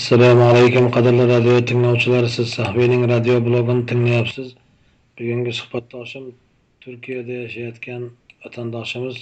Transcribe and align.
assalomu 0.00 0.42
alaykum 0.50 0.84
qadrli 0.96 1.24
radio 1.34 1.54
tinglovchilar. 1.70 2.24
Siz 2.36 2.48
sahviyning 2.58 3.02
radio 3.12 3.34
blogini 3.46 3.82
tinglayapsiz. 3.90 4.48
Bugungi 5.18 5.52
suhbatdoshim 5.58 6.24
turkiyada 6.82 7.34
yashayotgan 7.42 8.02
vatandoshimiz 8.44 9.16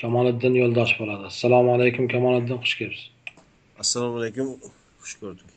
kamoliddin 0.00 0.54
yo'ldosh 0.62 0.92
bo'ladi. 1.00 1.24
Assalomu 1.32 1.74
alaykum 1.76 2.04
kamoliddin 2.14 2.58
xush 2.62 2.74
kelibsiz. 2.78 3.08
Assalomu 3.82 4.14
alaykum 4.20 4.46
xush 5.02 5.14
ko'rdik. 5.22 5.48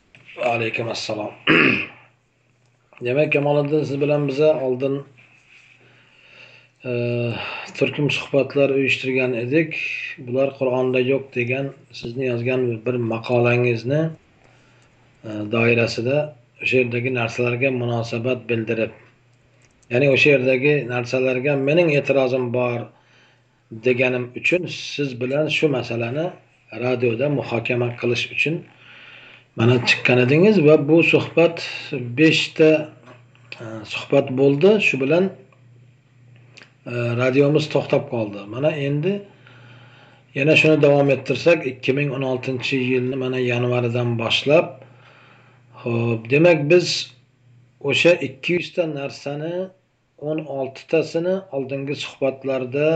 Alaykum 0.54 0.86
assalom. 0.94 1.32
Demak 3.06 3.32
kamoliddin 3.36 3.84
siz 3.88 4.00
bilan 4.04 4.28
biza 4.28 4.50
oldin 4.66 4.94
Э, 6.84 7.32
turkum 7.78 8.10
suhbatlar 8.10 8.70
uyushtirgan 8.70 9.32
edik. 9.34 9.76
Bular 10.18 10.50
qur'onda 10.58 11.00
yo'q 11.00 11.22
degan 11.34 11.70
sizni 11.92 12.26
yozgan 12.26 12.66
bir 12.86 12.94
maqolangizni 13.12 14.00
e, 15.24 15.30
doirasida 15.54 16.16
o'sha 16.62 16.76
yerdagi 16.82 17.14
narsalarga 17.14 17.70
munosabat 17.82 18.44
bildirib 18.50 18.92
ya'ni 19.92 20.10
o'sha 20.16 20.28
yerdagi 20.34 20.74
narsalarga 20.92 21.56
mening 21.68 21.88
e'tirozim 22.00 22.44
bor 22.58 22.78
deganim 23.88 24.24
uchun 24.40 24.68
siz 24.76 25.20
bilan 25.22 25.48
shu 25.56 25.72
masalani 25.78 26.26
radioda 26.84 27.26
muhokama 27.38 27.88
qilish 28.00 28.24
uchun 28.34 28.54
mana 29.58 29.76
chiqqan 29.88 30.18
edingiz 30.26 30.56
va 30.68 30.76
bu 30.88 31.02
suhbat 31.12 31.56
beshta 32.20 32.70
e, 33.62 33.64
suhbat 33.94 34.26
bo'ldi. 34.40 34.70
Shu 34.88 35.00
bilan 35.04 35.24
radiomiz 36.86 37.68
to'xtab 37.68 38.04
qoldi. 38.10 38.46
Mana 38.46 38.70
endi 38.70 39.22
yana 40.34 40.56
shuni 40.56 40.82
davom 40.82 41.10
ettirsak 41.10 41.66
ikki 41.66 41.92
ming 41.98 42.10
o'n 42.16 42.22
oltinchi 42.22 42.76
yilni 42.92 43.16
mana 43.16 43.38
yanvaridan 43.38 44.18
boshlab 44.20 44.66
ho'p 45.82 46.30
demak 46.30 46.70
biz 46.70 46.88
o'sha 47.90 48.12
ikki 48.28 48.52
yuzta 48.58 48.84
narsani 48.98 49.54
o'n 50.28 50.38
oltitasini 50.58 51.34
oldingi 51.56 51.96
suhbatlarda 52.04 52.88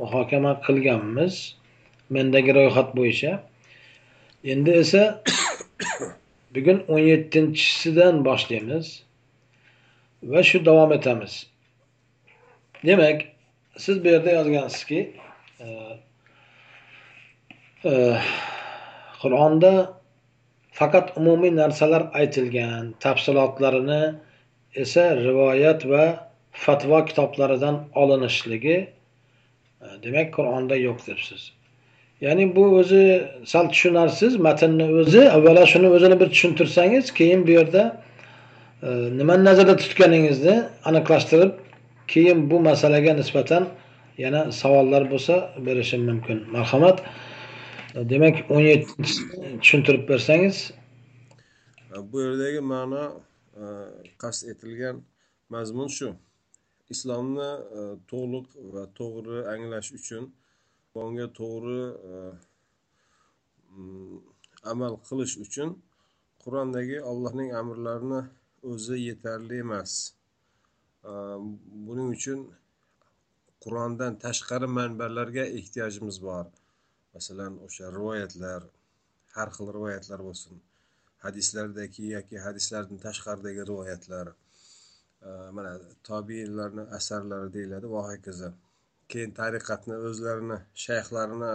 muhokama 0.00 0.52
qilganmiz 0.66 1.34
mendagi 2.10 2.54
ro'yxat 2.58 2.88
bo'yicha. 2.98 3.32
Endi 4.52 4.70
esa 4.82 5.02
bugun 6.54 6.78
o'n 6.88 7.02
yettinchisidan 7.12 8.24
boshlaymiz 8.28 8.86
va 10.32 10.42
shu 10.48 10.64
davom 10.68 10.92
etamiz. 10.98 11.46
Demak 12.86 13.35
siz 13.78 14.04
bu 14.04 14.08
yerda 14.08 14.30
yozgansizki 14.30 15.10
e, 15.60 15.66
e, 17.84 18.16
qur'onda 19.22 19.72
faqat 20.72 21.16
umumiy 21.16 21.56
narsalar 21.56 22.02
aytilgan 22.14 22.94
tafsilotlarini 23.00 24.14
esa 24.74 25.16
rivoyat 25.16 25.86
va 25.88 26.04
fatvo 26.52 27.04
kitoblaridan 27.04 27.76
olinishligi 27.94 28.78
e, 29.82 29.86
demak 30.04 30.34
qur'onda 30.36 30.76
yo'q 30.76 30.98
debsiz. 31.06 31.52
Ya'ni 32.20 32.56
bu 32.56 32.64
o'zi 32.80 33.04
sal 33.44 33.68
tushunarsiz 33.68 34.36
matnni 34.36 34.86
o'zi 35.00 35.22
avvalo 35.36 35.66
shuni 35.72 35.88
o'zini 35.96 36.20
bir 36.20 36.28
tushuntirsangiz 36.34 37.12
keyin 37.18 37.46
bu 37.46 37.50
yerda 37.50 37.82
nimani 39.18 39.44
nazarda 39.44 39.76
tutganingizni 39.76 40.54
aniqlashtirib 40.84 41.65
keyin 42.08 42.50
bu 42.50 42.60
masalaga 42.60 43.12
nisbatan 43.14 43.68
yana 44.18 44.52
savollar 44.52 45.10
bo'lsa 45.12 45.34
berishim 45.66 46.02
mumkin. 46.10 46.38
Marhamat. 46.54 47.02
Demak 48.10 48.36
o'n 48.50 48.60
yettinchisini 48.60 49.60
tushuntirib 49.60 50.08
bersangiz. 50.08 50.56
Bu 52.12 52.20
yerdagi 52.20 52.60
ma'no 52.72 53.04
e, 53.60 53.64
qasd 54.22 54.48
etilgan 54.52 54.96
mazmun 55.48 55.88
shu. 55.96 56.08
Islomni 56.94 57.50
e, 57.78 57.80
to'liq 58.10 58.46
va 58.74 58.84
to'g'ri 58.98 59.38
anglash 59.54 59.90
uchun 59.98 60.24
unga 61.04 61.26
to'g'ri 61.40 61.82
e, 62.10 62.14
mm, 63.76 64.18
amal 64.72 64.94
qilish 65.08 65.34
uchun 65.44 65.68
qur'ondagi 66.42 66.98
allohning 67.10 67.50
amrlarini 67.60 68.20
o'zi 68.72 68.96
yetarli 69.08 69.56
emas. 69.64 69.92
Buning 71.86 72.08
uchun 72.16 72.40
qur'ondan 73.64 74.12
tashqari 74.24 74.68
manbalarga 74.78 75.44
ehtiyojimiz 75.58 76.16
bor 76.28 76.46
masalan 77.16 77.52
o'sha 77.66 77.86
rivoyatlar 77.96 78.62
har 79.36 79.48
xil 79.56 79.68
rivoyatlar 79.76 80.20
bo'lsin 80.28 80.54
hadislardagi 81.24 82.04
yoki 82.16 82.36
hadislardan 82.46 82.98
tashqaridagi 83.06 83.62
rivoyatlar 83.70 84.26
mana 85.56 85.72
tobiinlarni 86.08 86.84
asarlari 86.98 87.48
deyiladi 87.56 87.86
va 87.94 88.02
hokazo 88.08 88.50
keyin 89.12 89.32
tariqatni 89.40 89.96
o'zlarini 90.08 90.58
shayxlarini 90.86 91.52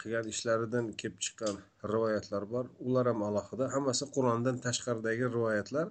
qilgan 0.00 0.26
ishlaridan 0.34 0.86
kelib 1.00 1.18
chiqqan 1.24 1.54
rivoyatlar 1.92 2.42
bor 2.54 2.64
ular 2.88 3.04
ham 3.12 3.20
alohida 3.28 3.68
hammasi 3.74 4.04
qur'ondan 4.16 4.56
tashqaridagi 4.66 5.24
rivoyatlar 5.36 5.86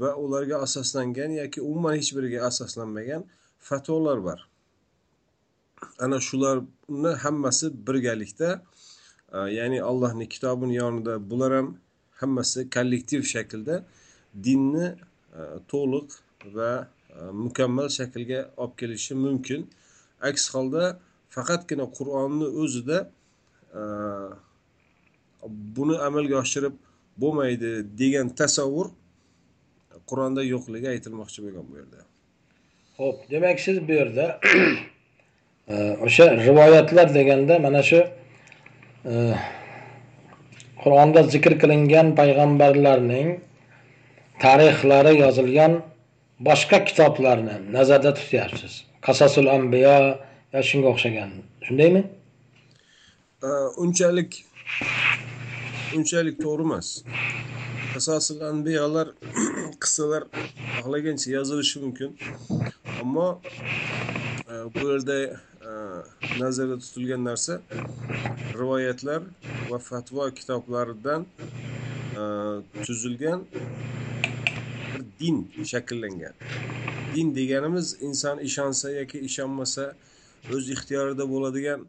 va 0.00 0.14
ularga 0.16 0.56
asoslangan 0.66 1.30
yoki 1.42 1.60
umuman 1.60 1.94
hech 1.96 2.10
biriga 2.16 2.40
asoslanmagan 2.48 3.22
fatvolar 3.68 4.18
bor. 4.24 4.40
Ana 5.98 6.18
shularni 6.28 7.12
hammasi 7.24 7.66
birgalikda 7.86 8.62
e, 9.32 9.38
ya'ni 9.58 9.78
allohni 9.90 10.28
kitobini 10.28 10.74
yonida 10.82 11.30
bular 11.30 11.52
ham 11.58 11.68
hammasi 12.20 12.70
kollektiv 12.76 13.22
shaklda 13.34 13.84
dinni 14.46 14.86
e, 15.38 15.40
to'liq 15.70 16.08
va 16.56 16.72
e, 17.16 17.20
mukammal 17.44 17.88
shaklga 17.98 18.40
olib 18.56 18.74
kelishi 18.80 19.14
mumkin. 19.14 19.60
Aks 20.28 20.44
holda 20.54 20.84
faqatgina 21.36 21.86
qur'onni 21.98 22.48
o'zida 22.62 22.98
buni 25.76 25.96
amalga 26.08 26.36
oshirib 26.44 26.74
bo'lmaydi 27.22 27.70
degan 28.00 28.28
tasavvur 28.40 28.86
qur'onda 30.10 30.42
yo'qligi 30.52 30.88
aytilmoqchi 30.94 31.38
bo'lgan 31.44 31.64
bu 31.70 31.74
yerda. 31.80 32.00
Ho'p 33.00 33.18
demak 33.32 33.58
siz 33.66 33.76
bu 33.88 33.92
yerda 34.00 34.26
o'sha 36.06 36.26
rivoyatlar 36.46 37.14
deganda 37.18 37.54
mana 37.66 37.82
shu 37.88 38.00
e, 39.10 39.12
qur'onda 40.82 41.20
zikr 41.34 41.52
qilingan 41.62 42.08
payg'ambarlarning 42.20 43.28
tarixlari 44.44 45.12
yozilgan 45.24 45.72
boshqa 46.48 46.78
kitoblarni 46.88 47.56
nazarda 47.76 48.10
tutyapsiz. 48.18 48.72
Qasasul 49.06 49.46
ambiyo 49.58 49.96
yo 50.54 50.60
shunga 50.70 50.88
o'xshagan. 50.94 51.30
Shundaymi? 51.66 52.02
Unchalik 53.84 54.30
unchalik 55.96 56.36
to'g'ri 56.44 56.64
emas 56.68 56.88
qasasul 57.96 58.40
anbiyolar 58.52 59.08
qissalar 59.82 60.22
xohlagancha 60.80 61.28
yozilishi 61.36 61.76
mumkin. 61.84 62.10
Ammo 63.00 63.28
e, 64.52 64.54
bu 64.74 64.80
yerda 64.90 65.16
e, 65.68 65.70
nazarda 66.40 66.76
tutilgan 66.84 67.22
narsa 67.28 67.54
rivoyatlar 68.60 69.22
va 69.70 69.78
fatvo 69.88 70.24
kitoblaridan 70.38 71.22
e, 72.20 72.22
tuzilgan 72.86 73.40
bir 74.92 75.02
din 75.20 75.36
shakllangan. 75.72 76.34
Din 77.14 77.28
deganimiz 77.38 77.88
inson 78.08 78.36
ishonsa 78.48 78.86
yoki 78.98 79.18
ishonmasa 79.28 79.84
o'z 80.54 80.64
ixtiyorida 80.74 81.24
bo'ladigan 81.32 81.80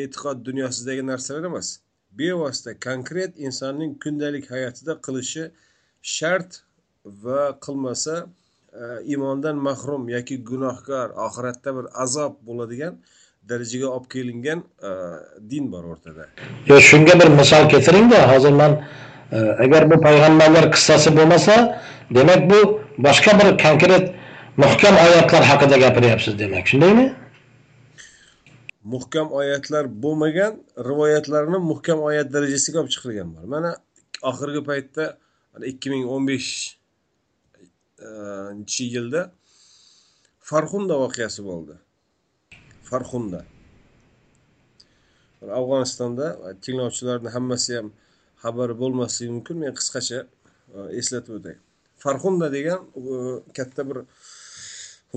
e'tiqod 0.00 0.38
dunyosidagi 0.48 1.02
narsalar 1.10 1.44
emas. 1.52 1.68
Bevosita 2.10 2.74
konkret 2.80 3.32
insonning 3.36 3.98
kundalik 4.02 4.50
hayotida 4.50 4.92
qilishi 5.06 5.50
shart 6.02 6.62
va 7.04 7.58
qilmasa 7.64 8.26
e, 8.72 8.82
iymondan 9.04 9.56
mahrum 9.56 10.08
yoki 10.08 10.36
gunohkor 10.50 11.08
oxiratda 11.26 11.70
bir 11.78 11.86
azob 12.04 12.34
bo'ladigan 12.48 12.94
darajaga 13.48 13.88
olib 13.96 14.08
kelingan 14.14 14.58
e, 14.88 14.90
din 15.50 15.72
bor 15.72 15.84
o'rtada. 15.92 16.24
Yo 16.70 16.80
shunga 16.90 17.14
bir 17.20 17.28
misol 17.40 17.68
keltiringda 17.72 18.18
hozir 18.32 18.52
man 18.60 18.72
e, 19.32 19.38
agar 19.64 19.90
bu 19.90 20.00
payg'ambarlar 20.06 20.70
qissasi 20.74 21.16
bo'lmasa 21.18 21.54
demak 22.10 22.50
bu 22.50 22.60
boshqa 23.06 23.32
bir 23.40 23.48
konkret 23.64 24.14
muhkam 24.56 24.94
oyatlar 25.06 25.42
haqida 25.50 25.76
gapiryapsiz 25.84 26.38
demak 26.38 26.66
shundaymi? 26.66 27.06
Muhkam 28.94 29.26
oyatlar 29.40 29.84
bo'lmagan 30.04 30.52
rivoyatlarni 30.90 31.58
muhkam 31.70 31.98
oyat 32.08 32.28
darajasiga 32.34 32.76
olib 32.82 32.92
chiqilgan 32.94 33.28
bor. 33.34 33.44
Mana 33.54 33.70
oxirgi 34.30 34.60
paytda 34.70 35.04
ikki 35.72 35.88
ming 35.92 36.04
o'n 36.14 36.24
beshinchi 36.30 36.74
e, 38.84 38.90
yilda 38.94 39.22
farxunda 40.50 40.94
voqeasi 41.04 41.40
bo'ldi. 41.50 41.74
Farxunda. 42.90 43.40
Afg'onistonda 45.60 46.26
tinglovchilarni 46.64 47.30
hammasi 47.36 47.70
ham 47.78 47.88
xabari 48.42 48.74
bo'lmasligi 48.82 49.30
mumkin. 49.36 49.56
Men 49.62 49.72
qisqacha 49.78 50.18
e, 50.76 50.78
eslatib 51.00 51.32
o'tay. 51.38 51.56
Farxunda 52.04 52.46
degan 52.56 52.80
e, 53.12 53.14
katta 53.56 53.82
bir 53.88 53.98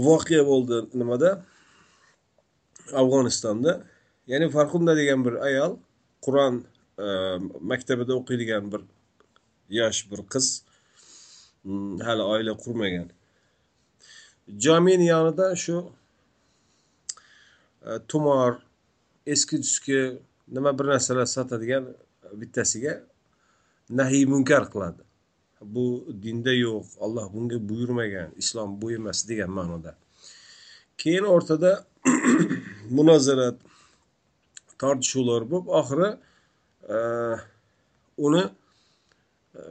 voqea 0.08 0.44
bo'ldi 0.52 0.78
nimada? 1.02 1.32
Afg'onistonda. 3.00 3.72
Ya'ni 4.28 4.50
farxunda 4.50 4.96
degan 4.98 5.26
bir 5.26 5.34
ayol 5.48 5.78
qur'on 6.26 6.64
e, 7.00 7.06
maktabida 7.72 8.14
o'qiydigan 8.20 8.72
bir 8.72 8.82
yosh 9.70 10.00
bir 10.12 10.22
qiz 10.34 10.48
mm, 11.64 12.00
hali 12.08 12.24
oila 12.34 12.54
qurmagan. 12.64 13.08
Jomini 14.64 15.08
yonida 15.08 15.56
shu 15.56 15.78
e, 17.88 18.00
tumor 18.08 18.52
eski 19.26 19.62
tuski 19.62 20.00
nima 20.48 20.80
bir 20.80 20.86
narsalar 20.94 21.26
sotadigan 21.26 21.84
e, 22.26 22.42
bittasiga 22.42 22.94
nahiy 23.90 24.26
munkar 24.26 24.64
qiladi. 24.74 25.04
Bu 25.62 25.86
dinda 26.24 26.54
yo'q 26.54 26.86
olloh 27.06 27.34
bunga 27.34 27.58
buyurmagan 27.70 28.30
islom 28.42 28.82
bu 28.82 28.92
emas 28.92 29.28
degan 29.30 29.52
ma'noda. 29.58 29.96
Keyin 30.98 31.26
o'rtada 31.34 31.86
munozarat 32.98 33.58
tortishuvlar 34.82 35.46
bo'lib 35.52 35.68
oxiri 35.80 36.10
e, 36.96 36.98
uni 38.28 38.44
e, 39.60 39.62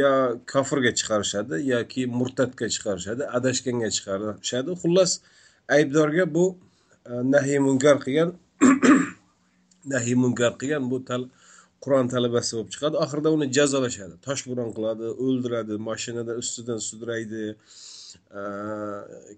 yo 0.00 0.12
kofirga 0.52 0.92
chiqarishadi 0.98 1.60
yoki 1.72 2.06
murtadga 2.18 2.66
chiqarishadi 2.74 3.22
adashganga 3.38 3.90
chiqarishadi. 3.96 4.70
Xullas 4.82 5.12
aybdorga 5.76 6.24
bu 6.36 6.46
e, 7.10 7.12
nahiy 7.34 7.60
munkar 7.68 7.96
qilgan 8.04 8.30
nahiy 9.94 10.16
munkar 10.24 10.52
qilgan 10.60 10.84
bu 10.92 10.98
tal 11.08 11.28
qur'on 11.84 12.06
talabasi 12.14 12.50
bo'lib 12.56 12.70
chiqadi. 12.74 12.94
Oxirida 13.04 13.34
uni 13.36 13.46
jazolashadi. 13.58 14.14
Toshbo'ron 14.26 14.70
qiladi 14.76 15.12
o'ldiradi 15.24 15.74
mashinada 15.90 16.32
ustidan 16.42 16.80
sudraydi. 16.88 17.44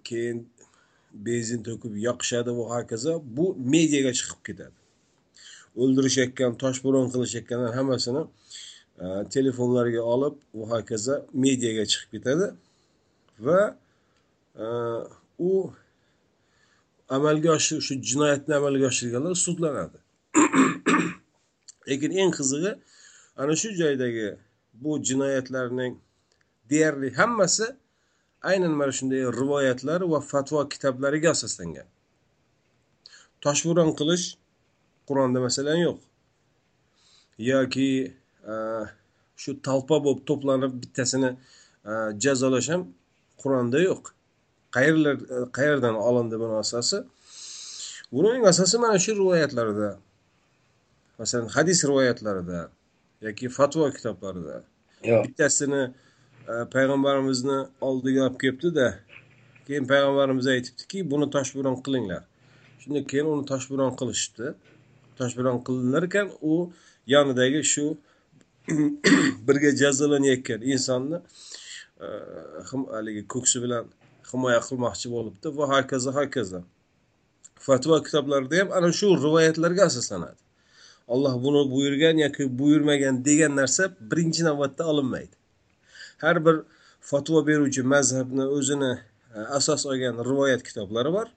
Keyin 0.07 0.37
benzin 1.13 1.63
to'kib 1.67 1.93
yoqishadi 2.07 2.51
va 2.57 2.63
hokazo 2.75 3.13
bu 3.37 3.45
mediaga 3.73 4.11
chiqib 4.19 4.41
ketadi. 4.47 4.77
O'ldirishayotgan 5.81 6.51
toshbo'ron 6.63 7.07
qilishayotganlar 7.13 7.71
hammasini 7.79 8.23
e, 9.03 9.05
telefonlarga 9.35 10.01
olib 10.13 10.35
va 10.59 10.65
hokazo 10.73 11.15
mediaga 11.45 11.83
chiqib 11.91 12.09
ketadi 12.15 12.47
va 13.45 13.59
e, 14.63 14.65
u 15.49 15.51
amalga 17.17 17.49
oshir 17.57 17.79
shu 17.87 17.93
jinoyatni 18.09 18.53
amalga 18.59 18.85
oshirganlar 18.91 19.35
sudlanadi. 19.45 19.97
Lekin 21.89 22.11
eng 22.21 22.31
qizig'i 22.39 22.71
ana 23.41 23.53
shu 23.61 23.69
joydagi 23.81 24.27
bu 24.81 24.91
jinoyatlarning 25.09 25.93
deyarli 26.69 27.09
hammasi 27.19 27.65
aynan 28.41 28.71
mana 28.71 28.91
shunday 28.91 29.23
rivoyatlar 29.41 30.01
va 30.11 30.19
fatvo 30.31 30.61
kitoblariga 30.73 31.29
asoslangan. 31.35 31.87
Toshbo'ron 33.43 33.91
qilish 33.99 34.25
qur'onda 35.07 35.39
masalan 35.47 35.77
yo'q. 35.85 35.99
Yoki 37.51 37.89
e, 38.51 38.55
shu 39.41 39.51
talpa 39.67 39.99
bo'lib 40.05 40.21
to'planib 40.29 40.73
bittasini 40.83 41.31
e, 41.91 41.93
jazolash 42.23 42.69
ham 42.73 42.87
qur'onda 43.41 43.79
yo'q. 43.89 44.11
Qayerlar 44.75 45.15
qayerdan 45.57 45.95
olindi 46.09 46.35
buni 46.41 46.55
asosi? 46.63 46.99
Buning 48.11 48.45
asosi 48.51 48.77
mana 48.83 48.99
shu 49.05 49.11
rivoyatlarda 49.21 49.89
masalan 51.19 51.47
hadis 51.55 51.79
rivoyatlarida 51.89 52.69
yoki 53.21 53.49
fatvo 53.49 53.91
kitoblarida 53.91 54.63
bittasini 55.03 55.81
payg'ambarimizni 56.75 57.57
oldiga 57.81 58.25
olib 58.27 58.39
kelibdida 58.41 58.87
keyin 59.67 59.85
payg'ambarimiz 59.91 60.47
aytibdiki 60.55 61.03
buni 61.11 61.27
toshbo'ron 61.35 61.77
qilinglar. 61.85 62.23
Shundan 62.81 63.03
keyin 63.11 63.27
uni 63.33 63.45
toshbo'ron 63.51 63.91
qilishdi. 63.99 64.53
Toshbo'ron 65.19 65.59
qilinar 65.67 66.03
ekan 66.09 66.31
u 66.51 66.55
yonidagi 67.13 67.61
shu 67.73 67.85
birga 69.47 69.71
jazolanayotgan 69.81 70.61
insonni 70.73 71.17
e, 72.05 72.07
haligi 72.95 73.23
ko'ksi 73.33 73.63
bilan 73.63 73.93
himoya 74.31 74.59
qilmoqchi 74.67 75.07
bo'libdi 75.15 75.47
va 75.57 75.65
hokazo 75.73 76.11
hokazo. 76.19 76.61
Fatvo 77.65 78.03
kitoblarida 78.07 78.55
ham 78.61 78.69
ana 78.77 78.89
shu 78.99 79.07
rivoyatlarga 79.25 79.83
asoslanadi. 79.91 80.39
Olloh 81.13 81.35
buni 81.43 81.61
buyurgan 81.73 82.15
yoki 82.25 82.43
buyurmagan 82.59 83.25
degan 83.27 83.53
narsa 83.59 83.83
birinchi 84.11 84.41
navbatda 84.49 84.83
olinmaydi. 84.91 85.38
Har 86.21 86.45
bir 86.45 86.55
fatvo 87.01 87.47
beruvchi 87.47 87.83
mazhabni 87.93 88.45
o'zini 88.57 88.91
e, 89.35 89.39
asos 89.57 89.85
olgan 89.85 90.15
rivoyat 90.29 90.63
kitoblari 90.63 91.13
bor. 91.13 91.27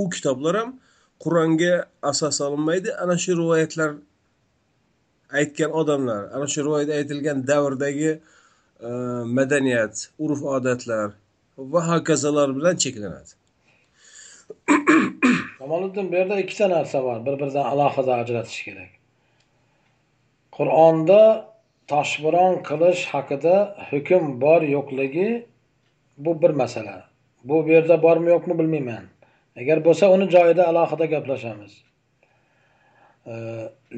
U 0.00 0.10
kitoblar 0.10 0.56
ham 0.60 0.70
qur'onga 1.24 1.74
asos 2.02 2.40
olinmaydi. 2.40 2.94
Ana 3.02 3.16
shu 3.18 3.32
rivoyatlar 3.42 3.90
aytgan 5.40 5.70
odamlar 5.80 6.22
ana 6.34 6.46
shu 6.46 6.60
rivoyat 6.66 6.90
aytilgan 6.98 7.46
davrdagi 7.46 8.12
e, 8.88 8.90
madaniyat 9.36 9.94
urf 10.18 10.42
odatlar 10.42 11.10
va 11.58 11.80
hokazolar 11.90 12.56
bilan 12.56 12.76
cheklanadi. 12.76 13.32
Kamoliddin 15.58 16.12
bu 16.12 16.14
yerda 16.16 16.40
ikkita 16.40 16.70
narsa 16.70 17.02
bor 17.04 17.26
bir 17.26 17.38
biridan 17.40 17.64
alohida 17.72 18.14
ajratish 18.14 18.62
kerak. 18.64 18.90
Qur'onda 20.56 21.49
toshbiron 21.90 22.54
qilish 22.68 23.02
haqida 23.12 23.56
hukm 23.90 24.24
bor 24.44 24.62
yo'qligi 24.76 25.30
bu 26.24 26.42
bir 26.42 26.50
masala. 26.50 26.96
Bu 27.44 27.64
bu 27.66 27.70
yerda 27.70 28.02
bormi 28.02 28.30
yo'qmi 28.30 28.58
bilmayman. 28.58 29.04
Agar 29.60 29.84
bo'lsa 29.84 30.04
uni 30.14 30.30
joyida 30.30 30.68
alohida 30.70 31.06
gaplashamiz. 31.14 31.72
E, 33.26 33.34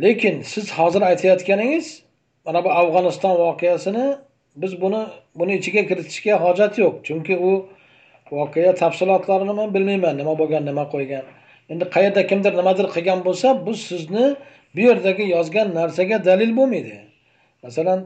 lekin 0.02 0.42
siz 0.42 0.72
hozir 0.78 1.02
aytayotganingiz 1.02 2.02
mana 2.46 2.64
bu 2.64 2.70
afg'oniston 2.70 3.34
voqeasini 3.44 4.16
biz 4.56 4.80
buni 4.80 5.02
buni 5.34 5.52
ichiga 5.58 5.82
kiritishga 5.88 6.34
hojat 6.44 6.78
yo'q. 6.78 6.94
Chunki 7.06 7.34
u 7.36 7.68
voqea 8.32 8.74
tafsilotlarini 8.74 9.52
man 9.52 9.74
bilmayman 9.74 10.18
nima 10.20 10.38
bo'lgan 10.38 10.66
nima 10.70 10.84
qo'ygan. 10.94 11.24
Endi 11.72 11.84
qayerda 11.94 12.26
kimdir 12.30 12.52
nimadir 12.60 12.86
qilgan 12.94 13.20
bo'lsa 13.26 13.66
bu 13.66 13.74
sizni 13.74 14.26
bu 14.74 14.80
yerdagi 14.80 15.24
yozgan 15.36 15.74
narsaga 15.74 16.24
dalil 16.24 16.56
bo'lmaydi. 16.56 17.11
Masalan 17.64 18.00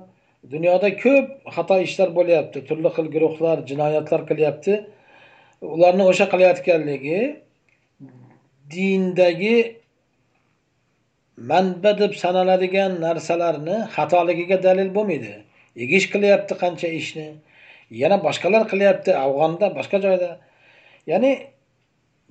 dunyoda 0.53 0.89
ko'p 1.03 1.27
xato 1.55 1.77
ishlar 1.87 2.09
bo'lyapti 2.19 2.59
turli 2.69 2.91
xil 2.97 3.07
guruhlar 3.15 3.57
jinoyatlar 3.71 4.21
qilyapti. 4.31 4.75
Ularni 5.75 6.05
o'sha 6.11 6.27
qilayotganligi 6.33 7.21
dindagi 8.75 9.57
manba 11.51 11.93
deb 12.03 12.13
sanaladigan 12.23 12.93
narsalarni 13.07 13.77
xatoligiga 13.97 14.57
dalil 14.67 14.89
bo'lmaydi. 14.97 15.35
Egish 15.85 16.07
qilyapti 16.15 16.55
qancha 16.63 16.89
ishni 17.01 17.29
yana 18.03 18.17
boshqalar 18.27 18.63
qilyapti 18.73 19.11
afg'onda 19.25 19.67
boshqa 19.79 19.99
joyda. 20.07 20.31
Ya'ni 21.13 21.33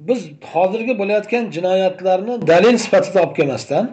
biz 0.08 0.20
hozirgi 0.54 0.94
bo'layotgan 1.02 1.44
jinoyatlarni 1.56 2.34
dalil 2.52 2.78
sifatida 2.86 3.18
olib 3.24 3.36
kelmasdan 3.40 3.86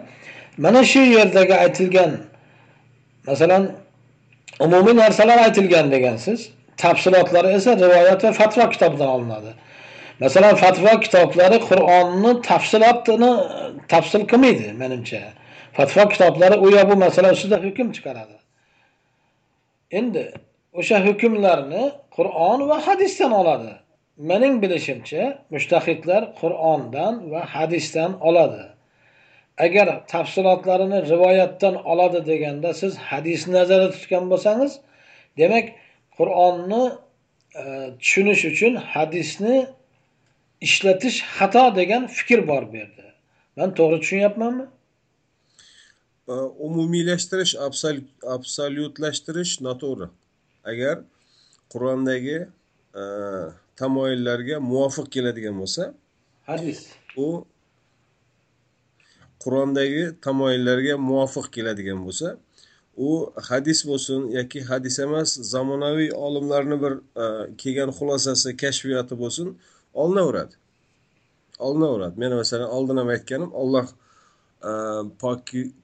mana 0.65 0.81
shu 0.91 1.01
yerdagi 1.17 1.55
aytilgan 1.65 2.11
masalan 3.27 3.71
umumiy 4.59 4.95
narsalar 4.95 5.37
aytilgan 5.37 5.91
degansiz 5.91 6.39
tafsilotlari 6.77 7.47
esa 7.47 7.71
rivoyat 7.83 8.23
va 8.23 8.31
fatvo 8.31 8.69
kitobidan 8.69 9.09
olinadi. 9.15 9.51
Masalan 10.19 10.55
fatvo 10.55 10.99
kitoblari 11.05 11.57
qur'onni 11.69 12.31
tafsilotini 12.49 13.31
tafsil 13.93 14.23
qilmaydi 14.31 14.67
menimcha. 14.81 15.21
Fatvo 15.77 16.03
kitoblari 16.13 16.55
u 16.65 16.67
yo 16.75 16.89
bu 16.89 16.95
masala 17.05 17.31
ustida 17.35 17.57
hukm 17.65 17.87
chiqaradi. 17.95 18.37
Endi 19.99 20.25
o'sha 20.79 20.97
hukmlarni 21.07 21.83
qur'on 22.15 22.59
va 22.69 22.77
hadisdan 22.87 23.31
oladi. 23.41 23.73
Mening 24.29 24.55
bilishimcha 24.63 25.23
mushtahidlar 25.53 26.21
qur'ondan 26.41 27.13
va 27.31 27.41
hadisdan 27.55 28.11
oladi. 28.29 28.63
Agar 29.57 30.07
tafsilotlarini 30.07 31.09
rivoyatdan 31.09 31.75
oladi 31.75 32.25
deganda 32.25 32.73
siz 32.73 32.97
hadisni 32.97 33.53
nazarda 33.53 33.91
tutgan 33.91 34.29
bo'lsangiz 34.31 34.79
demak 35.37 35.65
qur'onni 36.17 36.83
e, 37.61 37.63
tushunish 37.99 38.45
uchun 38.51 38.75
hadisni 38.75 39.67
ishlatish 40.61 41.17
xato 41.37 41.75
degan 41.75 42.07
fikr 42.07 42.47
bor 42.47 42.63
bu 42.71 42.75
yerda. 42.77 43.05
Man 43.57 43.69
to'g'ri 43.77 43.97
tushunyapmanmi? 44.03 44.65
Umumiylashtirish 46.67 47.53
absolyutlashtirish 48.35 49.53
noto'g'ri. 49.67 50.07
Agar 50.71 50.95
qur'ondagi 51.73 52.37
e, 53.01 53.03
tamoyillarga 53.81 54.59
muvofiq 54.59 55.07
keladigan 55.15 55.55
bo'lsa 55.61 55.93
hadis. 56.49 56.79
u 57.17 57.45
qur'ondagi 59.43 60.03
tamoyillarga 60.25 60.93
muvofiq 61.09 61.47
keladigan 61.55 61.99
bo'lsa 62.07 62.37
u 62.97 63.33
hadis 63.49 63.87
bo'lsin 63.87 64.29
yoki 64.31 64.61
hadis 64.61 64.99
emas 64.99 65.29
zamonaviy 65.33 66.11
olimlarni 66.13 66.81
bir 66.83 66.93
e, 67.23 67.55
kelgan 67.57 67.89
xulosasi 67.97 68.57
kashfiyoti 68.57 69.19
bo'lsin 69.19 69.57
olinaveradi. 69.93 70.55
Olinaveradi. 71.59 72.19
Men 72.19 72.33
masalan 72.33 72.69
oldin 72.69 72.97
ham 72.97 73.07
aytganim 73.15 73.51
olloh 73.53 73.87
e, 74.69 74.71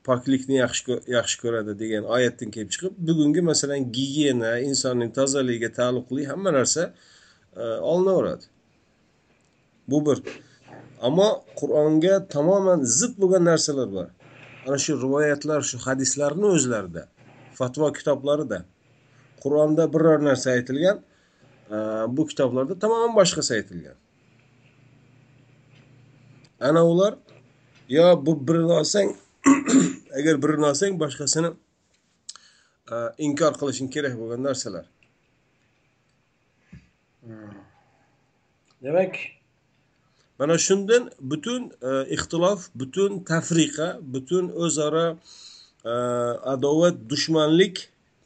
poklikni 0.07 0.55
yaxshi 0.63 0.99
yaxshi 1.17 1.41
ko'radi 1.43 1.79
degan 1.79 2.03
oyatdan 2.15 2.51
kelib 2.55 2.71
chiqib 2.75 2.93
bugungi 3.09 3.41
masalan 3.51 3.91
gigiyena 3.97 4.51
insonning 4.69 5.11
tozaligiga 5.19 5.71
taalluqli 5.79 6.27
hamma 6.31 6.53
narsa 6.53 6.93
e, 7.55 7.63
olinaveradi. 7.63 8.45
Bu 9.87 10.05
bir. 10.05 10.19
Ammo 11.07 11.29
qur'onga 11.59 12.15
tamoman 12.35 12.79
zid 12.97 13.13
bo'lgan 13.21 13.43
narsalar 13.51 13.87
bor. 13.97 14.07
Ana 14.67 14.77
shu 14.83 14.93
rivoyatlar 15.03 15.61
shu 15.69 15.77
hadislarni 15.85 16.47
o'zlarida 16.55 17.03
fatvo 17.59 17.87
kitoblarida. 17.97 18.59
Qur'onda 19.43 19.83
biror 19.93 20.19
narsa 20.29 20.51
aytilgan 20.57 20.97
e, 21.75 21.77
bu 22.15 22.27
kitoblarda 22.31 22.79
tamoman 22.83 23.15
boshqasi 23.19 23.51
aytilgan. 23.57 23.97
Ana 26.69 26.83
ular 26.91 27.13
yo 27.97 28.05
bu 28.25 28.33
birini 28.47 28.73
olsang 28.81 29.15
agar 30.19 30.35
birini 30.43 30.65
olsang 30.71 30.99
boshqasini 31.03 31.49
e, 32.93 32.95
inkor 33.25 33.53
qilishing 33.59 33.89
kerak 33.95 34.13
bo'lgan 34.21 34.43
narsalar. 34.49 34.85
Hmm. 37.23 37.51
demak 38.83 39.15
mana 40.39 40.57
shundan 40.57 41.09
butun 41.21 41.71
e, 41.81 41.89
ixtilof 42.15 42.69
butun 42.75 43.23
tafriqa 43.23 43.99
butun 44.13 44.45
o'zaro 44.63 45.07
e, 45.85 45.93
adovat 46.53 46.95
dushmanlik 47.09 47.75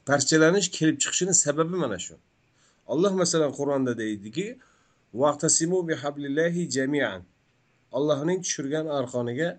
parchalanish 0.06 0.70
kelib 0.78 0.98
chiqishini 1.04 1.34
sababi 1.34 1.76
mana 1.84 2.00
shu. 2.06 2.16
Alloh 2.88 3.12
masalan 3.22 3.52
qur'onda 3.60 3.98
deydiki 3.98 4.48
vaqtasimu 5.22 5.80
bihablillahi 5.90 6.62
jamian. 6.76 7.22
Allohning 7.98 8.40
tushirgan 8.46 8.86
arqoniga 9.00 9.50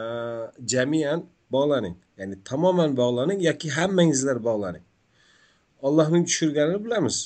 e, 0.00 0.02
jamian 0.72 1.20
bog'laning 1.54 1.96
ya'ni 2.18 2.36
tamoman 2.50 2.90
bog'laning 3.02 3.38
yoki 3.48 3.68
hammangizlar 3.78 4.38
bog'laning. 4.48 4.84
Ollohning 5.86 6.24
tushirganini 6.28 6.78
bilamiz 6.84 7.16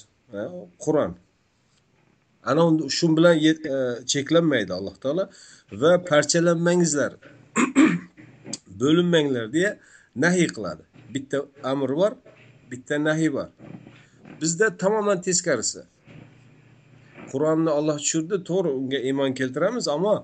qur'on. 0.84 1.12
Ana 2.44 2.88
shu 2.88 3.16
bilan 3.16 3.36
e, 3.38 4.04
cheklanmaydi 4.06 4.72
alloh 4.72 4.94
taolo 5.02 5.24
va 5.72 6.04
parchalanmangizlar 6.10 7.12
bo'linmanglar 8.80 9.52
deya 9.52 9.78
nahiy 10.16 10.48
qiladi. 10.56 10.82
Bitta 11.14 11.38
amr 11.72 11.90
bor 12.00 12.12
bitta 12.70 13.04
nahiy 13.04 13.32
bor. 13.32 13.48
Bizda 14.40 14.76
tamoman 14.76 15.20
teskarisi. 15.26 15.82
Qur'onni 17.32 17.70
olloh 17.78 17.96
tushirdi 18.02 18.36
to'g'ri 18.48 18.70
unga 18.78 18.98
iymon 19.08 19.32
keltiramiz 19.40 19.88
ammo 19.88 20.14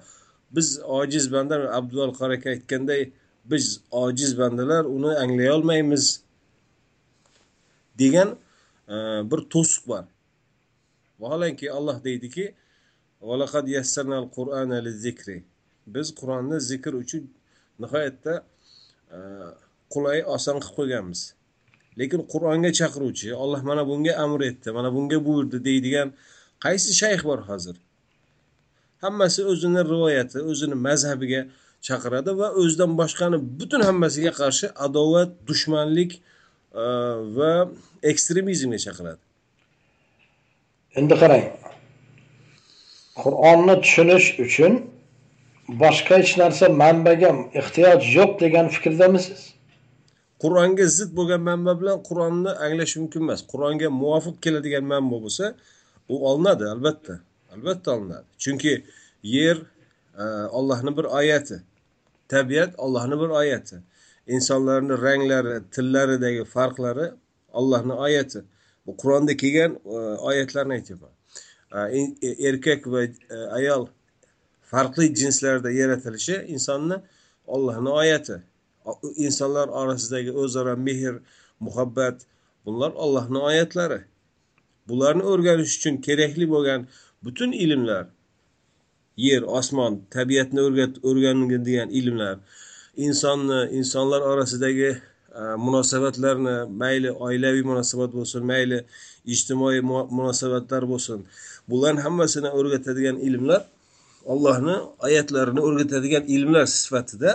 biz 0.56 0.80
ojiz 0.98 1.32
banda 1.32 1.56
abdul 1.78 2.00
aka 2.08 2.50
aytganday 2.50 3.10
biz 3.50 3.80
ojiz 3.90 4.38
bandalar 4.38 4.84
uni 4.84 5.12
anglay 5.22 5.50
olmaymiz 5.50 6.04
degan 7.98 8.28
e, 8.88 8.94
bir 9.30 9.40
to'siq 9.52 9.82
bor. 9.88 10.04
Vaholanki 11.20 11.66
alloh 11.78 11.96
deydiki 12.08 12.46
biz 15.94 16.06
qur'onni 16.20 16.58
zikr 16.70 16.92
uchun 17.02 17.24
nihoyatda 17.82 18.34
e, 19.16 19.18
qulay 19.94 20.18
oson 20.36 20.58
qilib 20.60 20.76
qo'yganmiz. 20.78 21.20
Lekin 21.98 22.20
qur'onga 22.32 22.70
chaqiruvchi 22.80 23.28
olloh 23.42 23.62
mana 23.70 23.82
bunga 23.90 24.14
amr 24.24 24.40
etdi 24.50 24.68
mana 24.78 24.90
bunga 24.96 25.18
buyurdi 25.26 25.58
deydigan 25.68 26.08
qaysi 26.64 26.90
shayx 27.00 27.20
bor 27.28 27.40
hozir? 27.50 27.76
Hammasi 29.04 29.40
o'zini 29.52 29.82
rivoyati 29.92 30.38
o'zini 30.50 30.76
mazhabiga 30.86 31.42
chaqiradi 31.88 32.30
va 32.40 32.48
o'zidan 32.60 32.92
boshqani 33.00 33.38
butun 33.58 33.82
hammasiga 33.88 34.32
qarshi 34.40 34.66
adovat 34.86 35.30
dushmanlik 35.48 36.12
e, 36.82 36.84
va 37.38 37.52
ekstremizmga 38.10 38.78
chaqiradi. 38.86 39.25
Endi 40.98 41.14
qarang 41.22 41.46
qur'onni 43.22 43.74
tushunish 43.84 44.28
uchun 44.46 44.72
boshqa 45.82 46.14
hech 46.20 46.32
narsa 46.42 46.64
manbaga 46.82 47.30
ehtiyoj 47.60 48.00
yo'q 48.16 48.30
degan 48.44 48.66
fikrdamisiz 48.74 49.42
qur'onga 50.42 50.86
zid 50.96 51.10
bo'lgan 51.18 51.42
manba 51.48 51.72
bilan 51.80 51.98
qur'onni 52.08 52.52
anglash 52.64 52.94
mumkin 53.00 53.20
emas. 53.26 53.40
Qur'onga 53.52 53.88
muvofiq 54.02 54.36
keladigan 54.44 54.84
manba 54.92 55.16
bo'lsa 55.24 55.44
u 56.12 56.14
olinadi 56.30 56.64
albatta. 56.74 57.14
Albatta 57.54 57.88
olinadi. 57.96 58.26
Chunki 58.42 58.72
yer 59.36 59.56
e, 60.22 60.24
ollohni 60.58 60.92
bir 60.98 61.06
oyati. 61.20 61.56
Tabiat 62.32 62.72
ollohni 62.84 63.16
bir 63.22 63.30
oyati. 63.40 63.76
Insonlarni 64.34 64.94
ranglari 65.06 65.56
tillaridagi 65.74 66.44
farqlari 66.54 67.06
ollohni 67.58 67.94
oyati. 68.06 68.40
Bu 68.86 68.96
qur'onda 68.96 69.36
kelgan 69.36 69.72
e, 69.84 69.98
oyatlarni 70.28 70.72
aytyapman. 70.72 71.10
E, 71.74 72.00
e, 72.28 72.48
erkak 72.48 72.86
va 72.86 73.00
ayol 73.58 73.86
farqli 74.70 75.14
jinslarda 75.14 75.70
yaratilishi 75.70 76.36
insonni 76.54 76.96
ollohni 77.46 77.88
oyati. 77.88 78.42
Insonlar 79.16 79.68
orasidagi 79.68 80.32
o'zaro 80.32 80.76
mehr 80.76 81.14
muhabbat 81.60 82.20
bunlar 82.66 82.92
ollohni 82.92 83.38
oyatlari. 83.38 84.00
Bularni 84.88 85.22
o'rganish 85.22 85.72
uchun 85.78 85.96
kerakli 86.06 86.46
bo'lgan 86.50 86.86
butun 87.24 87.52
ilmlar 87.52 88.06
yer 89.16 89.42
osmon 89.58 90.02
tabiatni 90.10 90.60
o'rganadigan 91.08 91.90
ilmlar 91.90 92.36
insonni 92.96 93.60
insonlar 93.78 94.20
orasidagi 94.20 94.90
munosabatlarni 95.66 96.54
mayli 96.82 97.10
oilaviy 97.26 97.64
munosabat 97.70 98.10
bo'lsin 98.18 98.42
mayli 98.52 98.78
ijtimoiy 99.34 99.80
munosabatlar 100.18 100.82
bo'lsin 100.92 101.18
bularni 101.70 102.00
hammasini 102.06 102.50
o'rgatadigan 102.58 103.16
ilmlar 103.28 103.62
allohni 104.32 104.76
oyatlarini 105.06 105.60
o'rgatadigan 105.68 106.24
ilmlar 106.36 106.66
sifatida 106.66 107.30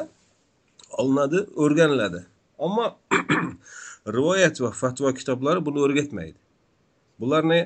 olinadi 1.01 1.39
o'rganiladi 1.63 2.22
ammo 2.65 2.86
rivoyat 4.17 4.55
va 4.63 4.72
fatvo 4.81 5.13
kitoblari 5.20 5.60
buni 5.67 5.79
o'rgatmaydi 5.86 6.39
bularni 7.22 7.60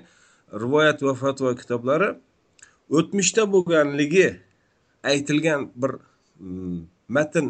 rivoyat 0.63 1.00
va 1.08 1.13
fatvo 1.24 1.56
kitoblari 1.62 2.10
o'tmishda 2.98 3.44
bo'lganligi 3.54 4.27
aytilgan 5.12 5.62
bir 5.82 5.92
matn 7.15 7.46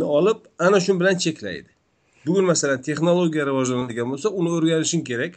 olib 0.00 0.36
ana 0.58 0.80
shu 0.80 1.00
bilan 1.00 1.16
cheklaydi. 1.16 1.68
Bugun 2.26 2.44
masalan 2.44 2.82
texnologiya 2.82 3.46
rivojlanadigan 3.46 4.10
bo'lsa 4.12 4.28
uni 4.28 4.50
o'rganishing 4.56 5.04
kerak. 5.04 5.34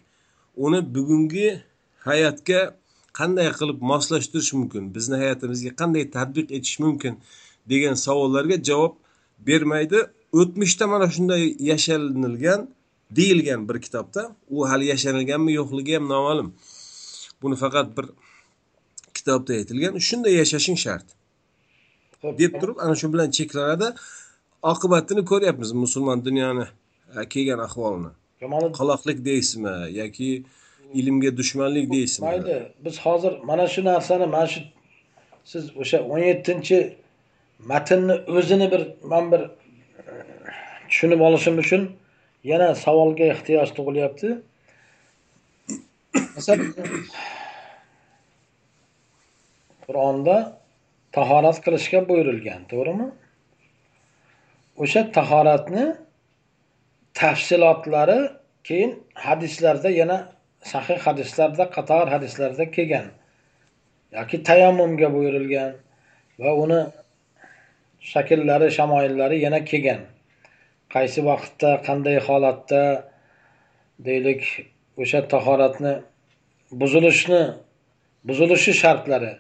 Uni 0.55 0.79
bugungi 0.95 1.61
hayotga 2.07 2.75
qanday 3.19 3.49
qilib 3.59 3.79
moslashtirish 3.91 4.53
mumkin 4.53 4.95
bizni 4.95 5.15
hayotimizga 5.23 5.71
qanday 5.81 6.03
tadbiq 6.15 6.47
etish 6.57 6.79
mumkin 6.79 7.13
degan 7.69 7.93
savollarga 8.05 8.63
javob 8.69 8.93
bermaydi. 9.47 9.99
O'tmishda 10.39 10.87
mana 10.87 11.07
shunday 11.15 11.55
yashanilgan 11.71 12.61
deyilgan 13.17 13.69
bir 13.69 13.77
kitobda 13.85 14.21
u 14.49 14.69
hali 14.69 14.85
yashanilganmi 14.93 15.51
yo'qligi 15.59 15.93
ham 15.95 16.05
noma'lum. 16.13 16.53
Buni 17.41 17.55
faqat 17.55 17.87
bir 17.97 18.05
kitobda 19.13 19.53
aytilgan. 19.59 19.93
Shunday 20.09 20.33
yashashing 20.41 20.77
shart. 20.85 21.07
Deb 22.39 22.53
turib 22.61 22.77
ana 22.83 22.95
shu 22.95 23.13
bilan 23.13 23.29
cheklanadi 23.37 23.87
oqibatini 24.71 25.21
ko'ryapmiz 25.31 25.71
musulmon 25.83 26.19
dunyoni. 26.27 26.65
Kelgan 27.33 27.59
ahvolini 27.67 28.11
qaloqlik 28.79 29.25
deysizmi? 29.25 29.75
Yoki 29.99 30.43
ilmga 30.93 31.37
dushmanlik 31.37 31.91
deysizmi? 31.91 32.25
Mayli 32.25 32.71
biz 32.85 32.99
hozir 32.99 33.33
mana 33.43 33.67
shu 33.67 33.85
narsani 33.85 34.25
mana 34.25 34.47
shu 34.47 34.59
siz 35.51 35.63
o'sha 35.81 35.97
o'n 36.11 36.19
yettinchi 36.29 36.77
matnni 37.71 38.15
o'zini 38.37 38.71
bir 38.73 38.81
man 39.11 39.31
bir 39.31 39.41
tushunib 40.89 41.19
olishim 41.27 41.57
uchun 41.63 41.81
yana 42.51 42.75
savolga 42.75 43.25
ehtiyoj 43.33 43.69
tug'ilyapti. 43.77 44.29
Masalan 46.35 46.73
qur'onda 49.85 50.35
tahorat 51.15 51.57
qilishga 51.65 51.99
buyurilgan 52.09 52.61
to'g'rimi 52.71 53.07
o'sha 54.83 55.01
tahoratni 55.17 55.85
tafsilotlari 57.13 58.19
keyin 58.67 58.91
hadislarda 59.13 59.89
yana 60.01 60.17
sahih 60.71 60.99
hadislarda 61.07 61.63
qator 61.75 62.05
hadislarda 62.15 62.65
kelgan 62.75 63.07
yoki 64.17 64.37
tayammumga 64.49 65.07
buyurilgan 65.15 65.71
va 66.39 66.51
uni 66.63 66.81
shakllari 68.11 68.67
shamoillari 68.77 69.37
yana 69.45 69.59
kelgan. 69.71 70.01
Qaysi 70.93 71.19
vaqtda 71.29 71.69
qanday 71.87 72.17
holatda 72.27 72.83
deylik 74.07 74.43
o'sha 75.01 75.19
tahoratni 75.33 75.93
buzilishni 76.81 77.41
buzilishi 78.27 78.73
shartlari 78.81 79.33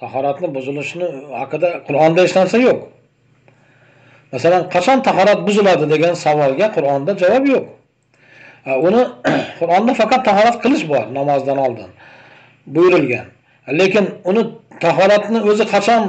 tahoratni 0.00 0.48
buzilishini 0.56 1.08
haqida 1.40 1.70
qur'onda 1.86 2.20
hech 2.24 2.34
narsa 2.40 2.58
yo'q. 2.66 2.80
Masalan 4.32 4.62
qachon 4.74 4.98
tahorat 5.08 5.40
buziladi 5.46 5.84
degan 5.94 6.14
savolga 6.24 6.66
qur'onda 6.76 7.12
javob 7.22 7.44
yo'q. 7.54 7.66
Uni 8.86 9.02
qur'onda 9.60 9.92
faqat 10.00 10.20
tahorat 10.28 10.56
qilish 10.64 10.84
bor 10.92 11.04
namozdan 11.18 11.58
oldin 11.66 11.90
buyurilgan. 12.74 13.26
Lekin 13.80 14.06
uni 14.30 14.42
tahoratni 14.84 15.40
o'zi 15.50 15.64
qachon 15.74 16.02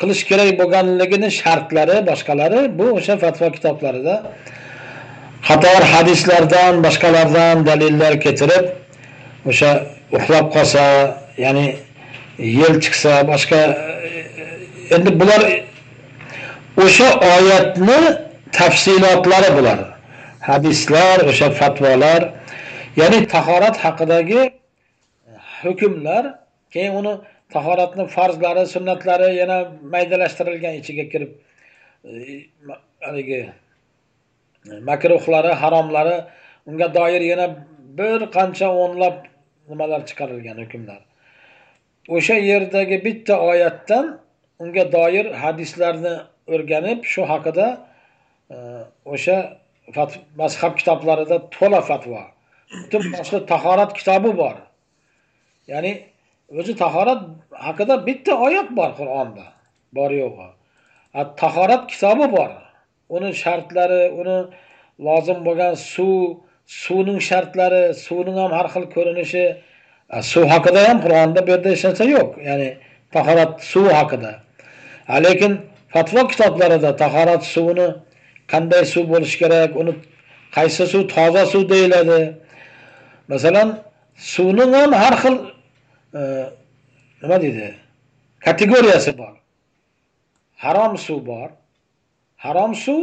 qilish 0.00 0.22
kerak 0.30 0.50
bo'lganligini 0.60 1.28
shartlari 1.40 1.96
boshqalari 2.10 2.60
bu 2.78 2.86
o'sha 2.98 3.14
fatvo 3.22 3.48
kitoblarida 3.56 4.14
qator 5.48 5.82
hadislardan 5.92 6.74
boshqalardan 6.86 7.56
dalillar 7.68 8.12
keltirib 8.24 8.64
o'sha 9.50 9.70
uxlab 10.16 10.46
qolsa 10.56 10.84
ya'ni 11.44 11.66
yel 12.58 12.74
chiqsa 12.84 13.12
boshqa 13.32 13.60
endi 14.96 15.10
bular 15.20 15.42
o'sha 16.84 17.08
oyatni 17.34 18.00
tafsilotlari 18.58 19.50
bular 19.56 19.78
hadislar 20.48 21.18
o'sha 21.30 21.48
fatvolar 21.60 22.22
ya'ni 23.00 23.18
tahorat 23.34 23.76
haqidagi 23.84 24.42
hukmlar 25.62 26.24
keyin 26.74 26.94
uni 27.00 27.14
tahoratni 27.54 28.04
farzlari 28.16 28.64
sunnatlari 28.74 29.28
yana 29.42 29.58
maydalashtirilgan 29.94 30.74
ichiga 30.80 31.04
kirib 31.12 31.32
e, 32.04 32.12
haligi 33.06 33.40
e, 34.70 34.74
makruhlari 34.90 35.52
haromlari 35.62 36.16
unga 36.68 36.88
doir 36.98 37.22
yana 37.32 37.46
bir 37.98 38.20
qancha 38.36 38.68
o'nlab 38.82 39.16
nimalar 39.70 40.00
chiqarilgan 40.08 40.56
hukmlar. 40.62 41.00
O'sha 42.16 42.36
yerdagi 42.50 42.96
bitta 43.06 43.34
oyatdan 43.50 44.06
unga 44.62 44.84
doir 44.92 45.26
hadislarni 45.42 46.14
o'rganib 46.54 47.00
shu 47.12 47.22
haqida 47.32 47.66
e, 48.54 48.56
o'sha 49.14 49.36
mazhab 50.42 50.72
kitoblarida 50.80 51.36
to'la 51.56 51.80
fatvo. 51.90 52.22
Butun 52.82 53.02
boshli 53.14 53.38
tahorat 53.52 53.90
kitobi 53.98 54.30
bor. 54.42 54.56
Ya'ni 55.72 55.92
o'zi 56.58 56.72
tahorat 56.82 57.20
haqida 57.66 57.94
bitta 58.08 58.32
oyat 58.46 58.68
bor 58.78 58.90
qur'onda 59.00 59.46
bor 59.96 60.10
yo'g'i 60.22 60.48
tahorat 61.42 61.82
kitobi 61.92 62.26
bor. 62.36 62.50
Uni 63.16 63.30
shartlari 63.42 64.02
uni 64.20 64.36
lozim 65.06 65.38
bo'lgan 65.46 65.74
suv 65.92 66.36
suvning 66.82 67.20
shartlari 67.30 67.82
suvning 68.04 68.36
ham 68.42 68.52
har 68.58 68.66
xil 68.74 68.84
ko'rinishi 68.94 69.44
suv 70.32 70.44
haqida 70.54 70.80
ham 70.88 70.98
qur'onda 71.04 71.40
bu 71.46 71.50
yerda 71.54 71.68
hech 71.74 71.84
narsa 71.88 72.04
yo'q. 72.16 72.30
Ya'ni 72.48 72.68
tahorat 73.14 73.52
suv 73.72 73.86
haqida. 73.98 74.32
Lekin 75.26 75.52
fatvo 75.92 76.28
kitoblarida 76.28 76.96
tahorat 76.96 77.42
suvini 77.44 77.88
qanday 78.52 78.84
suv 78.84 79.04
bo'lishi 79.12 79.38
kerak 79.42 79.76
uni 79.80 79.92
qaysi 80.56 80.86
suv 80.92 81.02
toza 81.14 81.46
suv 81.46 81.68
deyiladi. 81.68 82.20
Masalan 83.28 83.68
suvni 84.16 84.64
ham 84.74 84.92
har 85.02 85.14
xil 85.22 85.36
e, 86.18 86.20
nima 87.22 87.36
deydi 87.42 87.74
kategoriyasi 88.46 89.18
bor. 89.18 89.34
Harom 90.56 90.98
suv 90.98 91.26
bor. 91.26 91.50
Harom 92.36 92.74
suv 92.74 93.00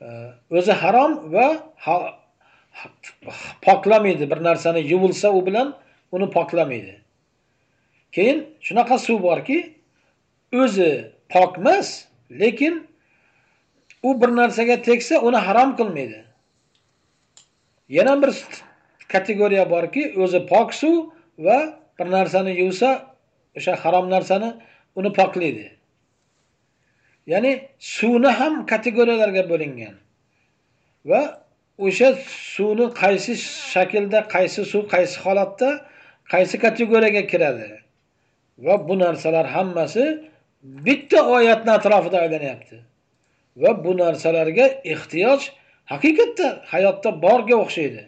e, 0.00 0.06
o'zi 0.50 0.72
harom 0.72 1.32
va 1.32 1.46
poklamaydi. 3.62 4.30
Bir 4.30 4.42
narsani 4.48 4.80
yuvilsa 4.92 5.30
u 5.32 5.46
bilan 5.46 5.76
uni 6.12 6.30
poklamaydi. 6.30 6.94
Keyin 8.12 8.46
shunaqa 8.60 8.98
suv 8.98 9.22
borki 9.22 9.58
o'zi 10.52 11.11
pok 11.32 11.58
emas 11.58 11.88
lekin 12.30 12.74
u 14.02 14.20
bir 14.20 14.30
narsaga 14.40 14.82
tegsa 14.82 15.20
uni 15.20 15.36
harom 15.36 15.76
qilmaydi. 15.76 16.24
Yana 17.88 18.22
bir 18.22 18.30
kategoriya 19.08 19.70
borki 19.70 20.02
o'zi 20.22 20.46
pok 20.46 20.74
suv 20.74 20.96
va 21.38 21.58
bir 21.98 22.10
narsani 22.16 22.52
yuvsa 22.62 22.90
o'sha 23.56 23.74
harom 23.84 24.10
narsani 24.10 24.50
uni 24.98 25.12
poklaydi. 25.12 25.66
Ya'ni 27.26 27.52
suvni 27.78 28.30
ham 28.38 28.66
kategoriyalarga 28.66 29.42
bo'lingan 29.52 29.94
va 31.10 31.22
o'sha 31.78 32.08
suvni 32.54 32.86
qaysi 33.02 33.32
shaklda 33.74 34.20
qaysi 34.34 34.60
suv 34.72 34.82
qaysi 34.94 35.16
holatda 35.24 35.68
qaysi 36.32 36.56
kategoriyaga 36.64 37.22
kiradi 37.32 37.68
va 38.64 38.74
bu 38.88 38.94
narsalar 39.04 39.46
hammasi 39.56 40.04
bitta 40.62 41.26
oyatni 41.26 41.70
atrofida 41.72 42.20
aylanyapti. 42.20 42.80
Va 43.56 43.84
bu 43.84 43.96
narsalarga 43.98 44.66
ehtiyoj 44.84 45.50
haqiqatda 45.92 46.48
hayotda 46.72 47.22
borga 47.22 47.56
o'xshaydi. 47.64 48.02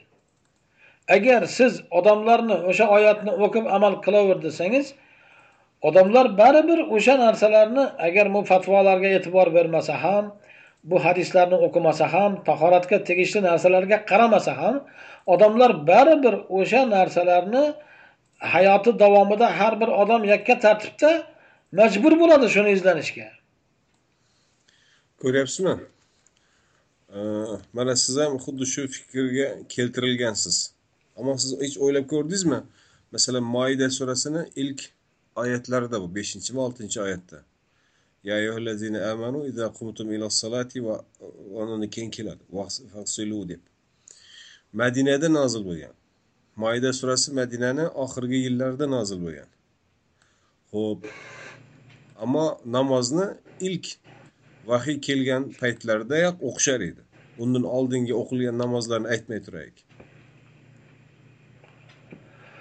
Agar 1.17 1.47
siz 1.57 1.83
odamlarni 1.91 2.57
o'sha 2.71 2.87
oyatni 2.97 3.33
o'qib 3.45 3.67
amal 3.77 3.95
qilaver 4.05 4.39
desangiz 4.43 4.95
odamlar 5.89 6.27
baribir 6.39 6.81
o'sha 6.97 7.15
narsalarni 7.25 7.85
agar 8.07 8.27
bu 8.35 8.41
fatvolarga 8.51 9.09
e'tibor 9.17 9.49
bermasa 9.57 9.95
ham 10.05 10.25
bu 10.91 10.97
hadislarni 11.05 11.57
o'qimasa 11.67 12.07
ham 12.15 12.33
tahoratga 12.49 12.99
tegishli 13.09 13.41
narsalarga 13.49 13.99
qaramasa 14.11 14.53
ham 14.61 14.77
odamlar 15.35 15.71
baribir 15.91 16.35
o'sha 16.59 16.83
narsalarni 16.95 17.65
hayoti 18.55 18.91
davomida 19.03 19.47
har 19.59 19.75
bir 19.81 19.91
odam 20.03 20.23
yakka 20.33 20.55
tartibda 20.65 21.11
majbur 21.79 22.13
bo'ladi 22.23 22.47
shuni 22.55 22.71
izlanishga. 22.77 23.29
Ko'ryapsizmi? 25.23 25.77
Mana 27.73 27.97
siz 27.97 28.17
ham 28.23 28.33
xuddi 28.45 28.67
shu 28.73 28.83
fikrga 28.97 29.49
keltirilgansiz. 29.75 30.57
Ammo 31.19 31.39
siz 31.43 31.53
hech 31.63 31.77
o'ylab 31.85 32.07
ko'rdingizmi? 32.13 32.61
Masalan 33.15 33.45
moida 33.57 33.91
surasini 33.99 34.43
ilk 34.63 34.81
oyatlarida 35.43 36.01
bu 36.05 36.09
beshinchi 36.17 36.57
va 36.57 36.61
oltinchi 36.69 36.99
oyatda. 37.07 37.39
Ya 38.25 38.37
amanu 39.13 39.47
idza 39.51 39.67
qumtum 39.79 40.13
ila 40.13 40.31
solati 40.31 40.85
va 40.87 41.05
uni 41.75 41.91
keyin 41.91 42.11
keladi. 42.11 42.43
Fasilu 42.93 43.49
deb. 43.49 43.61
Madinada 44.73 45.29
nozil 45.29 45.63
bo'lgan. 45.69 45.95
Moida 46.57 46.93
surasi 46.93 47.29
madinani 47.41 47.85
oxirgi 48.05 48.39
yillarida 48.47 48.87
nozil 48.97 49.19
bo'lgan. 49.25 49.49
Ho'p 50.73 51.01
ammo 52.23 52.47
namozni 52.65 53.27
ilk 53.61 53.87
vahiy 54.67 55.01
kelgan 55.07 55.43
paytlardayoq 55.61 56.37
o'qishar 56.49 56.81
edi. 56.91 57.03
Undan 57.43 57.65
oldingi 57.77 58.15
o'qilgan 58.21 58.59
namozlarni 58.59 59.09
aytmay 59.15 59.41
turaylik. 59.47 59.79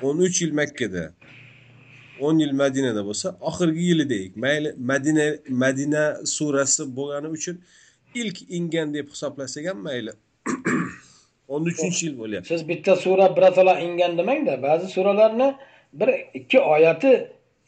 O'n 0.02 0.18
uch 0.26 0.42
yil 0.42 0.54
makkada 0.60 1.04
o'n 2.20 2.40
yil 2.40 2.54
madinada 2.62 3.02
bo'lsa 3.10 3.28
oxirgi 3.50 3.84
yili 3.90 4.06
deylik. 4.10 4.36
Mayli 4.46 4.70
madina 4.92 5.26
madina 5.64 6.04
surasi 6.36 6.84
bo'lgani 6.98 7.30
uchun 7.38 7.56
ilk 8.22 8.38
ingan 8.58 8.94
deb 8.94 9.08
hisoblasak 9.14 9.66
ham 9.70 9.80
mayli. 9.88 10.14
O'n 11.54 11.64
uchinchi 11.72 12.06
yil 12.06 12.16
bo'lyapti. 12.22 12.48
Siz 12.54 12.68
bitta 12.68 12.96
sura 12.96 13.28
birato'la 13.38 13.80
ingan 13.86 14.18
demangda 14.18 14.62
ba'zi 14.68 14.88
suralarni 14.96 15.50
bir 16.00 16.10
ikki 16.40 16.60
oyati 16.60 17.12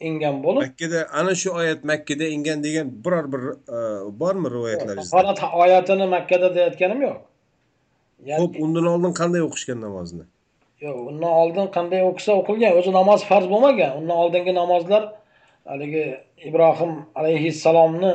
ingan 0.00 0.42
bo'lib 0.44 0.62
makkada 0.62 1.06
ana 1.12 1.34
shu 1.34 1.50
oyat 1.50 1.84
makkada 1.84 2.24
ingan 2.36 2.62
degan 2.64 2.86
biror 3.04 3.32
bir 3.32 3.42
e, 3.76 3.78
bormi 4.20 4.50
rivoyatlaringizda 4.50 5.18
holat 5.18 5.40
oyatini 5.62 6.06
makkada 6.06 6.54
deyotganim 6.54 7.02
yo'q. 7.02 7.16
Ho'p 8.40 8.60
undan 8.64 8.86
oldin 8.92 9.12
qanday 9.20 9.42
o'qishgan 9.48 9.80
namozni? 9.86 10.24
Yo'q 10.84 10.98
undan 11.10 11.32
oldin 11.40 11.66
qanday 11.76 12.02
o'qisa 12.10 12.32
o'qilgan 12.40 12.72
o'zi 12.78 12.92
namoz 13.00 13.24
farz 13.30 13.46
bo'lmagan. 13.52 13.92
Undan 13.98 14.16
oldingi 14.22 14.54
namozlar 14.54 15.02
haligi 15.70 16.04
ibrohim 16.48 16.92
alayhissalomni 17.14 18.12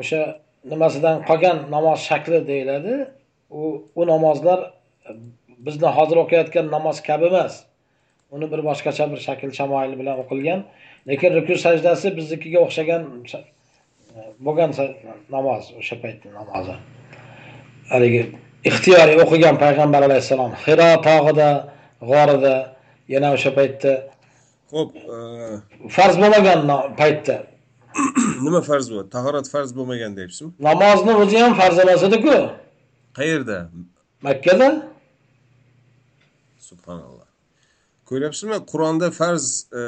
o'sha 0.00 0.20
nimasidan 0.72 1.16
qolgan 1.28 1.56
namoz 1.76 1.98
shakli 2.08 2.40
deyiladi. 2.50 2.94
U 3.50 3.60
u 4.00 4.06
namozlar 4.12 4.58
bizni 5.66 5.88
hozir 5.96 6.16
o'qiyotgan 6.24 6.66
namoz 6.76 6.96
kabi 7.08 7.26
emas 7.32 7.54
uni 8.34 8.46
bir 8.52 8.60
boshqacha 8.68 9.04
bir 9.12 9.20
shakl 9.26 9.50
shamoil 9.58 9.92
bilan 10.00 10.16
o'qilgan. 10.22 10.60
Lekin 11.08 11.30
ruku 11.38 11.54
sajdasi 11.66 12.06
biznikiga 12.18 12.60
o'xshagan 12.66 13.02
bo'lgan 14.46 14.70
namoz 15.34 15.64
o'sha 15.80 15.96
paytni 16.04 16.30
namozi. 16.38 16.76
Haligi 17.92 18.22
ixtiyoriy 18.70 19.16
o'qigan 19.24 19.56
payg'ambar 19.64 20.02
alayhissalom 20.08 20.52
hiro 20.64 20.90
tog'ida 21.08 21.50
g'orida 22.10 22.54
yana 23.14 23.28
o'sha 23.36 23.50
paytda 23.58 23.92
ho'p 24.74 24.90
e, 25.14 25.18
farz 25.96 26.16
bo'lmagan 26.22 26.60
paytda. 27.02 27.36
Nima 28.46 28.60
farz 28.70 28.86
bo'ladi? 28.90 29.08
Tahorat 29.16 29.46
farz 29.54 29.70
bo'lmagan 29.78 30.12
deyapsizmi? 30.18 30.50
Namozni 30.68 31.12
o'zi 31.22 31.38
ham 31.44 31.54
farz 31.60 31.78
emas 31.84 32.02
ediku 32.08 32.36
qayerda? 33.18 33.58
Makkada? 34.28 34.68
subhanalloh 36.68 37.25
ko'ryapsizmi 38.10 38.56
qur'onda 38.72 39.08
farz 39.20 39.44
e, 39.80 39.82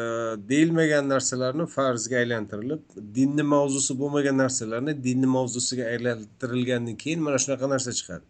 deyilmagan 0.51 1.05
narsalarni 1.13 1.65
farzga 1.77 2.17
aylantirilib 2.23 2.83
dinni 3.19 3.45
mavzusi 3.55 3.93
bo'lmagan 4.01 4.37
narsalarni 4.45 4.93
dinni 5.07 5.29
mavzusiga 5.37 5.85
aylantirilgandan 5.93 6.97
keyin 7.03 7.21
mana 7.27 7.39
shunaqa 7.45 7.67
narsa 7.75 7.91
chiqadi 7.99 8.25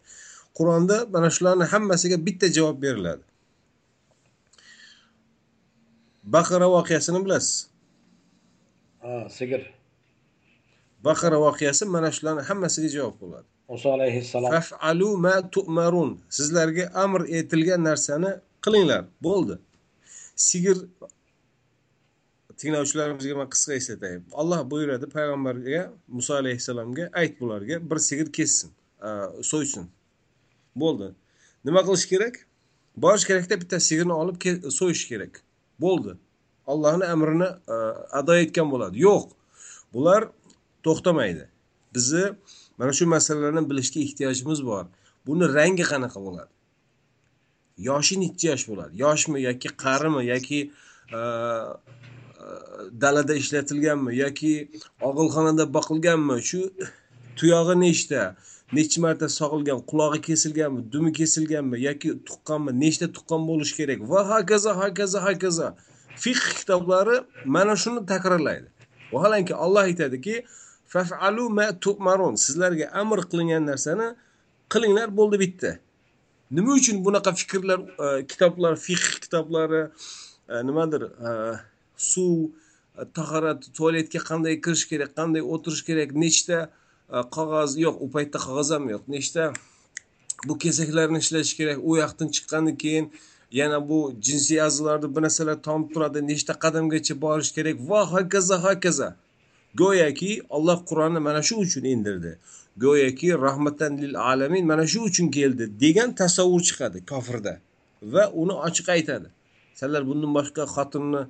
qur'onda 0.58 0.96
mana 1.14 1.28
shularni 1.36 1.64
hammasiga 1.72 2.16
bitta 2.26 2.46
javob 2.56 2.76
beriladi 2.84 3.24
baqara 6.36 6.66
voqeasini 6.76 7.20
bilasiz 7.26 7.56
Ha, 9.04 9.12
sigir. 9.38 9.62
baqara 11.06 11.38
voqeasi 11.46 11.84
mana 11.94 12.10
shularni 12.16 12.42
hammasiga 12.50 12.88
javob 12.96 13.16
bo'ladi 13.22 13.48
Musa 13.72 13.88
alayhissalom. 13.96 14.50
Faf'alu 14.54 15.08
ma 15.24 15.34
tu'marun. 15.54 16.10
Sizlarga 16.36 16.84
amr 17.04 17.20
etilgan 17.38 17.80
narsani 17.88 18.30
qilinglar. 18.64 19.02
Bo'ldi. 19.26 19.54
Sigir 20.38 20.78
tinglovchilarimizga 22.60 23.34
man 23.40 23.48
qisqa 23.54 23.74
eslatay. 23.80 24.18
Alloh 24.40 24.60
buyuradi 24.70 25.06
payg'ambarga 25.14 25.80
muso 26.16 26.34
alayhissalomga 26.34 27.10
ayt 27.22 27.40
bularga 27.40 27.80
bir 27.90 27.98
sigir 28.08 28.28
kessin, 28.38 28.70
so'ysin. 29.50 29.88
Bo'ldi. 30.82 31.08
Nima 31.64 31.82
qilish 31.88 32.06
kerak? 32.12 32.34
Borish 33.04 33.26
kerakda 33.30 33.60
bitta 33.62 33.80
sigirni 33.88 34.14
olib 34.22 34.36
so'yish 34.78 35.04
kerak. 35.10 35.42
Bo'ldi. 35.84 36.14
Allohning 36.72 37.10
amrini 37.14 37.48
ado 38.20 38.34
etgan 38.44 38.70
bo'ladi. 38.74 39.02
Yo'q. 39.08 39.26
Bular 39.94 40.30
to'xtamaydi. 40.86 41.44
Bizni 41.94 42.24
mana 42.78 42.92
shu 42.92 43.06
masalalarni 43.06 43.62
bilishga 43.70 44.00
ehtiyojimiz 44.06 44.60
bor 44.70 44.84
buni 45.26 45.44
rangi 45.56 45.84
qanaqa 45.92 46.18
bo'ladi 46.26 46.52
yoshi 47.78 48.20
nechi 48.20 48.46
yosh 48.50 48.64
bo'ladi. 48.70 48.92
Yoshmi 49.04 49.42
yoki 49.42 49.68
qarimi 49.84 50.22
yoki 50.32 50.60
e, 51.12 51.18
e, 51.18 51.20
dalada 53.02 53.34
ishlatilganmi 53.42 54.16
yoki 54.22 54.52
og'ilxonada 55.08 55.64
boqilganmi 55.76 56.36
shu 56.50 56.60
tuyog'i 57.38 57.74
nechta 57.84 58.22
necha 58.76 58.98
marta 59.04 59.26
sog'ilgan 59.38 59.80
qulog'i 59.90 60.20
kesilganmi 60.28 60.80
dumi 60.92 61.12
kesilganmi 61.18 61.76
yoki 61.88 62.08
tuqqanmi 62.28 62.72
nechta 62.84 63.06
tuqqan 63.16 63.40
bo'lishi 63.50 63.74
kerak 63.78 64.00
va 64.10 64.20
hokazo 64.32 64.70
hokazo 64.80 65.18
hokazo. 65.28 65.68
Fiqh 66.22 66.46
kitoblari 66.58 67.16
mana 67.54 67.74
shuni 67.82 68.00
takrorlaydi. 68.12 68.68
Vaholanki 69.12 69.54
olloh 69.64 69.82
aytadiki 69.88 70.34
fafalu 70.88 71.44
ma 71.58 71.66
tu'marun 71.84 72.34
sizlarga 72.44 72.86
amr 73.00 73.18
qilingan 73.30 73.64
narsani 73.70 74.08
qilinglar 74.72 75.08
bo'ldi 75.18 75.36
bitta 75.44 75.70
nima 76.50 76.72
uchun 76.72 77.04
bunaqa 77.04 77.32
fikrlar 77.32 77.80
e, 78.04 78.26
kitoblar 78.26 78.76
fiqh 78.76 79.20
kitoblari 79.22 79.82
e, 80.48 80.66
nimadir 80.68 81.02
e, 81.02 81.30
suv 81.96 82.50
tahorat 83.14 83.60
tualetga 83.76 84.20
qanday 84.30 84.60
kirish 84.64 84.84
kerak 84.90 85.10
qanday 85.18 85.42
o'tirish 85.54 85.82
kerak 85.88 86.10
nechta 86.24 86.58
qog'oz 87.36 87.76
yo'q 87.84 87.96
u 88.04 88.06
paytda 88.14 88.38
qog'oz 88.46 88.68
ham 88.74 88.88
yo'q 88.94 89.04
nechta 89.14 89.52
bu 90.46 90.58
kesaklarni 90.64 91.18
ishlatish 91.24 91.54
kerak 91.60 91.78
u 91.88 91.96
yoqdan 92.02 92.28
chiqqandan 92.34 92.76
keyin 92.82 93.06
yana 93.60 93.78
bu 93.88 93.98
jinsiy 94.26 94.60
a'zolarni 94.68 95.08
bir 95.14 95.22
narsalar 95.26 95.56
tomib 95.68 95.88
turadi 95.94 96.20
nechta 96.30 96.52
qadamgacha 96.64 97.14
borish 97.24 97.52
kerak 97.56 97.76
va 97.90 98.00
hokazo 98.14 98.56
hokazo 98.66 99.08
go'yoki 99.80 100.30
Alloh 100.56 100.78
Qur'onni 100.88 101.20
mana 101.26 101.42
shu 101.42 101.54
uchun 101.64 101.84
indirdi. 101.94 102.38
Go'yoki 102.84 103.28
rahmatan 103.46 103.92
lil 104.02 104.14
alamin 104.30 104.66
mana 104.66 104.86
shu 104.86 105.00
uchun 105.10 105.30
keldi 105.30 105.64
degan 105.80 106.10
tasavvur 106.20 106.62
chiqadi 106.68 106.98
kofirda 107.10 107.54
va 108.14 108.24
uni 108.42 108.54
ochiq 108.68 108.88
aytadi. 108.96 109.28
Sizlar 109.78 110.02
bundan 110.10 110.30
boshqa 110.38 110.62
xotinni 110.74 111.22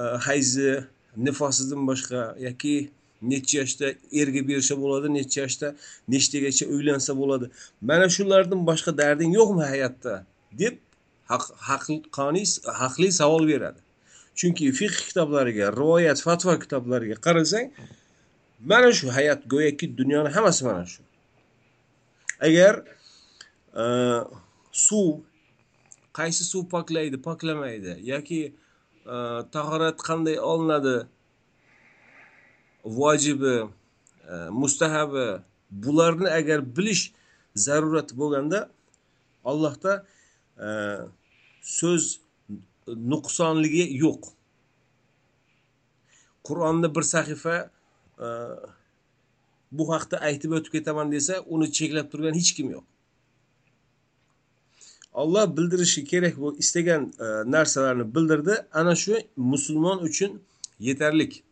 e, 0.00 0.02
hayzi, 0.26 0.72
nifosidan 1.26 1.82
boshqa 1.90 2.20
yoki 2.46 2.74
necha 3.30 3.54
yoshda 3.60 3.86
erga 4.20 4.42
bersa 4.50 4.74
bo'ladi, 4.82 5.06
necha 5.18 5.38
yoshda 5.44 5.68
nechtagacha 6.12 6.64
uylansa 6.74 7.12
bo'ladi. 7.20 7.46
Mana 7.88 8.06
shulardan 8.16 8.60
boshqa 8.70 8.90
darding 9.00 9.32
yo'qmi 9.38 9.64
hayotda 9.72 10.14
deb 10.60 10.74
haqli 11.68 11.96
haqli 12.82 13.08
savol 13.20 13.44
beradi. 13.52 13.80
chunki 14.36 14.66
fiqh 14.78 14.96
kitoblariga 15.08 15.66
rivoyat 15.80 16.18
fatvo 16.26 16.54
kitoblariga 16.62 17.16
qarasang 17.26 17.68
mana 18.70 18.92
shu 18.92 19.06
hayot 19.16 19.40
go'yoki 19.52 19.86
dunyoni 19.98 20.28
hammasi 20.36 20.64
mana 20.64 20.84
shu. 20.92 21.02
Agar 22.46 22.74
e, 23.82 23.84
suv 24.72 25.20
qaysi 26.18 26.44
suv 26.52 26.64
poklaydi 26.74 27.16
poklamaydi 27.28 27.92
yoki 28.12 28.40
e, 29.14 29.16
tahorat 29.54 29.98
qanday 30.08 30.36
olinadi 30.50 30.96
vojibi 32.98 33.56
e, 34.32 34.34
mustahabi 34.60 35.26
bularni 35.70 36.28
agar 36.38 36.60
bilish 36.76 37.04
zarurati 37.66 38.12
bo'lganda 38.20 38.60
allohda 39.50 39.92
e, 40.66 40.68
so'z 41.78 42.04
nuqsonligi 43.12 43.84
yo'q. 44.02 44.22
Qur'onni 46.46 46.88
bir 46.96 47.04
sahifa 47.14 47.56
bu 49.72 49.92
haqda 49.92 50.20
aytib 50.20 50.52
o'tib 50.52 50.72
ketaman 50.72 51.12
desa 51.12 51.34
uni 51.46 51.72
cheklab 51.72 52.10
turgan 52.12 52.34
hech 52.34 52.52
kim 52.56 52.70
yo'q. 52.70 52.84
Olloh 55.16 55.56
bildirishi 55.56 56.04
kerak 56.04 56.36
bu 56.36 56.56
istagan 56.58 57.12
e, 57.20 57.24
narsalarni 57.50 58.14
bildirdi. 58.14 58.54
Ana 58.72 58.94
shu 58.94 59.18
musulmon 59.36 59.98
uchun 59.98 60.42
yetarlik. 60.80 61.42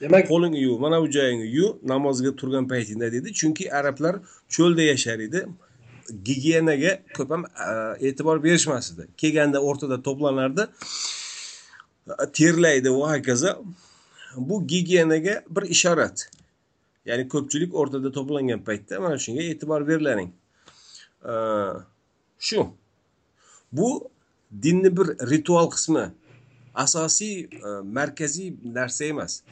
Demak 0.00 0.28
qo'lingni 0.28 0.60
yuv 0.60 0.80
mana 0.80 1.02
bu 1.02 1.10
joyingni 1.10 1.46
yuv 1.46 1.70
namozga 1.82 2.36
turgan 2.36 2.68
paytingda 2.68 3.12
dedi. 3.12 3.32
Chunki 3.32 3.72
arablar 3.72 4.16
cho'lda 4.48 4.82
yashar 4.82 5.18
edi. 5.18 5.46
Gigiyenaga 6.24 6.92
ko'p 7.16 7.30
ham 7.30 7.42
e, 7.44 8.06
e'tibor 8.08 8.44
berishmas 8.44 8.92
edi 8.92 9.06
kelganda 9.16 9.58
o'rtada 9.68 10.02
to'planardi. 10.06 10.62
Terlaydi 12.38 12.90
va 12.98 13.06
hokazo 13.14 13.50
bu 14.36 14.66
gigiyenaga 14.66 15.44
bir 15.50 15.62
ishorat. 15.62 16.30
Ya'ni 17.06 17.28
ko'pchilik 17.28 17.74
o'rtada 17.74 18.12
to'plangan 18.12 18.60
paytda 18.64 19.00
mana 19.00 19.18
shunga 19.18 19.42
e'tibor 19.42 19.88
berilaring 19.88 20.30
shu. 22.38 22.68
Bu 23.72 24.10
dinni 24.62 24.96
bir 24.96 25.06
ritual 25.30 25.70
qismi 25.70 26.10
asosiy 26.74 27.34
e, 27.40 27.68
markaziy 27.82 28.54
narsa 28.64 29.04
emas. 29.04 29.42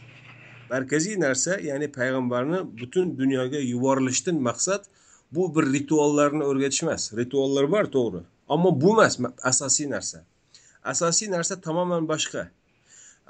Markaziy 0.71 1.21
narsa 1.21 1.59
ya'ni 1.61 1.93
payg'ambarni 1.93 2.59
butun 2.81 3.19
dunyoga 3.19 3.59
yuborilishdan 3.59 4.37
maqsad 4.49 4.85
bu 5.33 5.55
bir 5.55 5.73
rituallarni 5.73 6.45
o'rgatish 6.45 6.83
emas 6.83 7.13
rituallar 7.17 7.71
bor 7.73 7.85
to'g'ri. 7.97 8.23
Ammo 8.49 8.81
bu 8.81 8.93
emas 8.93 9.19
asosiy 9.43 9.91
narsa. 9.91 10.25
Asosiy 10.85 11.31
narsa 11.31 11.61
tamoman 11.61 12.09
boshqa. 12.09 12.49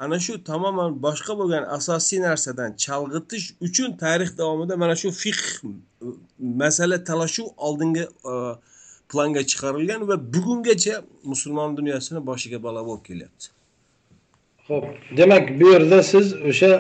Ana 0.03 0.19
shu 0.25 0.33
tamoman 0.51 0.91
boshqa 1.07 1.33
bo'lgan 1.41 1.65
asosiy 1.77 2.21
narsadan 2.27 2.71
chalg'itish 2.85 3.47
uchun 3.67 3.91
tarix 4.03 4.31
davomida 4.41 4.75
mana 4.83 4.95
shu 5.03 5.09
fiqh 5.23 5.45
masala 6.63 6.97
talashuv 7.09 7.47
oldingi 7.67 8.05
e, 8.33 8.35
planga 9.11 9.43
chiqarilgan 9.51 10.01
va 10.11 10.17
bugungacha 10.35 10.95
musulmon 11.33 11.69
dunyosini 11.79 12.21
boshiga 12.31 12.59
balo 12.67 12.81
bo'lib 12.89 13.03
kelyapti. 13.09 13.47
Ho'p 14.69 14.85
demak 15.19 15.45
bu 15.61 15.67
yerda 15.75 15.99
siz 16.13 16.27
o'sha 16.51 16.73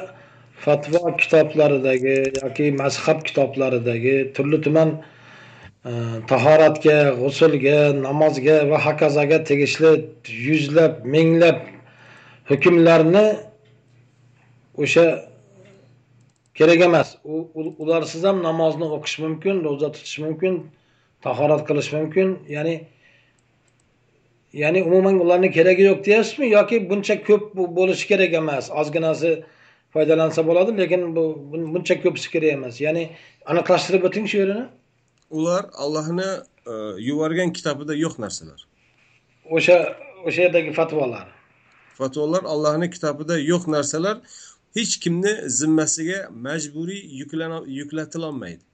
fatvo 0.65 1.03
kitoblaridagi 1.23 2.17
yoki 2.43 2.67
mazhab 2.83 3.19
kitoblaridagi 3.29 4.15
turli 4.35 4.59
tuman 4.67 4.89
e, 5.91 5.93
tahoratga 6.31 6.99
g'usulga 7.21 7.79
namozga 8.07 8.57
va 8.71 8.79
hokazoga 8.87 9.39
tegishli 9.51 9.93
yuzlab 10.47 10.93
minglab 11.17 11.59
hukmlarni 12.51 13.27
o'sha 14.83 15.05
kerak 16.55 16.81
emas. 16.89 17.17
Ularsiz 17.83 18.25
ham 18.25 18.43
namozni 18.43 18.87
o'qish 18.97 19.17
mumkin 19.25 19.65
ro'za 19.67 19.89
tutish 19.95 20.19
mumkin 20.25 20.55
tahorat 21.25 21.63
qilish 21.69 21.91
mumkin. 21.97 22.29
Ya'ni 22.57 22.75
ya'ni 24.63 24.83
umuman 24.89 25.21
ularni 25.25 25.51
keragi 25.57 25.83
yo'q 25.91 26.05
deyapsizmi? 26.07 26.47
Yoki 26.57 26.77
buncha 26.91 27.17
ko'p 27.29 27.45
bo'lishi 27.79 28.07
kerak 28.13 28.33
emas. 28.43 28.71
Ozginasi 28.81 29.31
foydalansa 29.95 30.41
bo'ladi 30.49 30.79
lekin 30.83 31.17
bu 31.17 31.25
buncha 31.75 31.95
ko'pisi 32.03 32.29
kerak 32.35 32.53
emas. 32.59 32.75
Ya'ni 32.87 33.05
aniqlashtirib 33.51 34.03
o'ting 34.09 34.27
shu 34.31 34.37
yerini 34.43 34.65
ular 35.39 35.63
allohni 35.85 36.31
e, 36.73 36.73
yuborgan 37.09 37.53
kitobida 37.57 37.95
yo'q 38.05 38.15
narsalar. 38.25 38.61
O'sha 39.57 39.77
o'sha 40.27 40.41
yerdagi 40.47 40.73
fatvolar 40.81 41.40
fatvolar 42.01 42.43
allohni 42.53 42.89
kitobida 42.95 43.35
yo'q 43.51 43.65
narsalar 43.75 44.17
hech 44.77 44.95
kimni 45.03 45.33
zimmasiga 45.59 46.19
majburiy 46.47 47.03
yuklatilolmaydi 47.79 48.65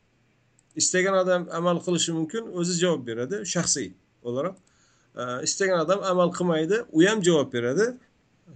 istagan 0.81 1.15
odam 1.23 1.43
amal 1.59 1.77
qilishi 1.87 2.11
mumkin 2.19 2.45
o'zi 2.59 2.75
javob 2.83 3.03
beradi 3.09 3.37
shaxsiy 3.55 3.89
o'laroq 4.29 4.57
istagan 5.49 5.79
odam 5.85 6.01
amal 6.13 6.29
qilmaydi 6.39 6.77
u 6.97 6.99
ham 7.09 7.19
javob 7.29 7.49
beradi 7.57 7.87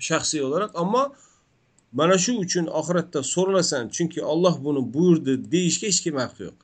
shaxsiy 0.08 0.40
o'laroq 0.46 0.72
ammo 0.82 1.04
mana 1.92 2.16
shu 2.24 2.32
uchun 2.44 2.66
oxiratda 2.80 3.20
so'ralasan 3.34 3.84
chunki 3.96 4.20
olloh 4.32 4.54
buni 4.64 4.82
buyurdi 4.94 5.32
deyishga 5.52 5.86
hech 5.90 6.00
kim 6.04 6.16
haqqi 6.22 6.42
yo'q. 6.48 6.58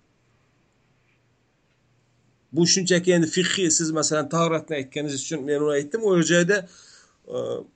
Bu 2.55 2.63
shunchaki 2.73 3.11
endi 3.17 3.29
fiqhiy 3.37 3.71
siz 3.79 3.89
masalan 3.99 4.29
tahoratni 4.35 4.75
aytganingiz 4.81 5.23
uchun 5.25 5.41
men 5.49 5.59
uni 5.65 5.73
aytdim 5.79 6.01
u 6.09 6.11
joyda 6.33 6.57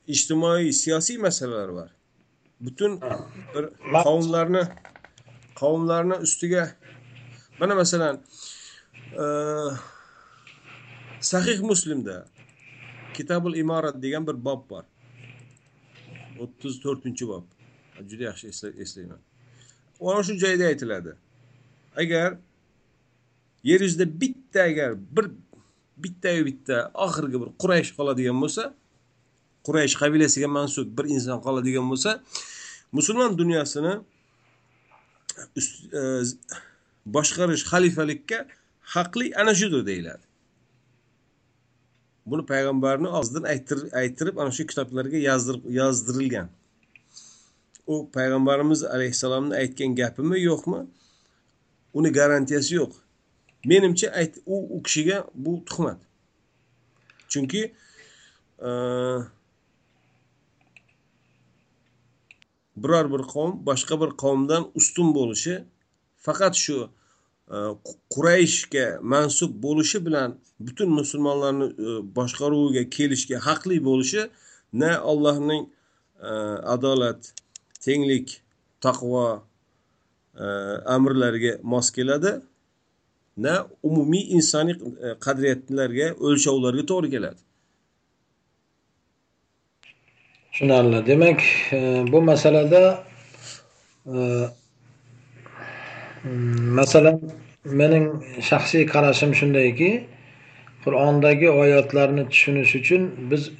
ijtimoiy 0.06 0.72
siyosiy 0.72 1.18
masalalar 1.18 1.70
bor 1.78 1.88
butun 2.60 3.00
bir 3.54 3.64
qavmlarni 4.06 4.62
qavmlarni 5.60 6.16
ustiga 6.26 6.64
mana 7.60 7.74
masalan 7.74 8.20
e, 9.22 9.24
sahih 11.20 11.58
muslimda 11.70 12.26
kitabul 13.14 13.54
imorat 13.54 14.02
degan 14.02 14.26
bir 14.26 14.36
bob 14.44 14.70
bor 14.70 14.84
o'ttiz 16.42 16.74
to'rtinchi 16.84 17.28
bob 17.32 17.44
juda 18.10 18.24
yaxshi 18.30 18.46
eslayman 18.84 19.20
ana 20.00 20.22
shu 20.22 20.34
joyda 20.44 20.64
aytiladi 20.72 21.12
agar 22.02 22.38
yer 23.64 23.80
yuzida 23.80 24.20
bitta 24.20 24.62
agar 24.62 24.90
bir 25.16 25.26
bittayu 25.96 26.46
bitta 26.46 26.76
oxirgi 26.94 27.40
bir 27.42 27.50
quraysh 27.62 27.90
qoladigan 27.98 28.38
bo'lsa 28.44 28.64
quraysh 29.66 29.94
qabilasiga 30.02 30.48
mansub 30.58 30.86
bir 30.98 31.06
inson 31.14 31.38
qoladigan 31.46 31.86
bo'lsa 31.92 32.10
musulmon 32.96 33.38
dunyosini 33.40 33.94
e, 35.98 36.02
boshqarish 37.16 37.64
xalifalikka 37.72 38.38
haqli 38.94 39.26
ana 39.40 39.54
shudir 39.60 39.86
deyiladi. 39.90 40.24
Buni 42.30 42.46
payg'ambarni 42.52 43.08
og'zidan 43.18 43.44
ayttirib 44.02 44.36
ana 44.42 44.50
shu 44.56 44.66
kitoblarga 44.70 45.18
yozdirilgan 45.80 46.48
u 47.92 48.10
payg'ambarimiz 48.16 48.84
alayhissalomni 48.84 49.54
aytgan 49.62 49.94
gapimi 50.00 50.40
yo'qmi? 50.40 50.80
Uni 51.98 52.10
garantiyasi 52.18 52.74
yo'q. 52.74 52.92
Menimcha 53.70 54.08
u 54.46 54.56
u 54.76 54.82
kishiga 54.82 55.26
bu 55.34 55.64
tuhmat. 55.64 55.98
Chunki 57.28 57.62
e, 58.68 58.70
biror 62.76 63.06
bir 63.12 63.22
qavm 63.32 63.52
boshqa 63.68 64.00
bir 64.02 64.10
qavmdan 64.22 64.62
ustun 64.78 65.08
bo'lishi 65.18 65.54
faqat 66.26 66.54
shu 66.64 66.78
e, 67.54 67.56
qurayshga 68.14 68.86
mansub 69.12 69.52
bo'lishi 69.64 69.98
bilan 70.06 70.38
butun 70.66 70.88
musulmonlarni 71.00 71.66
e, 71.86 71.88
boshqaruviga 72.18 72.84
kelishga 72.96 73.38
haqli 73.48 73.76
bo'lishi 73.88 74.22
na 74.72 74.90
allohning 75.10 75.64
e, 76.30 76.32
adolat 76.74 77.20
tenglik 77.84 78.28
taqvo 78.86 79.26
amrlariga 80.96 81.52
mos 81.72 81.86
keladi 81.96 82.32
na 83.44 83.54
umumiy 83.88 84.24
insoniy 84.36 84.76
qadriyatlarga 85.24 86.06
o'lchovlarga 86.26 86.84
to'g'ri 86.90 87.08
keladi. 87.14 87.40
Tushunarli. 90.60 91.06
Demak 91.06 91.40
e, 91.72 92.04
bu 92.12 92.22
masalada 92.22 93.04
e, 94.06 94.48
masalan 96.78 97.20
mening 97.64 98.22
shaxsiy 98.40 98.86
qarashim 98.86 99.34
shundayki 99.34 100.04
qur'ondagi 100.84 101.48
oyatlarni 101.50 102.28
tushunish 102.28 102.74
uchun 102.80 103.02
biz 103.30 103.50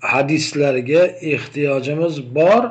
hadislarga 0.00 1.02
ehtiyojimiz 1.32 2.34
bor 2.34 2.62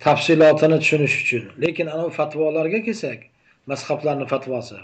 tafsilotini 0.00 0.78
tushunish 0.80 1.16
uchun. 1.22 1.42
Lekin 1.62 1.86
anavi 1.86 2.10
fatvolarga 2.10 2.82
kelsak 2.82 3.20
mazhablarni 3.66 4.26
fatvosi. 4.26 4.76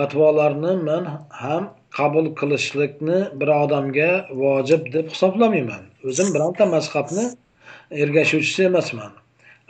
Fatvolarni 0.00 0.72
men 0.88 1.04
ham 1.42 1.64
qabul 1.98 2.26
qilishlikni 2.40 3.18
bir 3.40 3.48
odamga 3.62 4.10
vojib 4.42 4.82
deb 4.94 5.06
hisoblamayman. 5.14 5.82
O'zim 6.08 6.28
bironta 6.34 6.64
mazhabni 6.76 7.24
ergashuvchisi 8.02 8.62
emasman. 8.70 9.12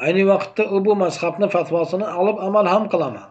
Ayni 0.05 0.23
vaqtda 0.33 0.63
u 0.75 0.85
bu 0.87 0.93
mazhabni 1.05 1.49
fatvosini 1.57 2.07
olib 2.21 2.39
amal 2.49 2.67
ham 2.75 2.85
qilaman. 2.93 3.29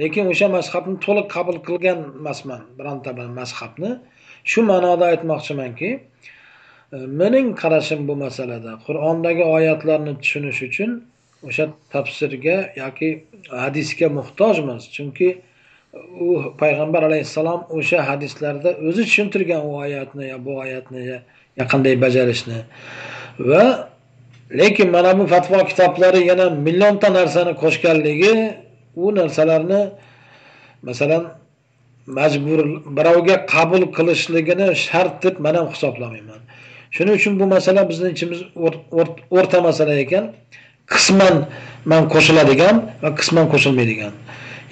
Lekin 0.00 0.24
o'sha 0.32 0.48
mazhabni 0.56 0.96
to'liq 1.06 1.26
qabul 1.36 1.58
qilgan 1.66 1.98
emasman 2.20 2.62
bironta 2.78 3.10
bir 3.18 3.26
mazhabni. 3.40 3.90
Shu 4.50 4.60
ma'noda 4.70 5.04
aytmoqchimanki 5.12 5.90
mening 7.20 7.48
qarashim 7.62 8.00
bu 8.08 8.14
masalada 8.24 8.72
qur'ondagi 8.86 9.44
oyatlarni 9.56 10.12
tushunish 10.22 10.60
uchun 10.68 10.90
o'sha 11.48 11.64
tafsirga 11.94 12.56
yoki 12.82 13.08
hadisga 13.64 14.08
muhtojmiz. 14.18 14.82
Chunki 14.96 15.28
u 16.20 16.28
payg'ambar 16.60 17.02
alayhissalom 17.08 17.60
o'sha 17.78 17.98
hadislarda 18.08 18.70
o'zi 18.88 19.02
tushuntirgan 19.08 19.62
u 19.70 19.72
oyatni 19.84 20.24
yo 20.32 20.36
bu 20.46 20.52
oyatni 20.64 21.00
yo 21.58 21.64
qanday 21.72 21.94
bajarishni. 22.04 22.58
Va 23.50 23.64
lekin 24.60 24.88
mana 24.90 25.18
bu 25.18 25.26
fatvo 25.26 25.58
kitoblari 25.70 26.20
yana 26.30 26.46
millionta 26.66 27.08
narsani 27.18 27.52
qo'shganligi 27.62 28.34
u 28.96 29.14
narsalarni 29.18 29.80
masalan 30.88 31.22
majbur 32.18 32.60
birovga 32.96 33.36
qabul 33.54 33.82
qilishligini 33.96 34.68
shart 34.86 35.14
deb 35.22 35.34
man 35.44 35.54
ham 35.58 35.68
hisoblamayman. 35.74 36.40
Shuning 36.96 37.14
uchun 37.20 37.32
bu 37.40 37.46
masala 37.54 37.80
bizni 37.90 38.08
ichimiz 38.14 38.40
o'rta 39.38 39.58
masala 39.68 39.94
ekan. 40.04 40.24
Qisman 40.94 41.34
man 41.90 42.02
qo'shiladigan 42.14 42.76
va 43.02 43.10
qisman 43.18 43.46
qo'shilmaydigan. 43.52 44.12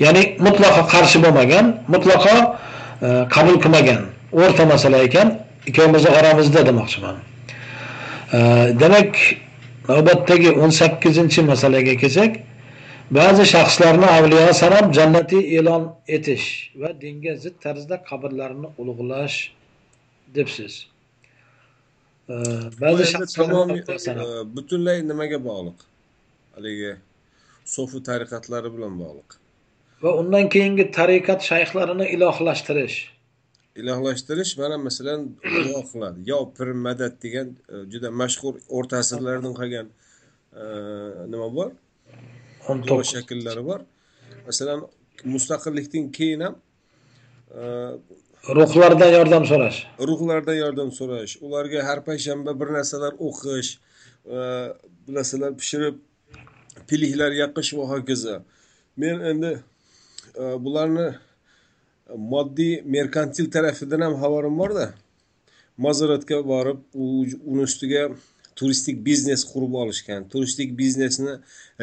Ya'ni 0.04 0.22
mutlaqo 0.46 0.82
qarshi 0.92 1.18
bo'lmagan 1.24 1.66
mutlaqo 1.94 2.34
e, 3.06 3.08
qabul 3.34 3.56
qilmagan 3.64 4.02
o'rta 4.40 4.64
masala 4.72 4.98
ekan. 5.08 5.28
Ikkovimizni 5.68 6.10
oramizda 6.18 6.60
demoqchiman. 6.68 7.16
E, 8.36 8.38
demak 8.82 9.12
navbatdagi 9.88 10.50
o'n 10.62 10.72
sakkizinchi 10.80 11.40
masalaga 11.52 11.94
kelsak 12.02 12.32
ba'zi 13.18 13.44
shaxslarni 13.54 14.08
avliyo 14.18 14.52
sanab 14.62 14.86
jannatiy 14.98 15.42
e'lon 15.58 15.84
etish 16.16 16.46
va 16.82 16.90
dinga 17.04 17.32
zid 17.44 17.56
tarzda 17.64 17.96
qabrlarini 18.10 18.68
ulug'lash 18.80 19.36
debsiz. 20.36 20.74
E, 22.32 22.34
ba'zi 22.82 23.04
shaxslar 23.12 24.18
butunlay 24.56 24.98
nimaga 25.10 25.38
bog'liq? 25.48 25.78
Haligi 26.56 26.92
so'fi 27.74 27.98
tariqatlari 28.08 28.68
bilan 28.76 28.94
bog'liq 29.02 29.30
va 30.02 30.10
undan 30.20 30.48
keyingi 30.54 30.84
tariqat 30.98 31.40
shayxlarini 31.50 32.06
ilohlashtirish. 32.14 32.96
Ilohlashtirish 33.80 34.52
mana 34.60 34.76
masalan 34.88 35.20
duo 35.64 35.80
qiladi 35.90 36.18
yo 36.30 36.38
pir 36.56 36.68
madad 36.86 37.14
degan 37.24 37.48
e, 37.72 37.74
juda 37.92 38.08
mashhur 38.22 38.54
o'rta 38.76 38.96
asrlardan 39.02 39.54
qolgan 39.60 39.88
e, 40.62 40.64
nima 41.32 41.48
bor? 41.58 41.70
Duo 42.88 43.02
shakllari 43.12 43.62
bor. 43.70 43.80
Masalan 44.48 44.78
mustaqillikdan 45.34 46.04
keyin 46.16 46.40
ham 46.46 46.54
e, 47.60 47.62
ruhlardan 48.58 49.10
yordam 49.18 49.44
so'rash. 49.50 49.78
Ruhlardan 50.08 50.56
yordam 50.64 50.90
so'rash. 50.98 51.32
Ularga 51.46 51.80
har 51.88 51.98
payshanba 52.08 52.52
bir 52.60 52.68
narsalar 52.78 53.12
o'qish 53.28 53.70
bir 55.04 55.14
narsalar 55.18 55.50
pishirib 55.60 55.96
piliklar 56.88 57.32
yoqish 57.42 57.70
va 57.78 57.84
hokazo. 57.92 58.36
Men 59.02 59.20
endi 59.30 59.52
bularni 60.64 61.08
moddiy 62.32 62.74
merkantil 62.96 63.50
tarafidan 63.50 64.00
ham 64.06 64.14
xabarim 64.22 64.56
borda 64.62 64.86
mozoratga 65.84 66.38
borib 66.52 66.78
uni 66.94 67.62
ustiga 67.68 68.02
turistik 68.58 69.02
biznes 69.08 69.44
qurib 69.52 69.74
olishgan 69.82 70.28
turistik 70.32 70.72
biznesni 70.80 71.34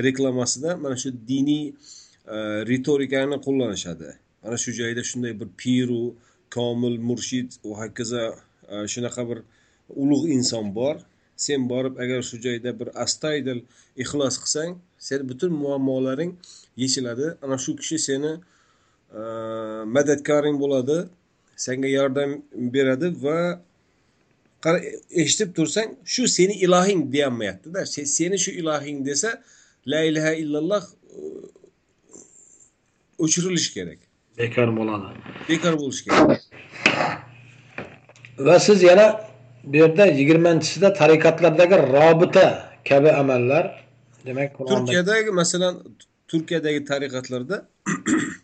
reklamasida 0.07 0.77
mana 0.83 0.95
shu 1.03 1.11
diniy 1.31 1.65
e, 1.69 2.37
ritorikani 2.71 3.37
qo'llanishadi. 3.45 4.09
Mana 4.43 4.57
shu 4.63 4.73
joyda 4.79 5.03
shunday 5.09 5.33
bir 5.39 5.49
piru 5.61 6.03
komil 6.55 6.95
murshid 7.09 7.49
va 7.67 7.75
hokazo 7.83 8.23
e, 8.73 8.75
shunaqa 8.93 9.27
bir 9.29 9.39
ulug' 10.03 10.29
inson 10.37 10.73
bor. 10.79 10.95
Sen 11.45 11.69
borib 11.71 11.99
agar 12.03 12.25
shu 12.29 12.41
joyda 12.45 12.73
bir 12.79 12.89
astoydil 13.05 13.59
ixlos 14.03 14.35
qilsang 14.43 14.77
sen 15.07 15.19
butun 15.29 15.51
muammolaring 15.63 16.31
yechiladi 16.77 17.27
ana 17.43 17.57
shu 17.57 17.75
kishi 17.79 17.97
seni 17.99 18.31
e, 19.19 19.21
madadkoring 19.95 20.57
bo'ladi 20.63 20.97
senga 21.65 21.87
yordam 21.87 22.29
beradi 22.73 23.07
va 23.23 23.37
eshitib 25.21 25.55
tursang 25.55 25.89
shu 26.05 26.27
seni 26.27 26.53
ilohing 26.65 27.13
deyolmayaptida. 27.13 27.85
Seni 27.85 28.37
shu 28.39 28.51
ilohing 28.51 29.05
desa 29.05 29.41
la 29.85 30.01
ilaha 30.09 30.33
illalloh 30.33 30.83
o'chirilishi 33.19 33.73
kerak. 33.73 33.99
Bekor 34.37 34.69
bo'ladi. 34.77 35.07
Bekor 35.49 35.73
bo'lishi 35.81 36.03
kerak. 36.05 36.41
Va 38.47 38.59
siz 38.59 38.83
yana 38.83 39.07
bu 39.63 39.77
yerda 39.77 40.05
yigirmanchisida 40.05 40.93
tariqatlardagi 40.93 41.77
robita 41.95 42.45
kabi 42.89 43.11
amallar 43.11 43.65
demak 44.25 44.57
turkiyadagi 44.57 45.31
masalan 45.31 45.75
turkiyadagi 46.33 46.85
tariqatlarda 46.85 47.67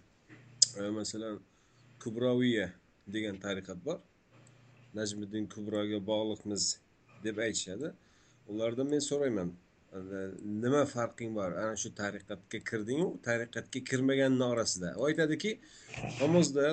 masalan 1.00 1.40
kubroviya 2.04 2.68
degan 3.14 3.38
tariqat 3.46 3.80
bor. 3.86 3.98
Najmiddin 4.94 5.48
kubroga 5.54 5.98
bog'liqmiz 6.12 6.64
deb 7.24 7.38
aytishadi. 7.46 7.90
Ulardan 8.52 8.88
men 8.94 9.02
so'rayman 9.10 9.50
nima 10.66 10.84
farqing 10.96 11.32
bor? 11.40 11.52
Ana 11.62 11.76
shu 11.84 11.90
tariqatga 12.02 12.60
kirdingu? 12.70 13.08
Tariqatga 13.30 13.80
kirmaganni 13.90 14.46
orasida. 14.54 14.94
U 15.00 15.10
aytadiki 15.10 15.52
namozda 16.22 16.68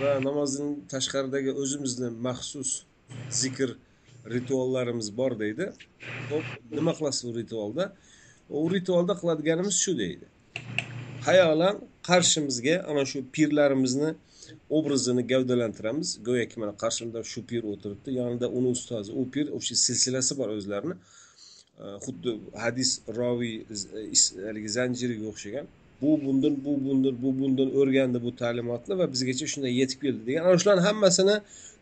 va 0.00 0.10
namozdan 0.28 0.70
tashqaridagi 0.94 1.52
o'zimizni 1.62 2.10
maxsus 2.28 2.70
zikr 3.42 3.76
rituallarimiz 4.36 5.08
bor 5.20 5.38
deydi. 5.44 5.68
Ho'p 6.32 6.46
nima 6.78 6.92
qilasiz 6.98 7.24
u 7.30 7.36
ritualda? 7.40 7.92
U 8.60 8.70
ritualda 8.74 9.14
qiladiganimiz 9.20 9.74
shu 9.84 9.92
deydi. 10.02 10.26
Hayolan 11.26 11.76
qarshimizga 12.08 12.76
ana 12.90 13.02
shu 13.10 13.18
pirlarimizni 13.34 14.10
obrazini 14.70 15.22
gavdalantiramiz. 15.32 16.08
Go'yoki 16.28 16.60
mana 16.62 16.72
qarshimda 16.82 17.24
shu 17.32 17.40
pir 17.50 17.62
o'tiribdi 17.72 18.10
yonida 18.20 18.46
uni 18.58 18.68
ustozi 18.76 19.10
u 19.20 19.22
pir 19.34 19.46
o'sha 19.56 19.74
silsilasi 19.84 20.32
bor 20.40 20.48
o'zlarini. 20.56 20.96
Xuddi 22.04 22.30
hadis 22.64 22.90
roviy 23.20 23.54
e, 23.60 24.02
haligi 24.48 24.70
zanjiriga 24.78 25.26
o'xshagan. 25.32 25.66
Bu 26.02 26.10
bundan 26.24 26.54
bu 26.64 26.72
bundan 26.86 27.14
bu 27.22 27.30
bundan 27.40 27.68
o'rgandi 27.80 28.18
bu 28.26 28.30
ta'limotni 28.42 28.94
va 29.00 29.06
bizgacha 29.14 29.46
shunday 29.52 29.72
yetib 29.80 29.98
keldi 30.04 30.22
degan. 30.28 30.42
Ana 30.48 30.58
shularni 30.62 30.84
hammasini 30.88 31.36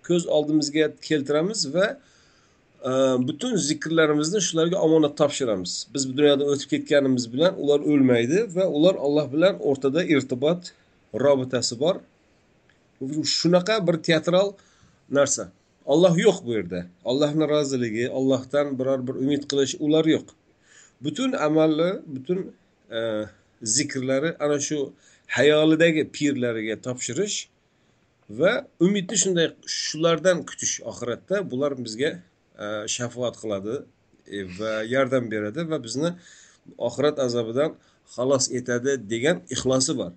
ko'z 0.09 0.23
oldimizga 0.37 0.85
keltiramiz 1.09 1.61
va 1.75 1.87
butun 3.29 3.57
zikrlarimizni 3.57 4.41
shularga 4.41 4.79
omonat 4.87 5.17
topshiramiz 5.21 5.73
biz 5.95 6.09
bu 6.09 6.17
dunyodan 6.19 6.49
o'tib 6.53 6.69
ketganimiz 6.75 7.33
bilan 7.33 7.53
ular 7.63 7.81
o'lmaydi 7.81 8.39
va 8.57 8.65
ular 8.77 8.95
alloh 9.07 9.27
bilan 9.35 9.55
o'rtada 9.71 10.05
irtibot 10.15 10.73
robitasi 11.25 11.81
bor 11.81 11.97
shunaqa 13.39 13.87
bir 13.87 13.97
teatral 14.09 14.53
narsa. 15.11 15.53
Olloh 15.87 16.19
yo'q 16.19 16.39
bu 16.47 16.53
yerda 16.53 16.87
ollohni 17.05 17.49
roziligi 17.49 18.11
ollohdan 18.11 18.79
biror 18.79 19.07
bir 19.07 19.15
umid 19.25 19.43
qilish 19.51 19.75
ular 19.81 20.05
yo'q 20.05 20.27
butun 21.05 21.33
amali 21.33 21.91
butun 22.15 22.39
e, 22.91 23.01
zikrlari 23.63 24.31
ana 24.45 24.59
shu 24.61 24.93
hayolidagi 25.27 26.03
pirlariga 26.17 26.77
topshirish 26.87 27.37
va 28.31 28.53
umidni 28.87 29.17
shunday 29.23 29.49
shulardan 29.67 30.39
kutish 30.49 30.75
oxiratda 30.91 31.51
bular 31.51 31.73
bizga 31.85 32.11
shafoat 32.95 33.35
qiladi 33.43 33.75
e, 34.37 34.39
va 34.59 34.73
yordam 34.95 35.25
beradi 35.33 35.61
va 35.73 35.79
bizni 35.87 36.11
oxirat 36.89 37.17
azobidan 37.27 37.71
xalos 38.15 38.45
etadi 38.59 38.93
degan 39.13 39.37
ixlosi 39.55 39.93
bor. 40.01 40.13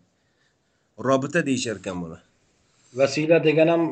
Robita 1.08 1.42
deyishar 1.50 1.78
ekan 1.82 1.98
buni. 2.04 2.20
Vasila 3.00 3.38
degan 3.48 3.70
ham 3.74 3.84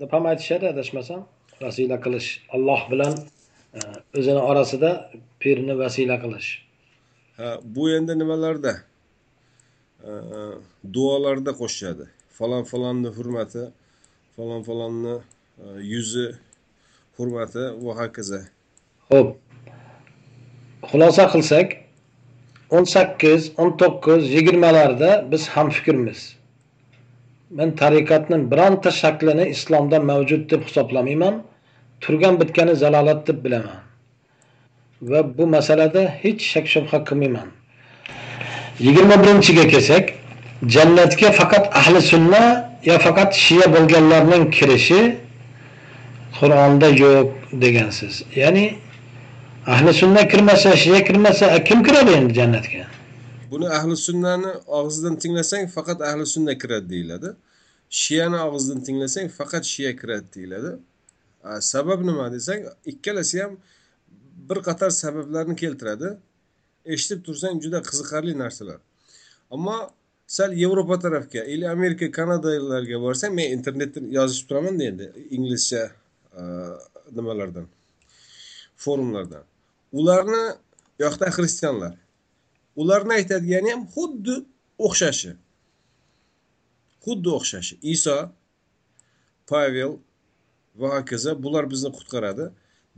deb 0.00 0.10
ham 0.14 0.24
aytishadi 0.32 0.66
adashmasam. 0.72 1.20
Vasila 1.64 1.96
qilish 2.04 2.28
alloh 2.54 2.80
bilan 2.92 3.14
e, 3.76 3.78
o'zini 4.18 4.42
orasida 4.50 4.90
pirni 5.42 5.74
vasila 5.82 6.16
qilish. 6.24 6.50
Ha 7.38 7.48
bu 7.74 7.90
endi 7.96 8.12
nimalarda? 8.22 8.74
E, 10.08 10.10
duolarda 10.94 11.52
qo'shishadi 11.60 12.06
falon 12.38 12.64
falonni 12.70 13.10
hurmati 13.16 13.64
falon 14.36 14.62
falonni 14.68 15.14
e, 15.62 15.66
yuzi 15.92 16.26
hurmati 17.18 17.64
va 17.84 17.92
hokazo 18.00 18.40
ho'p 19.10 19.28
xulosa 20.90 21.24
qilsak 21.34 21.68
o'n 22.76 22.84
sakkiz 22.94 23.52
o'n 23.60 23.70
to'qqiz 23.80 24.22
yigirmalarda 24.36 25.10
biz 25.30 25.48
hamfikrmiz 25.54 26.20
men 27.50 27.70
tariqatni 27.76 28.50
bironta 28.50 28.90
shaklini 28.90 29.48
islomda 29.48 30.00
mavjud 30.00 30.50
deb 30.50 30.62
hisoblamayman. 30.68 31.42
Turgan 32.00 32.40
bitgani 32.40 32.74
zalolat 32.76 33.26
deb 33.28 33.44
bilaman. 33.44 33.80
Va 35.02 35.38
bu 35.38 35.46
masalada 35.46 36.02
hech 36.22 36.40
shak 36.52 36.66
shubha 36.74 36.98
qilmayman. 37.08 37.48
Yigirma 38.86 39.16
birinchiga 39.22 39.64
kelsak 39.72 40.04
jannatga 40.74 41.28
faqat 41.40 41.64
ahli 41.80 42.00
sunna 42.12 42.42
yo 42.84 42.98
faqat 43.06 43.30
shiya 43.44 43.66
bo'lganlarning 43.74 44.44
kirishi 44.56 45.00
qur'onda 46.38 46.88
yo'q 47.04 47.28
degansiz. 47.62 48.14
Ya'ni 48.42 48.66
ahli 49.66 49.92
sunna 50.02 50.22
kirmasa 50.32 50.76
shiya 50.82 51.00
kirmasa 51.08 51.64
kim 51.68 51.82
kiradi 51.86 52.10
endi 52.18 52.32
jannatga? 52.40 52.84
Buni 53.50 53.68
ahli 53.78 53.96
sunnani 53.96 54.50
og'zidan 54.78 55.14
tinglasang 55.22 55.64
faqat 55.76 55.98
ahli 56.10 56.24
sunna 56.34 56.54
kiradi 56.62 56.88
deyiladi. 56.94 57.30
Shiyani 58.00 58.38
og'zidan 58.48 58.80
tinglasang 58.86 59.26
faqat 59.38 59.64
shiya 59.72 59.92
kiradi 60.00 60.28
deyiladi. 60.36 60.70
Sabab 61.72 62.00
nima 62.08 62.26
desang 62.32 62.60
ikkalasi 62.92 63.36
ham 63.42 63.52
bir 64.48 64.58
qator 64.68 64.90
sabablarni 65.02 65.56
keltiradi. 65.62 66.08
Eshitib 66.92 67.20
tursang 67.26 67.54
juda 67.64 67.78
qiziqarli 67.88 68.34
narsalar. 68.42 68.78
Ammo 69.54 69.76
sal 70.26 70.50
yevropa 70.52 70.96
tarafga 71.04 71.42
или 71.52 71.64
amerika 71.76 72.06
kanadalarga 72.18 72.96
borsang 73.06 73.32
men 73.38 73.46
internetdan 73.56 74.04
yozishib 74.18 74.48
turamanda 74.48 74.84
endi 74.90 75.06
inglizcha 75.36 75.82
nimalardan? 77.16 77.66
Forumlardan. 78.76 79.44
Ularni 79.92 80.42
u 80.52 81.02
yoqda 81.04 81.30
xristianlar. 81.36 81.94
Ularni 82.80 83.12
aytadigani 83.18 83.70
ham 83.74 83.82
xuddi 83.94 84.34
o'xshashi. 84.86 85.32
Xuddi 87.04 87.28
o'xshashi. 87.38 87.74
Iso 87.94 88.16
pavel 89.50 89.92
va 90.80 90.88
hokazo 90.96 91.32
bular 91.44 91.64
bizni 91.72 91.90
qutqaradi. 91.96 92.44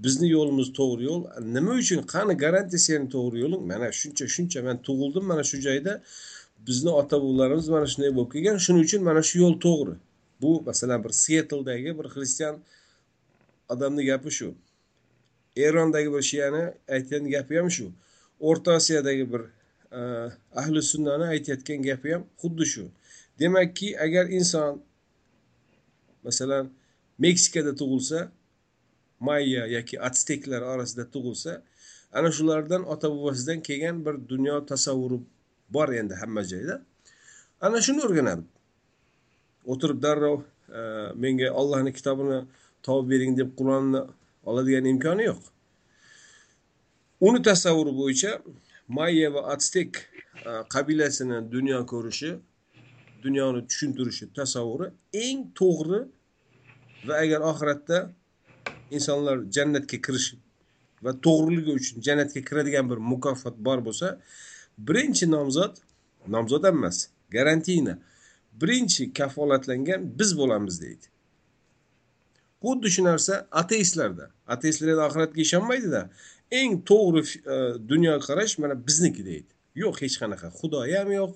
Bizni 0.04 0.28
yo'limiz 0.36 0.68
to'g'ri 0.78 1.02
yo'l. 1.10 1.22
Nima 1.54 1.72
uchun 1.82 2.00
qani 2.12 2.34
garantiya 2.44 2.80
seni 2.86 3.06
to'g'ri 3.14 3.36
yo'ling? 3.44 3.62
Mana 3.72 3.88
shuncha 4.00 4.24
shuncha 4.34 4.60
man 4.66 4.76
tug'ildim 4.86 5.24
mana 5.30 5.42
shu 5.50 5.56
joyda. 5.66 5.92
Bizni 6.66 6.90
ota 7.00 7.16
bobolarimiz 7.22 7.68
mana 7.74 7.86
shunday 7.92 8.10
bo'lib 8.16 8.30
kelgan. 8.34 8.56
Shuning 8.64 8.82
uchun 8.88 9.02
mana 9.08 9.22
shu 9.28 9.36
yo'l 9.44 9.56
to'g'ri. 9.66 9.94
Bu 10.42 10.50
masalan 10.68 11.00
bir 11.04 11.12
sietldagi 11.22 11.90
bir 11.98 12.06
xristian 12.14 12.54
odamni 13.72 14.04
gapi 14.10 14.30
shu. 14.38 14.48
Erondagi 15.56 16.12
bir 16.14 16.22
shiyani 16.30 16.64
aytgan 16.94 17.24
gapi 17.34 17.58
ham 17.58 17.70
shu. 17.76 17.86
O'rta 18.48 18.70
osiyodagi 18.78 19.24
bir 19.32 19.42
e, 19.98 20.00
ahli 20.60 20.82
sunnani 20.92 21.26
aytayotgan 21.34 21.82
gapi 21.88 22.12
ham 22.14 22.22
xuddi 22.42 22.66
shu. 22.72 22.84
Demakki 23.40 23.88
agar 24.04 24.26
inson 24.38 24.82
masalan 26.24 26.70
meksikada 27.18 27.72
tug'ilsa 27.80 28.18
mayya 29.20 29.66
yoki 29.76 29.96
atsteklar 30.08 30.62
orasida 30.72 31.04
tug'ilsa 31.14 31.62
ana 32.12 32.30
shulardan 32.36 32.82
ota 32.92 33.10
bobosidan 33.10 33.60
kelgan 33.68 33.96
bir 34.06 34.14
dunyo 34.32 34.56
tasavvuri 34.66 35.18
bor 35.74 35.88
endi 36.00 36.14
hamma 36.14 36.42
joyda. 36.52 36.82
Ana 37.60 37.78
shuni 37.86 38.00
o'rganadi. 38.06 38.44
O'tirib 39.72 39.98
darrov 40.02 40.38
e, 40.78 40.80
menga 41.22 41.48
ollohni 41.60 41.92
kitobini 41.98 42.40
topib 42.86 43.10
bering 43.12 43.32
deb 43.40 43.50
qur'onni 43.58 44.00
oladigan 44.50 44.84
imkoni 44.92 45.24
yo'q. 45.30 45.42
Uni 47.26 47.40
tasavvuri 47.48 47.92
bo'yicha 48.00 48.32
mayya 48.96 49.28
va 49.34 49.42
atstek 49.54 49.90
e, 50.48 50.50
qabilasini 50.74 51.38
dunyo 51.54 51.78
ko'rishi 51.92 52.30
dunyoni 53.24 53.60
tushuntirishi 53.68 54.24
tasavvuri 54.38 54.86
eng 55.24 55.40
to'g'ri 55.60 56.00
va 57.06 57.14
agar 57.24 57.40
oxiratda 57.50 57.98
insonlar 58.96 59.36
jannatga 59.56 59.98
kirish 60.06 60.28
va 61.04 61.12
to'g'riligi 61.26 61.72
uchun 61.78 61.96
jannatga 62.06 62.40
kiradigan 62.48 62.86
bir 62.90 62.98
mukofot 63.12 63.56
bor 63.66 63.78
bo'lsa 63.86 64.08
birinchi 64.88 65.24
nomzod 65.36 65.74
nomzod 66.34 66.62
ham 66.68 66.76
emas 66.80 66.98
garantina 67.36 67.94
birinchi 68.60 69.02
kafolatlangan 69.18 70.00
biz 70.18 70.30
bo'lamiz 70.40 70.76
deydi. 70.84 71.06
Xuddi 72.64 72.90
shu 72.94 73.04
narsa 73.04 73.34
ateistlarda. 73.62 74.30
Ateistlar 74.54 74.92
endi 74.94 75.04
oxiratga 75.08 75.40
ishonmaydida. 75.46 76.02
Eng 76.60 76.80
to'g'ri 76.90 77.22
e, 77.54 77.56
dunyoqarash 77.90 78.58
mana 78.62 78.74
bizniki 78.86 79.22
deydi. 79.30 79.50
Yo'q 79.82 80.02
hech 80.02 80.16
qanaqa. 80.22 80.50
Xudo 80.60 80.80
ham 80.94 81.12
yo'q 81.20 81.32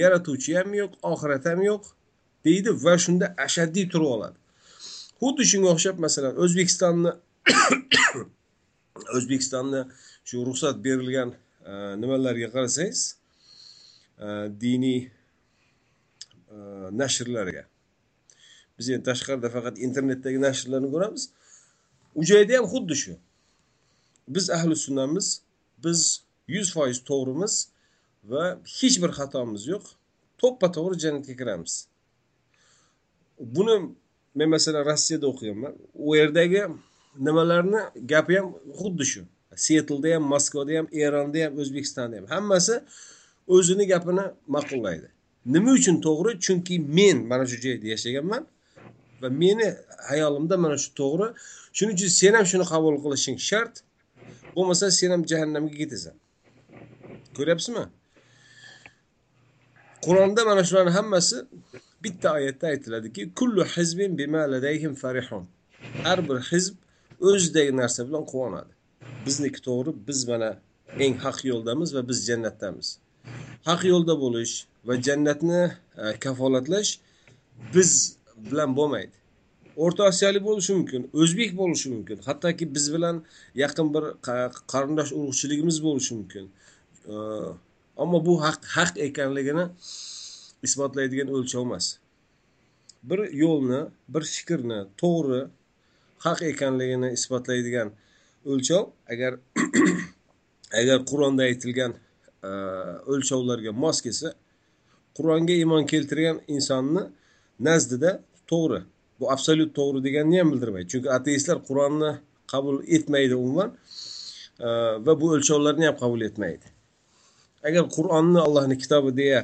yaratuvchi 0.00 0.56
ham 0.58 0.74
yo'q 0.80 0.98
oxirat 1.12 1.44
ham 1.50 1.62
yo'q 1.70 1.84
deydi 2.46 2.70
va 2.84 2.94
shunda 3.04 3.26
ashaddiy 3.46 3.86
turib 3.92 4.10
oladi. 4.16 4.38
Xuddi 5.22 5.44
shunga 5.50 5.68
o'xshab 5.74 6.02
masalan 6.06 6.34
o'zbekistonni 6.44 7.12
o'zbekistonni 9.16 9.82
shu 10.28 10.44
ruxsat 10.48 10.82
berilgan 10.86 11.30
e, 11.70 11.72
nimalarga 12.02 12.48
qarasangiz 12.56 13.00
e, 14.24 14.26
diniy 14.64 15.00
e, 15.06 15.08
nashrlarga. 17.00 17.64
Biz 18.78 18.86
endi 18.90 19.04
tashqarida 19.10 19.48
faqat 19.56 19.74
internetdagi 19.86 20.38
nashrlarni 20.46 20.88
ko'ramiz. 20.94 21.22
U 22.18 22.20
joyda 22.30 22.52
ham 22.58 22.66
xuddi 22.72 22.94
shu. 23.02 23.14
Biz 24.34 24.50
ahli 24.56 24.76
sunnamiz 24.86 25.26
biz 25.84 26.00
yuz 26.54 26.68
foiz 26.76 26.98
to'g'rimiz 27.10 27.54
va 28.30 28.42
hech 28.78 28.96
bir 29.02 29.10
xatomiz 29.18 29.62
yo'q. 29.72 29.84
To'ppa 30.40 30.66
to'g'ri 30.76 30.96
jannatga 31.04 31.34
kiramiz. 31.40 31.74
Buni 33.56 33.76
men 34.38 34.48
masalan 34.54 34.84
rossiyada 34.90 35.26
o'qiyapman 35.32 35.72
u 36.06 36.16
yerdagi 36.20 36.62
nimalarni 37.26 37.82
gapi 38.12 38.34
ham 38.38 38.48
xuddi 38.80 39.04
shu. 39.12 39.22
Setlda 39.66 40.08
ham 40.14 40.24
moskvada 40.34 40.72
ham 40.78 40.86
eronda 41.04 41.38
ham 41.44 41.52
o'zbekistonda 41.62 42.16
ham. 42.18 42.26
Hammasi 42.34 42.74
o'zini 43.54 43.84
gapini 43.92 44.24
ma'qullaydi 44.56 45.08
nima 45.54 45.70
uchun 45.78 45.96
to'g'ri? 46.06 46.32
Chunki 46.44 46.74
men 46.98 47.16
mana 47.30 47.44
shu 47.50 47.56
joyda 47.64 47.86
yashaganman. 47.94 48.42
Va 49.22 49.28
meni 49.42 49.68
hayolimda 50.08 50.56
mana 50.64 50.76
shu 50.82 50.90
to'g'ri. 51.00 51.26
Shuning 51.76 51.94
uchun 51.98 52.10
sen 52.20 52.32
ham 52.38 52.46
shuni 52.52 52.66
qabul 52.72 52.96
qilishing 53.04 53.38
shart. 53.48 53.74
Bo'lmasa 54.56 54.90
sen 54.98 55.10
ham 55.14 55.22
jahannamga 55.30 55.74
ketasan. 55.82 56.16
Ko'ryapsizmi? 57.36 57.84
Qur'onda 60.06 60.42
mana 60.50 60.62
shularni 60.68 60.92
hammasi 60.98 61.36
bitta 62.04 62.28
oyatda 62.38 62.66
aytiladiki 62.72 63.22
kullu 63.38 63.64
hizbin 63.74 64.18
bima 64.18 64.42
ladayhim 64.52 64.94
farihun. 65.02 65.44
Har 66.06 66.18
bir 66.28 66.38
hizb 66.50 66.74
o'zidagi 67.28 67.72
narsa 67.80 68.00
bilan 68.08 68.24
quvonadi. 68.32 68.72
Bizniki 69.26 69.60
to'g'ri 69.68 69.90
biz 70.08 70.20
mana 70.30 70.50
eng 71.04 71.16
haq 71.24 71.38
yo'ldamiz 71.50 71.94
va 71.96 72.02
biz 72.08 72.18
jannatdamiz. 72.28 72.88
Haq 73.68 73.80
yo'lda 73.92 74.14
bo'lish 74.24 74.54
va 74.88 74.94
jannatni 75.06 75.62
e, 76.02 76.04
kafolatlash 76.24 76.90
biz 77.74 77.90
bilan 78.36 78.76
bo'lmaydi. 78.78 79.16
O'rta 79.84 80.02
osiyolik 80.10 80.44
bo'lishi 80.48 80.72
mumkin 80.78 81.02
o'zbek 81.22 81.50
bo'lishi 81.60 81.90
mumkin 81.94 82.18
hattoki 82.28 82.74
biz 82.74 82.86
bilan 82.94 83.16
yaqin 83.62 83.92
bir 83.94 84.04
qarindosh 84.72 85.12
urug'chiligimiz 85.18 85.82
bo'lishi 85.86 86.12
mumkin. 86.18 86.44
Ammo 88.02 88.18
bu 88.26 88.34
haq 88.44 88.58
haq 88.76 88.92
ekanligini 89.08 89.64
isbotlaydigan 90.66 91.28
o'lchov 91.36 91.62
emas. 91.68 91.86
Bir 93.08 93.20
yo'lni 93.42 93.80
bir 94.14 94.24
fikrni 94.34 94.80
to'g'ri 95.02 95.42
haq 96.26 96.42
ekanligini 96.52 97.12
isbotlaydigan 97.18 97.92
o'lchov 98.50 98.84
agar 99.12 99.32
agar 100.80 100.98
qur'onda 101.10 101.42
aytilgan 101.50 101.92
o'lchovlarga 103.12 103.72
mos 103.84 104.00
kelsa 104.06 104.32
qur'onga 105.16 105.54
iymon 105.62 105.86
keltirgan 105.92 106.40
insonni 106.56 107.02
nazdida 107.60 108.20
to'g'ri. 108.50 108.80
Bu 109.20 109.30
absolyut 109.32 109.74
to'g'ri 109.78 110.04
deganni 110.06 110.38
ham 110.40 110.52
bildirmaydi 110.52 110.88
chunki 110.92 111.08
ateistlar 111.18 111.58
qur'onni 111.68 112.12
qabul 112.52 112.76
etmaydi 112.96 113.34
umuman. 113.34 113.70
Va 115.06 115.20
bu 115.20 115.26
o'lchovlarni 115.36 115.86
ham 115.88 115.96
qabul 116.02 116.20
etmaydi. 116.28 116.66
Agar 117.68 117.84
qur'onni 117.96 118.40
allohni 118.46 118.78
kitobi 118.78 119.16
deya 119.16 119.40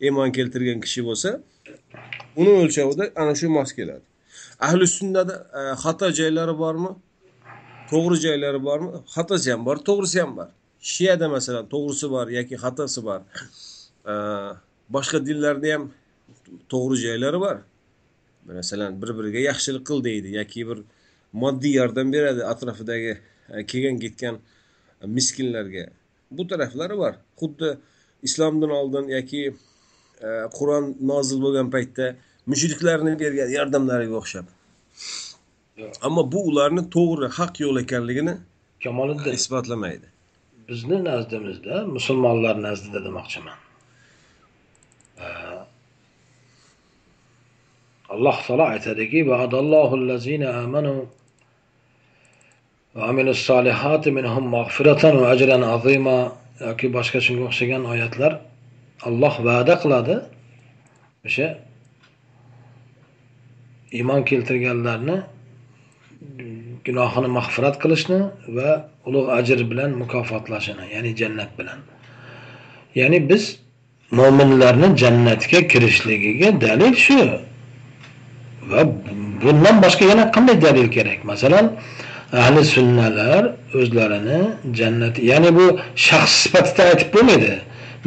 iymon 0.00 0.30
keltirgan 0.36 0.80
kishi 0.84 1.04
bo'lsa 1.08 1.30
uni 2.40 2.52
o'lchovida 2.62 3.04
ana 3.22 3.34
shu 3.40 3.48
mos 3.58 3.72
keladi. 3.78 4.04
Ahli 4.66 4.86
sunnada 4.86 5.34
e, 5.58 5.60
xato 5.82 6.06
joylari 6.18 6.54
bormi? 6.62 6.90
To'g'ri 7.90 8.16
joylari 8.24 8.60
bormi? 8.68 8.90
Xatosi 9.14 9.48
ham 9.52 9.62
bor 9.68 9.76
to'g'risi 9.88 10.18
ham 10.22 10.32
bor. 10.38 10.48
Shiyada 10.92 11.26
masalan 11.36 11.64
to'g'risi 11.74 12.06
bor 12.14 12.26
yoki 12.38 12.56
xatosi 12.64 13.00
bor. 13.08 13.20
Boshqa 14.94 15.18
dinlarda 15.28 15.68
ham 15.74 15.84
to'g'ri 16.72 16.96
joylari 17.04 17.40
bor. 17.40 17.56
Masalan 18.58 19.02
bir 19.02 19.10
biriga 19.18 19.40
yaxshilik 19.50 19.84
qil 19.88 20.04
deydi 20.08 20.34
yoki 20.40 20.66
bir 20.68 20.78
moddiy 21.42 21.74
yordam 21.80 22.12
beradi 22.12 22.44
atrofidagi 22.52 23.12
e, 23.54 23.66
kelgan 23.70 23.98
ketgan 24.04 24.38
miskinlarga. 25.16 25.84
Bu 26.30 26.46
taraflari 26.46 26.98
bor. 27.02 27.14
Xuddi 27.40 27.70
islomdan 28.22 28.70
oldin 28.80 29.08
yoki 29.16 29.42
qur'on 30.58 30.84
nozil 31.12 31.42
bo'lgan 31.44 31.68
paytda 31.74 32.06
mushriklarni 32.52 33.12
bergan 33.24 33.50
yordamlariga 33.58 34.14
o'xshab. 34.20 34.46
Ammo 36.06 36.22
bu 36.32 36.40
ularni 36.50 36.82
to'g'ri 36.96 37.26
haq 37.38 37.60
yo'l 37.64 37.76
ekanligini 37.84 38.34
kamoliddin 38.84 39.32
isbotlamaydi. 39.40 40.08
bizni 40.68 41.04
nazdimizda 41.04 41.76
musulmonlar 41.96 42.62
nazdida 42.62 43.04
demoqchiman 43.04 43.58
alloh 48.14 48.36
taolo 48.46 48.64
aytadiki 48.74 49.20
yoki 56.66 56.86
boshqa 56.96 57.18
shunga 57.26 57.44
o'xshagan 57.50 57.82
oyatlar 57.92 58.32
alloh 59.08 59.34
va'da 59.48 59.74
qiladi 59.82 60.14
o'sha 61.28 61.48
iymon 63.98 64.20
keltirganlarni 64.30 65.16
gunohini 66.86 67.28
mag'firat 67.38 67.76
qilishni 67.82 68.20
va 68.56 68.70
ulug' 69.08 69.30
ajr 69.38 69.58
bilan 69.70 69.90
mukofotlashini 70.02 70.84
ya'ni 70.94 71.10
jannat 71.20 71.50
bilan 71.58 71.78
ya'ni 73.00 73.18
biz 73.30 73.44
mo'minlarni 74.18 74.88
jannatga 75.02 75.60
kirishligiga 75.72 76.48
dalil 76.64 76.94
shu 77.06 77.20
va 78.70 78.80
bundan 79.42 79.76
boshqa 79.84 80.04
yana 80.10 80.24
qanday 80.34 80.56
dalil 80.66 80.88
kerak? 80.96 81.18
Masalan 81.32 81.66
ahli 82.42 82.60
sunnalar 82.74 83.42
o'zlarini 83.78 84.40
jannat 84.78 85.14
ya'ni 85.30 85.50
bu 85.58 85.66
shaxs 86.06 86.32
sifatida 86.42 86.82
aytib 86.90 87.08
bo'lmaydi. 87.14 87.52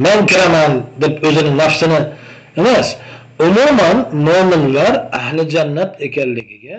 Men 0.04 0.20
kiraman 0.32 0.72
deb 1.02 1.14
o'zini 1.28 1.52
nafsini 1.62 2.00
emas 2.60 2.88
umuman 3.48 3.98
mo'minlar 4.28 4.94
ahli 5.20 5.44
jannat 5.56 5.92
ekanligiga 6.08 6.78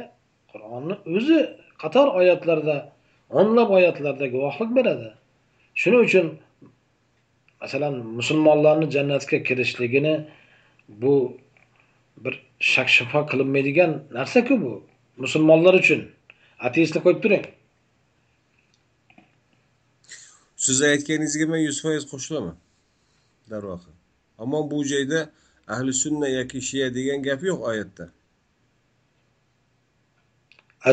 qur'onni 0.53 0.95
o'zi 1.17 1.39
qator 1.83 2.07
oyatlarda 2.21 2.77
o'nlab 3.39 3.69
oyatlarda 3.79 4.27
guvohlik 4.35 4.71
beradi. 4.79 5.09
Shuning 5.81 6.03
uchun 6.09 6.27
masalan 7.63 7.95
musulmonlarni 8.19 8.87
jannatga 8.97 9.39
kirishligini 9.49 10.15
bu 11.03 11.15
bir 12.25 12.35
shak 12.63 12.89
shubha 12.97 13.21
qilinmaydigan 13.31 13.93
narsaku 14.17 14.55
bu. 14.63 14.73
Musulmonlar 15.23 15.75
uchun. 15.83 16.01
Ateistni 16.67 17.01
qo'yib 17.05 17.21
turing. 17.25 17.45
Siz 20.65 20.79
aytganingizga 20.93 21.47
men 21.53 21.61
yuz 21.69 21.79
foiz 21.85 22.05
qo'shilaman. 22.13 22.57
Darvoqe. 23.51 23.91
Ammo 24.43 24.61
bu 24.71 24.79
joyda 24.93 25.21
ahli 25.75 25.93
sunna 26.03 26.29
yoki 26.39 26.59
shiya 26.69 26.89
degan 26.97 27.19
gap 27.27 27.41
yo'q 27.49 27.61
oyatda. 27.71 28.05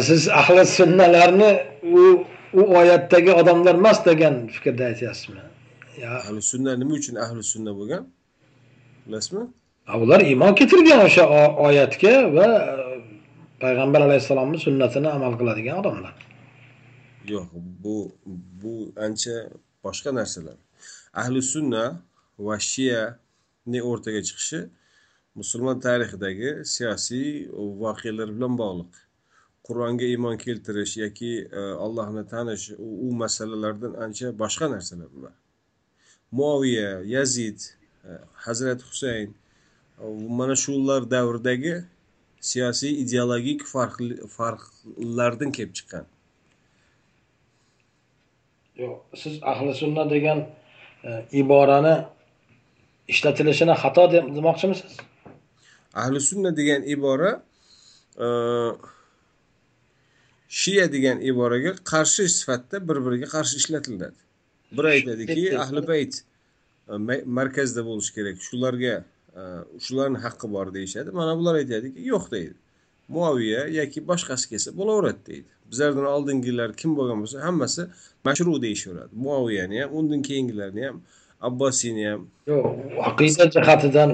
Siz 0.08 0.24
ahli 0.42 0.64
sunnalarni 0.78 1.52
u 2.00 2.04
u 2.60 2.62
oyatdagi 2.80 3.32
odamlar 3.42 3.76
emas 3.82 4.00
degan 4.10 4.36
fikrda 4.56 4.84
aytyapsizmi? 4.92 5.42
Ahli 6.20 6.42
sunna 6.52 6.72
nima 6.82 6.94
uchun 7.00 7.16
ahli 7.26 7.44
sunna 7.54 7.72
bo'lgan? 7.80 8.04
Bilasizmi 9.06 9.44
ular 9.98 10.22
iymon 10.22 10.56
keltirgan 10.56 11.06
o'sha 11.08 11.24
oyatga 11.68 12.14
va 12.38 12.48
e, 12.72 13.02
payg'ambar 13.64 14.02
alayhissalomni 14.08 14.60
sunnatini 14.66 15.10
amal 15.18 15.34
qiladigan 15.40 15.80
odamlar. 15.82 16.14
Yo'q 17.34 17.50
bu 17.84 17.98
bu 18.62 18.74
ancha 19.06 19.36
boshqa 19.86 20.14
narsalar. 20.20 20.58
Ahli 21.22 21.42
sunna 21.54 21.84
va 22.48 22.56
shiyani 22.72 23.80
o'rtaga 23.90 24.22
chiqishi 24.28 24.60
musulmon 25.40 25.78
tarixidagi 25.88 26.50
siyosiy 26.76 27.30
voqealar 27.84 28.30
bilan 28.36 28.54
bog'liq. 28.62 28.92
Qur'onga 29.68 30.06
iymon 30.14 30.38
keltirish 30.46 30.96
yoki 31.04 31.34
e, 31.60 31.62
allohni 31.86 32.24
tanish 32.34 32.66
u 33.08 33.10
masalalardan 33.24 33.94
ancha 34.06 34.28
boshqa 34.42 34.66
narsalar 34.76 35.10
bular. 35.16 35.36
Muoviya 36.38 36.90
yazid 37.16 37.60
e, 38.08 38.10
hazrati 38.46 38.84
husayn 38.92 39.30
mana 40.08 40.56
shular 40.56 41.12
davridagi 41.12 41.84
siyosiy 42.42 43.02
ideologik 43.04 43.62
farqlardan 44.38 45.52
kelib 45.52 45.74
chiqqan. 45.78 46.06
Yo'q 48.80 49.20
siz 49.22 49.40
ahli 49.44 49.74
sunna 49.74 50.10
degan 50.10 50.40
e, 51.04 51.10
iborani 51.42 51.96
ishlatilishini 53.08 53.76
xato 53.84 54.04
demoqchimisiz? 54.12 54.94
Ahli 55.94 56.20
sunna 56.30 56.56
degan 56.58 56.82
ibora 56.84 57.32
e, 58.26 58.28
shiya 60.62 60.86
degan 60.96 61.22
iboraga 61.32 61.76
qarshi 61.92 62.30
sifatda 62.38 62.88
bir 62.88 62.98
biriga 63.06 63.28
qarshi 63.36 63.56
ishlatiladi. 63.62 64.20
Bir 64.78 64.86
aytadiki 64.94 65.60
ahli 65.64 65.88
bayt 65.88 66.14
e, 66.90 66.94
markazda 67.40 67.82
bo'lishi 67.90 68.12
kerak. 68.18 68.38
Shularga 68.48 68.96
shularni 69.86 70.20
haqqi 70.26 70.48
bor 70.56 70.68
deyishadi. 70.74 71.10
Mana 71.20 71.38
bular 71.40 71.56
aytadiki 71.62 72.00
yo'q 72.14 72.26
deydi. 72.32 72.58
Muaviya 73.16 73.62
yoki 73.80 74.00
boshqasi 74.10 74.46
kelsa 74.52 74.70
bo'laveradi 74.80 75.22
deydi. 75.30 75.50
Bizlardan 75.72 76.06
oldingilar 76.16 76.70
kim 76.82 76.92
bo'lgan 76.98 77.18
bo'lsa 77.24 77.38
hammasi 77.48 77.82
mashru 78.28 78.62
deyishaveradi. 78.66 79.14
Muaviyani 79.26 79.82
ham 79.82 79.90
undan 79.98 80.22
keyingilarni 80.30 80.82
ham 80.88 80.98
abbosiyni 81.48 82.06
ham. 82.10 82.22
Yo'q 82.52 82.66
aqida 83.10 83.46
jihatidan 83.56 84.12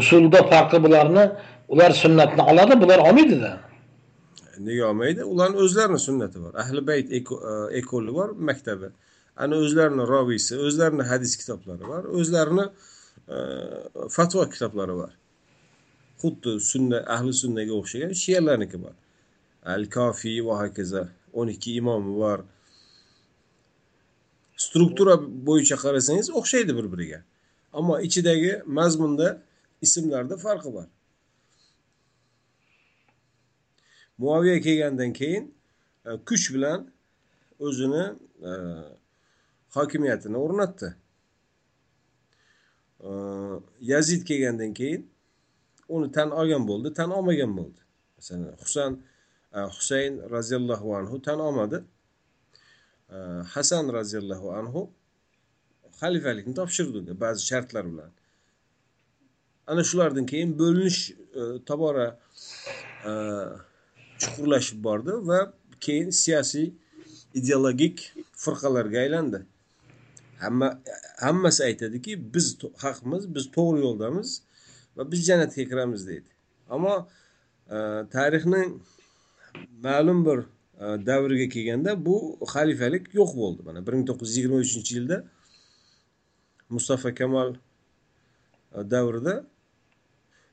usulda 0.00 0.40
farqi 0.50 0.78
bularni 0.84 1.24
ular 1.72 1.90
sunnatni 2.02 2.42
oladi 2.50 2.74
bular 2.82 2.98
olmaydida 3.08 3.52
nega 4.58 4.86
olmaydi? 4.90 5.24
Ularni 5.24 5.56
o'zlarini 5.64 5.98
sunnati 5.98 6.40
bor. 6.44 6.54
Ahli 6.62 6.86
bayt 6.86 7.12
e, 7.12 7.18
ekoli 7.80 8.14
bor 8.18 8.30
maktabi. 8.48 8.88
Ana 9.36 9.56
o'zlarini 9.64 10.04
robiysi 10.08 10.58
o'zlarini 10.66 11.04
hadis 11.10 11.36
kitoblari 11.40 11.88
bor 11.92 12.08
o'zlarini 12.20 12.64
e, 12.64 12.95
fatvo 14.16 14.44
kitoblari 14.52 14.94
bor 15.02 15.12
xuddi 16.20 16.60
sunna 16.70 16.98
ahli 17.14 17.32
sunnaga 17.42 17.72
o'xshagan 17.80 18.12
shiyalarniki 18.22 18.78
bor. 18.84 18.94
Al 19.74 19.84
kofiy 19.96 20.38
va 20.46 20.54
hokazo 20.62 21.02
o'n 21.38 21.48
ikki 21.54 21.70
imomi 21.80 22.12
bor. 22.22 22.40
Struktura 24.64 25.14
bo'yicha 25.48 25.76
qarasangiz 25.84 26.28
o'xshaydi 26.40 26.72
bir 26.78 26.86
biriga 26.92 27.20
ammo 27.78 27.94
ichidagi 28.06 28.52
mazmunda 28.78 29.28
ismlarda 29.86 30.36
farqi 30.44 30.70
bor. 30.76 30.88
Muaviya 34.18 34.60
kelgandan 34.66 35.12
keyin 35.12 35.44
e, 36.08 36.10
kuch 36.28 36.46
bilan 36.54 36.80
o'zini 37.66 38.04
e, 38.48 38.50
hokimiyatini 39.76 40.38
o'rnatdi. 40.44 40.88
Yazid 43.80 44.22
kelgandan 44.28 44.72
keyin 44.74 45.02
uni 45.88 46.12
tan 46.12 46.30
olgan 46.30 46.68
bo'ldi 46.68 46.94
tan 46.94 47.10
olmagan 47.10 47.52
bo'ldi. 47.56 47.80
Masalan 48.16 48.56
husan 48.62 48.92
husayn 49.52 50.18
e, 50.18 50.30
roziyallohu 50.30 50.96
anhu 50.96 51.22
tan 51.22 51.40
olmadi. 51.40 51.84
E, 53.10 53.16
Hasan 53.54 53.92
roziyallohu 53.92 54.52
anhu 54.52 54.90
xalifalikni 56.00 56.54
topshirdi 56.54 56.98
unga 56.98 57.20
ba'zi 57.20 57.46
shartlar 57.50 57.84
bilan. 57.92 58.10
Ana 59.66 59.84
shulardan 59.84 60.26
keyin 60.26 60.58
bo'linish 60.58 61.00
e, 61.40 61.42
tobora 61.68 62.08
chuqurlashib 64.22 64.78
bordi 64.88 65.12
va 65.28 65.40
keyin 65.80 66.10
siyosiy 66.10 66.68
ideologik 67.34 67.96
firqalarga 68.44 68.98
aylandi. 69.04 69.40
Hamma 70.42 70.82
hammasi 71.24 71.64
aytadiki 71.64 72.34
biz 72.34 72.46
haqmiz 72.84 73.34
biz 73.34 73.44
to'g'ri 73.56 73.80
yo'ldamiz 73.86 74.42
va 74.96 75.12
biz 75.12 75.20
jannatga 75.28 75.64
kiramiz 75.70 76.06
deydi. 76.08 76.30
Ammo 76.70 77.08
e, 77.70 77.76
tarixning 78.14 78.68
ma'lum 79.86 80.26
bir 80.26 80.38
e, 80.38 81.06
davriga 81.06 81.48
kelganda 81.54 82.06
bu 82.06 82.38
xalifalik 82.54 83.14
yo'q 83.14 83.30
bo'ldi. 83.40 83.60
Mana 83.66 83.86
bir 83.86 83.92
ming 83.92 84.06
to'qqiz 84.10 84.28
yuz 84.28 84.36
yigirma 84.36 84.56
uchinchi 84.56 84.92
yilda 84.98 85.24
mustafa 86.68 87.14
kamol 87.14 87.50
e, 87.54 87.58
davrida 88.90 89.34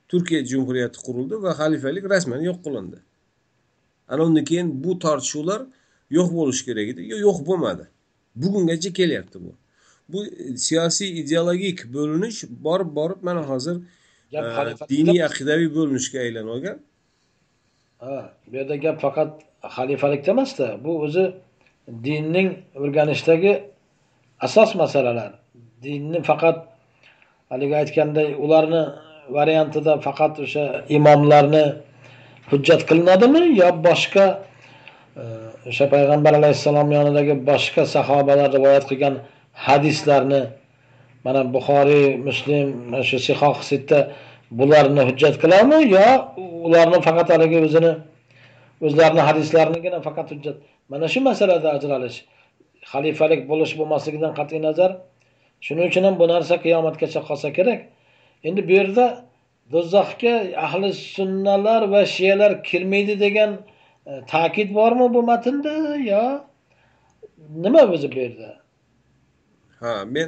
turkiya 0.09 0.45
jumhuriyati 0.51 0.99
qurildi 1.05 1.35
va 1.43 1.51
xalifalik 1.61 2.03
rasman 2.13 2.41
yo'q 2.49 2.59
qilindi. 2.65 2.99
Ana 4.07 4.21
undan 4.27 4.45
keyin 4.49 4.83
bu 4.83 4.99
tortishuvlar 4.99 5.61
yo'q 6.17 6.29
bo'lishi 6.39 6.63
kerak 6.65 6.87
edi 6.93 7.01
yo'q 7.27 7.37
bo'lmadi. 7.49 7.85
Bugungacha 8.35 8.93
kelyapti 8.99 9.37
bu. 9.45 9.51
Bu 10.11 10.19
siyosiy 10.65 11.09
ideologik 11.21 11.79
bo'linish 11.95 12.39
borib 12.67 12.89
borib 12.99 13.19
mana 13.27 13.43
hozir 13.51 13.75
e, 14.33 14.39
diniy 14.89 15.23
aqidaviy 15.29 15.69
bo'linishga 15.77 16.19
aylanib 16.25 16.51
olgan. 16.55 16.77
Ha 18.03 18.17
bu 18.47 18.55
yerda 18.59 18.75
gap 18.85 18.97
faqat 19.05 19.31
xalifalikda 19.75 20.31
emasda. 20.35 20.67
Bu 20.85 20.91
o'zi 21.05 21.25
dinning 22.05 22.49
o'rganishdagi 22.81 23.53
asos 24.45 24.75
masalalar. 24.81 25.31
Dinni 25.83 26.19
faqat 26.29 26.57
haligi 27.49 27.75
aytganday 27.81 28.29
ularni 28.45 28.83
variantida 29.37 29.93
faqat 30.07 30.33
o'sha 30.45 30.63
imomlarni 30.97 31.65
hujjat 32.51 32.81
qilinadimi 32.89 33.41
yo 33.61 33.69
boshqa 33.87 34.25
e, 35.21 35.23
o'sha 35.69 35.85
payg'ambar 35.93 36.33
alayhissalom 36.39 36.89
yonidagi 36.97 37.33
boshqa 37.51 37.83
sahobalar 37.95 38.49
rivoyat 38.57 38.85
qilgan 38.89 39.15
hadislarni 39.53 40.41
mana 41.25 41.41
buxoriy 41.53 42.17
muslim 42.27 42.65
mana 42.91 43.03
shu 43.03 43.17
sihoh 43.19 43.55
sitta 43.71 44.11
bularni 44.51 45.01
hujjat 45.09 45.35
qiladimi 45.41 45.79
yo 45.95 46.07
ularni 46.65 46.99
faqat 47.07 47.27
haligi 47.33 47.57
o'zini 47.67 47.93
o'zlarini 48.85 49.23
hadislarinigina 49.29 49.99
faqat 50.07 50.27
hujjat? 50.33 50.55
Mana 50.91 51.07
shu 51.13 51.19
masalada 51.29 51.67
ajralish 51.77 52.17
xalifalik 52.91 53.41
bo'lish 53.51 53.73
bo'lmasligidan 53.79 54.31
qat'iy 54.39 54.61
nazar. 54.67 54.91
Shuning 55.65 55.85
uchun 55.91 56.03
ham 56.07 56.15
bu 56.21 56.25
narsa 56.33 56.55
qiyomatgacha 56.65 57.21
qolsa 57.29 57.49
kerak. 57.57 57.81
Endi 58.47 58.61
bu 58.67 58.73
yerda 58.79 59.05
do'zaxga 59.73 60.33
ahli 60.65 60.89
sunnalar 61.15 61.81
va 61.93 62.01
shiyalar 62.15 62.51
kirmaydi 62.69 63.15
degan 63.25 63.51
e, 64.09 64.11
ta'kid 64.33 64.69
bormi 64.79 65.07
bu 65.15 65.21
matnda 65.31 65.75
yo 66.11 66.23
nima 67.63 67.81
o'zi 67.95 68.07
bu 68.13 68.17
yerda? 68.23 68.49
Ha 69.83 69.93
men 70.15 70.27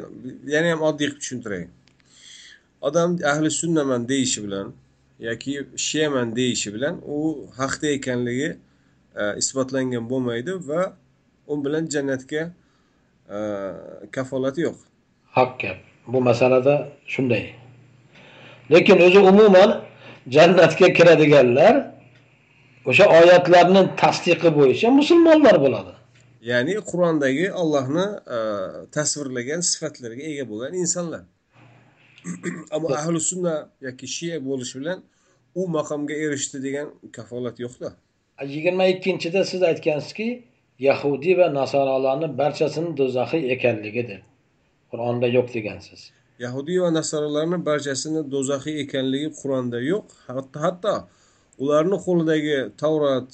yana 0.53 0.67
ham 0.73 0.81
oddiy 0.89 1.07
qilib 1.07 1.19
tushuntiray 1.21 1.63
odam 2.87 3.09
ahli 3.31 3.49
sunnaman 3.61 4.01
deyishi 4.11 4.39
bilan 4.45 4.67
yoki 5.19 5.53
shiyaman 5.87 6.35
deyishi 6.35 6.73
bilan 6.75 6.95
u 7.15 7.17
haqda 7.59 7.87
ekanligi 7.97 8.49
e, 9.21 9.23
isbotlangan 9.41 10.09
bo'lmaydi 10.11 10.53
va 10.69 10.81
u 11.47 11.65
bilan 11.65 11.89
jannatga 11.93 12.43
e, 13.35 13.37
kafolati 14.15 14.61
yo'q. 14.67 14.77
Haq 15.37 15.59
gap. 15.61 15.77
Bu 16.07 16.21
masalada 16.21 16.89
shunday. 17.07 17.45
Lekin 18.71 18.99
o'zi 19.07 19.19
umuman 19.19 19.81
jannatga 20.35 20.93
kiradiganlar 20.93 21.75
o'sha 22.85 23.05
oyatlarni 23.19 23.81
tasdiqi 24.01 24.49
bo'yicha 24.57 24.87
musulmonlar 24.99 25.55
bo'ladi. 25.65 25.94
Ya'ni 26.49 26.75
qur'ondagi 26.89 27.47
ollohni 27.61 28.07
e, 28.37 28.39
tasvirlagan 28.95 29.61
sifatlarga 29.71 30.23
ega 30.31 30.45
bo'lgan 30.51 30.73
insonlar 30.83 31.23
ammo 32.75 32.89
ahli 33.01 33.19
sunna 33.31 33.55
yoki 33.87 34.07
shiya 34.15 34.37
bo'lish 34.47 34.73
bilan 34.79 34.99
u 35.59 35.67
maqomga 35.77 36.15
erishdi 36.25 36.57
degan 36.67 36.87
kafolat 37.17 37.59
yo'qda. 37.65 37.89
Yigirma 38.53 38.85
ikkinchida 38.93 39.41
siz 39.51 39.61
aytgansizki 39.69 40.27
yahudiy 40.87 41.37
va 41.39 41.47
nasoralarni 41.59 42.29
barchasini 42.41 42.91
do'zaxiy 42.99 43.43
ekanligidir. 43.55 44.21
Qur'onda 44.91 45.27
yo'q 45.37 45.47
degansiz. 45.57 46.01
Yahudiy 46.45 46.81
va 46.85 46.89
nasoralarni 46.99 47.59
barchasini 47.69 48.21
do'zaxiy 48.33 48.81
ekanligi 48.85 49.29
qur'onda 49.41 49.79
yo'q. 49.91 50.05
Hatto 50.27 50.57
hatto 50.65 50.95
ularni 51.63 51.97
qo'lidagi 52.07 52.57
tavrat 52.81 53.29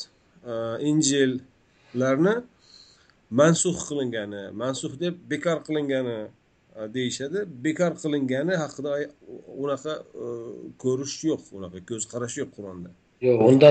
e, 0.52 0.54
injillarni 0.92 2.36
mansux 3.40 3.78
qilingani 3.88 4.42
mansux 4.62 4.94
deb 5.04 5.16
bekor 5.32 5.58
qilingani 5.68 6.20
deyishadi. 6.96 7.40
Bekor 7.66 7.92
qilingani 8.04 8.56
haqida 8.64 8.92
unaqa 9.64 9.94
e, 10.24 10.26
ko'rish 10.84 11.18
yo'q 11.30 11.44
unaqa 11.58 11.80
ko'z 11.90 12.04
qarash 12.14 12.36
yo'q 12.42 12.52
qur'onda. 12.58 12.90
Yo'q 13.28 13.40
unda 13.50 13.70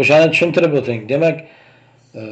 o'shani 0.00 0.26
tushuntirib 0.32 0.72
o'ting. 0.80 1.00
Demak 1.12 1.36
e, 2.20 2.22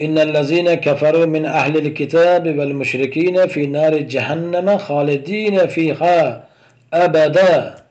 إن 0.00 0.18
الذين 0.18 0.80
kafaru 0.80 1.26
min 1.28 1.44
أهل 1.44 1.94
kitabi 1.94 2.50
val 2.58 2.84
في 2.84 3.48
fi 3.48 3.66
nari 3.66 4.08
jahannama 4.08 4.78
فيها 4.78 5.66
fiha 5.68 6.46
abada. 6.92 7.84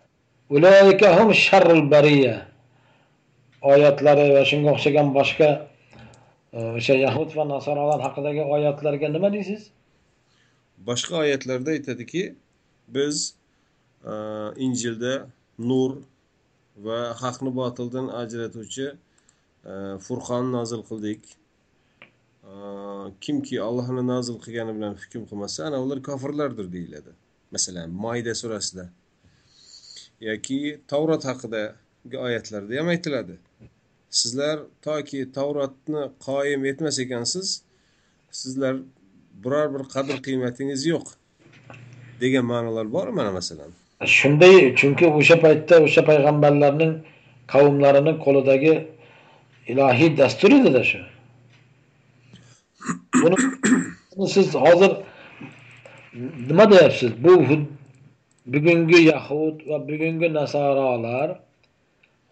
هم 0.52 1.34
شر 1.34 1.72
البرية 1.72 1.90
bariya. 1.90 2.46
Oyatlari 3.62 4.34
va 4.34 4.44
shunga 4.44 4.72
o'xshagan 4.76 5.14
boshqa 5.14 5.73
o'sha 6.54 6.96
yahud 7.06 7.36
va 7.38 7.46
nasoralar 7.50 8.02
haqidagi 8.06 8.44
oyatlarga 8.56 9.10
nima 9.10 9.30
deysiz? 9.34 9.70
Boshqa 10.90 11.16
oyatlarda 11.24 11.72
aytadiki 11.72 12.24
biz 12.88 13.36
e, 14.06 14.14
injilda 14.66 15.14
nur 15.60 15.98
va 16.86 17.00
haqni 17.24 17.52
botildan 17.62 18.08
ajratuvchi 18.22 18.88
furqonni 19.64 20.00
furqon 20.06 20.52
nozil 20.58 20.82
qildik. 20.90 21.22
E, 22.50 22.54
kimki 23.26 23.62
allohni 23.68 24.04
nozil 24.14 24.38
qilgani 24.46 24.76
bilan 24.78 24.94
hukm 25.02 25.24
qilmasa 25.30 25.66
ana 25.70 25.82
ular 25.84 26.04
kofirlardir 26.10 26.68
deyiladi. 26.76 27.12
Masalan 27.56 27.90
moyda 28.06 28.34
surasida 28.42 28.86
yoki 30.30 30.60
tavrat 30.88 31.26
haqidagi 31.30 32.18
oyatlarda 32.28 32.80
ham 32.80 32.88
aytiladi. 32.96 33.36
Sizlar 34.20 34.58
toki 34.86 35.20
tavratni 35.38 36.04
qoyim 36.28 36.66
etmas 36.72 37.00
ekansiz 37.06 37.48
sizlar 38.42 38.76
biror 39.44 39.68
bir 39.74 39.84
qadr 39.94 40.16
qiymatingiz 40.28 40.82
yo'q 40.94 41.08
degan 42.22 42.46
ma'nolar 42.52 42.86
bor 42.96 43.08
mana 43.18 43.32
masalan? 43.40 43.72
Shunday 44.18 44.58
chunki 44.80 45.06
o'sha 45.20 45.38
paytda 45.46 45.76
o'sha 45.86 46.02
payg'ambarlarning 46.10 46.94
qavmlarini 47.54 48.14
qo'lidagi 48.26 48.74
ilohiy 49.72 50.12
dastur 50.22 50.52
edida 50.60 50.84
shu. 50.90 51.02
Buni 54.16 54.30
siz 54.36 54.48
hozir 54.66 54.92
nima 56.50 56.66
deyapsiz? 56.72 57.12
Bu 57.26 57.34
bugungi 58.54 59.00
yahud 59.12 59.56
va 59.70 59.78
bugungi 59.90 60.34
nasoralar 60.40 61.30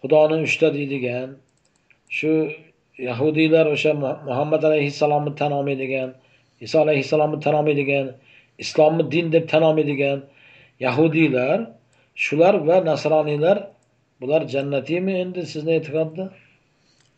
xudoni 0.00 0.36
uchta 0.46 0.74
deydigan 0.74 1.28
shu 2.16 2.32
yahudiylar 3.08 3.66
o'sha 3.74 3.92
muhammad 4.28 4.62
alayhissalomni 4.68 5.32
tan 5.40 5.52
olmaydigan 5.58 6.10
iso 6.66 6.76
alayhissalomni 6.84 7.38
tan 7.44 7.54
olmaydigan 7.60 8.06
islomni 8.64 9.04
din 9.14 9.26
deb 9.34 9.44
tan 9.52 9.62
olmaydigan 9.68 10.18
yahudiylar 10.86 11.58
shular 12.24 12.54
va 12.68 12.76
nasroniylar 12.90 13.56
bular 14.20 14.42
jannatiymi 14.54 15.12
endi 15.22 15.46
sizni 15.52 15.72
e'tiqodda? 15.78 16.24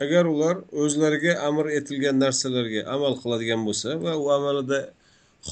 Agar 0.05 0.25
ular 0.35 0.57
o'zlariga 0.83 1.33
amr 1.49 1.67
etilgan 1.79 2.17
narsalarga 2.25 2.81
amal 2.95 3.15
qiladigan 3.23 3.61
bo'lsa 3.69 3.89
va 4.05 4.13
u 4.25 4.27
amalida 4.39 4.81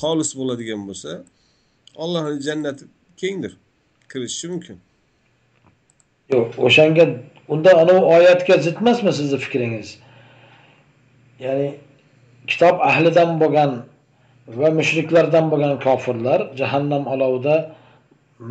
xolis 0.01 0.31
bo'ladigan 0.39 0.81
bo'lsa 0.89 1.11
allohni 2.05 2.39
jannati 2.49 2.85
kengdir 3.21 3.53
kirishishi 4.11 4.47
mumkin. 4.53 4.77
Yo'q 6.33 6.49
o'shanga 6.67 7.05
unda 7.49 7.71
anavi 7.83 8.03
oyatga 8.17 8.55
zid 8.65 8.77
emasmi 8.83 9.13
sizni 9.13 9.39
fikringiz? 9.45 9.89
Ya'ni 11.45 11.69
kitob 12.51 12.77
ahlidan 12.91 13.31
bo'lgan 13.43 13.71
va 14.61 14.69
mushriklardan 14.79 15.51
bo'lgan 15.53 15.75
kofirlar 15.87 16.41
jahannam 16.61 17.05
olovida 17.15 17.57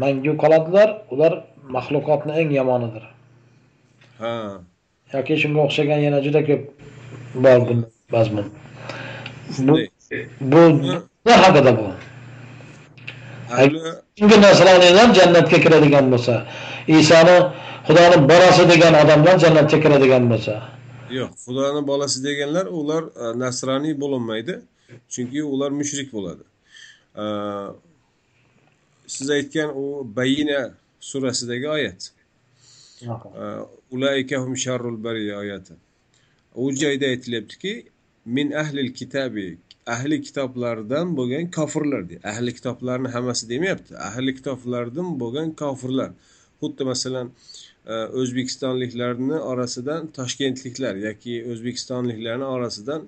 mangu 0.02 0.34
qoladilar 0.44 0.90
ular 1.14 1.34
maxluqotni 1.76 2.34
eng 2.42 2.52
yomonidir. 2.60 3.04
Ha. 4.22 4.34
Yoki 5.14 5.36
shunga 5.44 5.62
o'xshagan 5.68 6.00
yana 6.08 6.20
juda 6.26 6.42
ko'p 6.50 6.64
bor 7.44 7.60
mazmun. 8.14 8.46
Bu 10.52 10.62
bu 11.26 11.32
haqida 11.44 11.72
bu? 11.80 11.86
Chunki 14.18 14.38
nasroniylar 14.42 15.08
jannatga 15.20 15.58
kiradigan 15.64 16.06
bo'lsa 16.14 16.34
isoni 17.04 17.38
xudoni 17.88 18.18
bolasi 18.32 18.64
degan 18.74 18.94
odamlar 19.04 19.36
jannatga 19.44 19.78
kiradigan 19.84 20.24
bo'lsa. 20.32 20.54
Yo'q 21.20 21.32
xudoni 21.46 21.82
bolasi 21.92 22.24
deganlar 22.28 22.66
ular 22.80 23.04
e, 23.24 23.26
nasroniy 23.44 23.94
bo'lolmaydi 24.04 24.56
chunki 25.14 25.44
ular 25.54 25.72
mushrik 25.80 26.10
bo'ladi. 26.16 26.44
E, 27.24 27.26
siz 29.16 29.30
aytgan 29.38 29.70
u 29.84 29.86
bayina 30.18 30.62
surasidagi 31.00 31.68
oyat. 31.78 32.12
E, 33.04 33.46
ulaikahum 33.96 34.56
sharrul 34.64 35.04
bariya 35.04 35.38
oyati. 35.44 35.74
U 36.56 36.72
joyda 36.84 37.06
aytilyaptiki 37.14 37.74
min 38.26 38.52
ahlil 38.52 38.94
kitabi 38.94 39.58
ahli 39.88 40.22
kitoblardan 40.22 41.16
bo'lgan 41.18 41.46
kofirlar 41.58 42.10
deydi 42.10 42.28
ahli 42.32 42.54
kitoblarni 42.58 43.10
hammasi 43.16 43.50
demayapti 43.50 43.98
ahli 44.10 44.36
kitoblardan 44.36 45.08
bo'lgan 45.22 45.50
kofirlar 45.62 46.12
xuddi 46.62 46.84
masalan 46.92 47.28
e, 47.94 47.94
o'zbekistonliklarni 48.20 49.38
orasidan 49.52 50.08
toshkentliklar 50.18 50.96
yoki 51.08 51.34
o'zbekistonliklarni 51.52 52.48
orasidan 52.56 53.08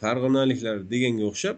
farg'onaliklar 0.00 0.76
deganga 0.92 1.24
o'xshab 1.30 1.56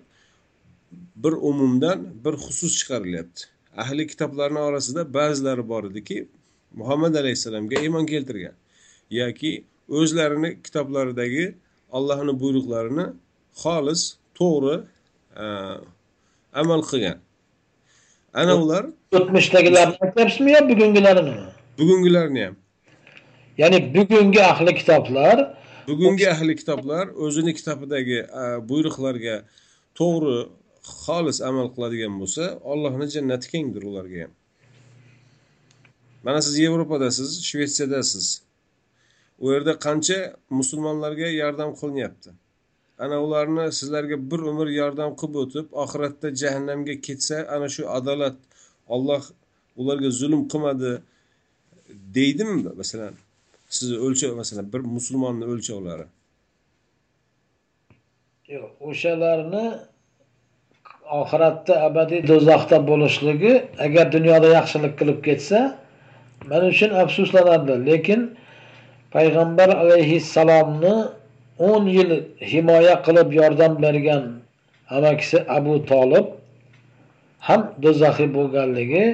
bir 1.22 1.34
umumdan 1.50 1.98
bir 2.24 2.34
xusus 2.44 2.72
chiqarilyapti. 2.80 3.40
Ahli 3.82 4.06
kitoblarni 4.12 4.60
orasida 4.68 5.02
ba'zilari 5.14 5.68
bor 5.68 5.84
ediki 5.90 6.18
muhammad 6.80 7.14
alayhissalomga 7.22 7.76
iymon 7.84 8.06
keltirgan 8.06 8.56
yoki 9.10 9.52
o'zlarini 9.88 10.50
kitoblaridagi 10.66 11.46
allohni 11.96 12.34
buyruqlarini 12.42 13.06
xolis 13.62 14.02
to'g'ri 14.38 14.76
e, 15.42 15.46
amal 16.62 16.82
qilgan. 16.90 17.18
Ana 18.40 18.54
ular? 18.62 18.84
o'tmishdagilarni 19.16 19.96
aytyapsizmi 20.04 20.50
yo 20.56 20.60
bugungilarini 20.70 21.34
bugungilarni 21.78 22.40
ham 22.46 22.56
ya'ni 23.62 23.78
bugungi 23.96 24.42
ahli 24.52 24.72
kitoblar 24.80 25.36
bugungi 25.88 26.26
ahli 26.34 26.52
kitoblar 26.60 27.04
o'zini 27.24 27.52
kitobidagi 27.58 28.18
buyruqlarga 28.70 29.36
to'g'ri 29.98 30.38
xolis 31.02 31.38
amal 31.48 31.68
qiladigan 31.74 32.14
bo'lsa 32.20 32.44
ollohni 32.72 33.06
jannati 33.16 33.46
kengdir 33.54 33.82
ularga. 33.90 34.18
Ham 34.24 34.32
mana 36.24 36.42
siz 36.46 36.58
yevropadasiz 36.58 37.30
shvetsiyadasiz 37.48 38.26
u 39.44 39.52
yerda 39.52 39.72
qancha 39.86 40.18
musulmonlarga 40.58 41.28
yordam 41.42 41.70
qilinyapti 41.80 42.30
ana 42.98 43.16
ularni 43.24 43.64
sizlarga 43.78 44.16
bir 44.30 44.40
umr 44.50 44.68
yordam 44.80 45.10
qilib 45.20 45.36
o'tib 45.42 45.66
oxiratda 45.84 46.28
jahannamga 46.42 46.94
ketsa 47.06 47.36
ana 47.54 47.68
shu 47.74 47.82
adolat 47.98 48.36
olloh 48.94 49.22
ularga 49.80 50.10
zulm 50.20 50.42
qilmadi 50.52 50.92
deydimi? 52.16 52.56
Masalan 52.80 53.14
sizni 53.76 53.96
o'lchov 54.06 54.32
masalan 54.40 54.66
bir 54.72 54.82
musulmonni 54.96 55.44
o'lchovlari 55.52 56.06
yo'q 58.54 58.70
o'shalarni 58.88 59.64
oxiratda 61.20 61.74
abadiy 61.88 62.20
do'zaxda 62.30 62.78
bo'lishligi 62.90 63.52
agar 63.86 64.06
dunyoda 64.16 64.48
yaxshilik 64.58 64.94
qilib 65.00 65.18
ketsa 65.28 65.58
men 66.50 66.62
uchun 66.72 66.90
afsuslanardi 67.02 67.74
lekin 67.88 68.20
payg'ambar 69.14 69.68
alayhissalomni 69.82 70.94
o'n 71.58 71.86
yil 71.86 72.10
himoya 72.40 72.94
qilib 73.06 73.32
yordam 73.40 73.82
bergan 73.82 74.24
amakisi 74.90 75.38
abu 75.48 75.74
tolib 75.90 76.26
ham 77.38 77.60
do'zaxiy 77.82 78.28
bo'lganligi 78.36 79.04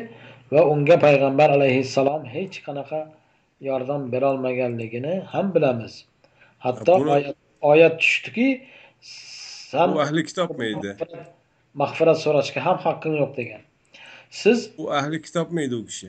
va 0.53 0.61
unga 0.73 0.97
payg'ambar 1.07 1.49
alayhissalom 1.57 2.23
hech 2.35 2.57
qanaqa 2.67 3.01
yordam 3.61 4.13
berolmaganligini 4.13 5.15
ham 5.33 5.55
bilamiz. 5.55 6.05
Hatto 6.59 6.95
oyat, 7.61 8.01
tushdiki 8.01 8.49
san 9.71 9.97
ahli 10.05 10.25
kitobmi 10.25 10.65
edi 10.75 10.91
mag'firat 11.83 12.19
so'rashga 12.25 12.61
ham 12.67 12.79
haqqing 12.87 13.15
yo'q 13.23 13.33
degan. 13.41 13.63
Siz 14.31 14.59
u 14.79 14.91
ahli 14.99 15.23
kitobmi 15.27 15.61
edi 15.67 15.75
u 15.81 15.85
kishi? 15.91 16.09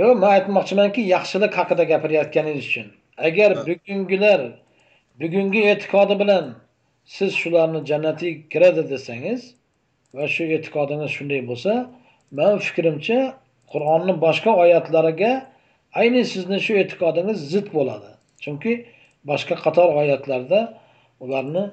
Yo'q 0.00 0.14
man 0.22 0.30
aytmoqchimanki 0.36 1.00
yaxshilik 1.14 1.52
haqida 1.60 1.84
gapirayotganingiz 1.92 2.64
uchun. 2.70 2.88
Agar 3.28 3.50
bugungilar 3.66 4.40
bugungi 5.20 5.60
e'tiqodi 5.72 6.14
bilan 6.22 6.44
siz 7.04 7.30
shularni 7.42 7.80
jannatga 7.90 8.30
kiradi 8.52 8.82
desangiz 8.92 9.40
va 10.16 10.24
shu 10.34 10.44
e'tiqodingiz 10.56 11.10
shunday 11.16 11.40
bo'lsa 11.50 11.72
man 12.38 12.52
fikrimcha 12.66 13.18
qur'onni 13.72 14.14
boshqa 14.26 14.52
oyatlariga 14.62 15.32
ayni 16.00 16.22
sizni 16.32 16.58
shu 16.66 16.72
e'tiqodingiz 16.82 17.38
zid 17.52 17.66
bo'ladi. 17.76 18.10
Chunki 18.44 18.72
boshqa 19.30 19.54
qator 19.64 19.88
oyatlarda 20.00 20.60
ularni 21.24 21.64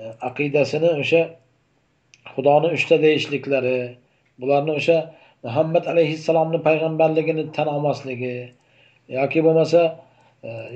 e, 0.00 0.02
aqidasini 0.28 0.90
o'sha 1.02 1.22
xudoni 2.34 2.68
uchta 2.76 2.96
deyishliklari 3.06 3.78
bularni 4.40 4.72
o'sha 4.80 4.98
muhammad 5.46 5.84
alayhissalomni 5.92 6.58
payg'ambarligini 6.68 7.44
tan 7.56 7.68
olmasligi 7.74 8.34
yoki 9.18 9.40
bo'lmasa 9.46 9.80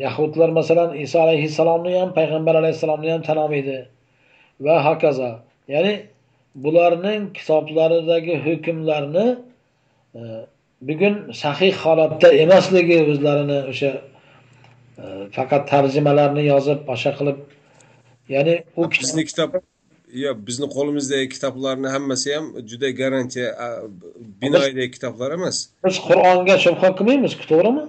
yahudlar 0.04 0.48
masalan 0.48 0.96
iso 0.96 1.20
alayhissalomni 1.20 1.98
ham 2.00 2.10
payg'ambar 2.18 2.54
alayhissalomni 2.54 3.10
ham 3.12 3.22
tan 3.22 3.36
olmaydi 3.36 3.88
va 4.60 4.76
hokazo 4.86 5.30
ya'ni 5.68 5.94
bularning 6.54 7.22
kitoblaridagi 7.38 8.34
hukmlarni 8.46 9.26
e, 10.14 10.20
bugun 10.88 11.14
sahih 11.42 11.74
holatda 11.84 12.28
emasligi 12.44 12.98
o'zlarini 13.10 13.58
o'sha 13.72 13.92
e, 15.02 15.04
faqat 15.36 15.62
tarjimalarni 15.72 16.42
yozib 16.52 16.80
boshqa 16.90 17.12
qilib 17.18 17.38
ya'ni 18.34 18.54
u 18.80 18.82
bizni 18.90 19.24
kitob 19.30 19.50
yo'q 20.24 20.38
bizni 20.48 20.66
qo'limizdagi 20.76 21.26
kitoblarni 21.34 21.88
hammasi 21.94 22.28
ham 22.36 22.46
juda 22.70 22.88
garantiya 23.00 23.48
binoyidagi 24.42 24.90
kitoblar 24.96 25.30
emas. 25.38 25.56
Biz 25.86 25.96
qur'onga 26.08 26.56
shubha 26.64 26.88
qilmaymiz 26.98 27.32
to'g'rimi 27.50 27.84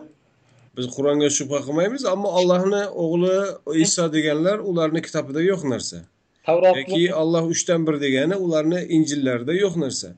biz 0.77 0.87
qur'onga 0.95 1.29
shubha 1.37 1.59
qilmaymiz 1.67 2.05
ammo 2.13 2.29
allohni 2.39 2.81
o'g'li 3.03 3.37
iso 3.85 4.07
deganlar 4.15 4.57
ularni 4.71 5.01
kitobida 5.07 5.41
yo'q 5.51 5.65
narsa. 5.73 5.97
Yoki 6.47 7.03
olloh 7.21 7.43
uchdan 7.53 7.87
bir 7.87 7.95
degani 8.05 8.35
ularni 8.45 8.79
injillarida 8.97 9.53
yo'q 9.63 9.75
narsa. 9.83 10.09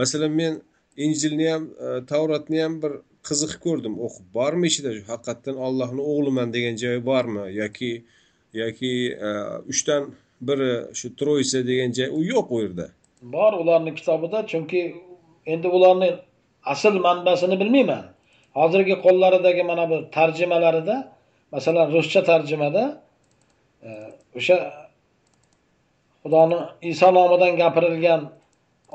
Masalan 0.00 0.32
men 0.40 0.54
injilni 1.06 1.46
ham 1.52 1.68
e, 1.86 1.88
tavrotni 2.10 2.62
ham 2.64 2.80
bir 2.82 2.92
qiziqib 3.28 3.60
ko'rdim 3.66 3.94
o'qib 4.06 4.26
bormi 4.38 4.72
ichida? 4.72 4.94
Haqiqatdan 5.10 5.60
ollohni 5.66 6.02
o'g'liman 6.12 6.48
degan 6.56 6.80
joyi 6.82 7.04
bormi? 7.10 7.44
Yoki 7.60 7.92
yoki 8.62 8.92
e, 9.28 9.30
uchdan 9.72 10.10
biri 10.48 10.72
shu 10.98 11.14
troysa 11.20 11.62
degan 11.70 11.94
joy 11.98 12.08
u 12.18 12.24
yo'q 12.32 12.56
u 12.56 12.64
yerda. 12.64 12.88
Bor 13.36 13.52
ularni 13.62 13.94
kitobida 14.00 14.46
chunki 14.52 14.82
endi 15.46 15.68
ularni 15.76 16.10
asl 16.72 16.98
manbasini 17.06 17.60
bilmayman 17.60 18.11
hozirgi 18.58 18.94
qo'llaridagi 19.04 19.62
mana 19.70 19.90
bu 19.90 19.96
tarjimalarida 20.16 20.96
masalan 21.52 21.86
ruscha 21.92 22.20
tarjimada 22.30 22.84
e, 23.82 23.88
o'sha 24.38 24.56
xudoni 26.22 26.58
iso 26.92 27.08
nomidan 27.14 27.52
gapirilgan 27.62 28.20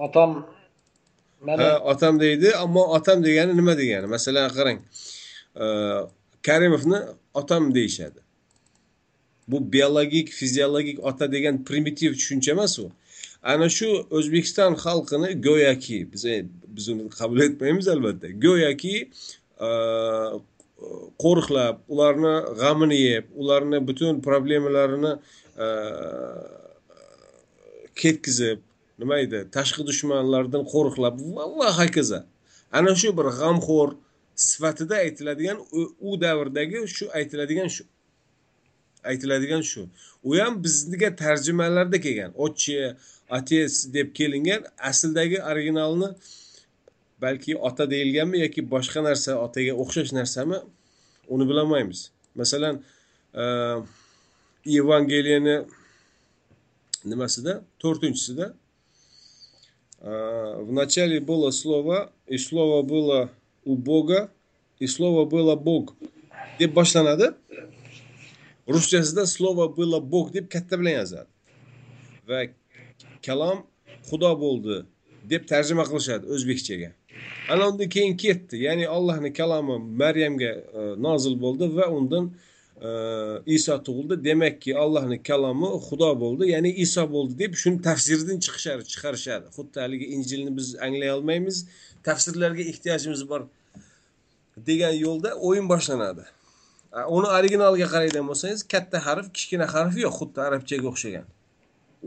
otam 0.06 0.30
mana 1.42 1.80
otam 1.80 2.20
deydi 2.20 2.56
ammo 2.64 2.84
otam 2.98 3.24
degani 3.24 3.58
nima 3.58 3.78
degani? 3.78 4.08
Masalan 4.08 4.50
qarang 4.58 4.80
e, 5.64 5.66
karimovni 6.48 7.00
otam 7.34 7.76
deyishadi. 7.76 8.20
Bu 9.48 9.74
biologik 9.74 10.30
fiziologik 10.30 11.06
ota 11.10 11.32
degan 11.32 11.64
primitiv 11.64 12.14
tushuncha 12.14 12.52
emas 12.52 12.80
u. 12.80 12.92
Ana 13.44 13.70
shu 13.70 13.88
o'zbekiston 14.18 14.74
xalqini 14.86 15.30
go'yoki 15.48 16.00
biz 16.14 16.26
biz 16.76 16.90
uni 16.90 17.10
qabul 17.20 17.40
etmaymiz 17.48 17.88
albatta. 17.88 18.28
Go'yoki 18.46 18.96
Э, 19.60 20.40
qo'riqlab 21.24 21.80
ularni 21.94 22.34
g'amini 22.60 22.98
yeb 23.02 23.26
ularni 23.42 23.80
butun 23.88 24.22
problemalarini 24.22 25.14
э, 25.66 25.68
ketkizib 28.02 28.60
nima 29.02 29.18
edi 29.26 29.40
tashqi 29.58 29.86
dushmanlardan 29.90 30.64
qo'riqlab 30.74 31.16
va 31.60 31.70
hokazo. 31.80 32.20
Ana 32.78 32.94
shu 33.02 33.10
bir 33.18 33.28
g'amxo'r 33.40 33.96
sifatida 34.48 34.96
aytiladigan 35.06 35.58
u 36.08 36.12
davrdagi 36.22 36.86
shu 36.96 37.06
aytiladigan 37.20 37.70
shu 37.76 37.84
aytiladigan 39.12 39.64
shu. 39.72 39.82
U 40.24 40.38
ham 40.40 40.64
bizga 40.64 41.10
tarjimalarda 41.24 41.98
kelgan. 42.06 42.32
Otchi 42.46 42.76
otec 43.38 43.74
deb 43.96 44.14
kelingan 44.20 44.62
asldagi 44.90 45.40
originalni 45.52 46.10
balki 47.22 47.58
ota 47.58 47.90
deyilganmi 47.92 48.40
yoki 48.46 48.62
boshqa 48.74 49.04
narsa 49.04 49.32
otaga 49.46 49.74
o'xshash 49.84 50.12
narsami 50.20 50.58
uni 51.34 51.50
bilolmaymiz 51.50 52.12
masalan 52.36 52.84
e, 53.34 53.44
evangeliyani 54.80 55.56
nimasida? 57.06 57.64
To'rtinchisida. 57.80 58.54
E, 60.02 60.10
В 60.68 60.72
начале 60.72 61.20
было 61.20 61.52
слово 61.52 62.12
и 62.28 62.38
слово 62.38 62.82
было 62.84 63.32
у 63.66 63.76
Бога 63.76 64.32
и 64.80 64.88
слово 64.88 65.26
было 65.26 65.56
Бог. 65.56 65.96
Deb 66.60 66.74
boshlanadi 66.74 67.34
ruschasida 68.68 69.26
слово 69.26 69.68
было 69.68 70.00
Бог 70.00 70.32
deb 70.32 70.50
katta 70.50 70.78
bilan 70.78 71.00
yozadi 71.00 71.30
va 72.28 72.40
kalom 73.26 73.64
xudo 74.10 74.32
bo'ldi 74.44 74.78
deb 75.32 75.48
tarjima 75.48 75.86
qilishadi 75.88 76.28
o'zbekchaga 76.36 76.90
ana 77.50 77.70
undan 77.70 77.90
keyin 77.90 78.18
ketdi. 78.24 78.56
Ya'ni 78.68 78.86
allohni 78.88 79.34
kalomi 79.34 79.76
maryamga 80.02 80.52
e, 80.80 80.82
nozil 81.06 81.36
bo'ldi 81.44 81.66
va 81.78 81.86
undan 81.98 82.26
e, 82.88 82.90
iso 83.58 83.76
tug'ildi. 83.88 84.16
Demakki 84.28 84.72
allohni 84.84 85.18
kalomi 85.30 85.70
xudo 85.88 86.12
bo'ldi. 86.24 86.44
Ya'ni 86.54 86.72
iso 86.86 87.04
bo'ldi 87.14 87.34
deb 87.44 87.54
shuni 87.62 87.82
tafsirdan 87.88 88.38
chiqishar 88.46 88.80
chiqarishadi. 88.92 89.46
Xuddi 89.58 89.78
haligi 89.84 90.08
injilni 90.16 90.52
biz 90.58 90.68
anglay 90.86 91.12
olmaymiz. 91.18 91.58
Tafsirlarga 92.08 92.64
ehtiyojimiz 92.72 93.22
bor 93.32 93.42
degan 94.70 94.94
yo'lda 95.06 95.30
o'yin 95.48 95.66
boshlanadi. 95.74 96.26
Uni 97.18 97.28
originaliga 97.38 97.88
qaraydigan 97.94 98.28
bo'lsangiz 98.32 98.62
katta 98.74 98.98
harf 99.08 99.28
kichkina 99.36 99.66
harf 99.74 99.98
yo'q 100.04 100.14
xuddi 100.20 100.40
arabchaga 100.48 100.88
o'xshagan. 100.92 101.26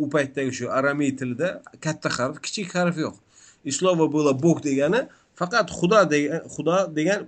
U 0.03 0.05
paytdagi 0.15 0.53
shu 0.59 0.71
aramiy 0.79 1.13
tilida 1.21 1.49
katta 1.85 2.09
harf 2.19 2.37
kichik 2.47 2.75
harf 2.79 2.97
yo'q. 3.05 3.17
Islovo 3.65 4.07
bo'la 4.13 4.33
bog 4.43 4.63
degani 4.65 5.01
faqat 5.41 5.71
xudo 5.79 6.01
degan 6.11 6.41
xudo 6.55 6.77
degan 6.99 7.21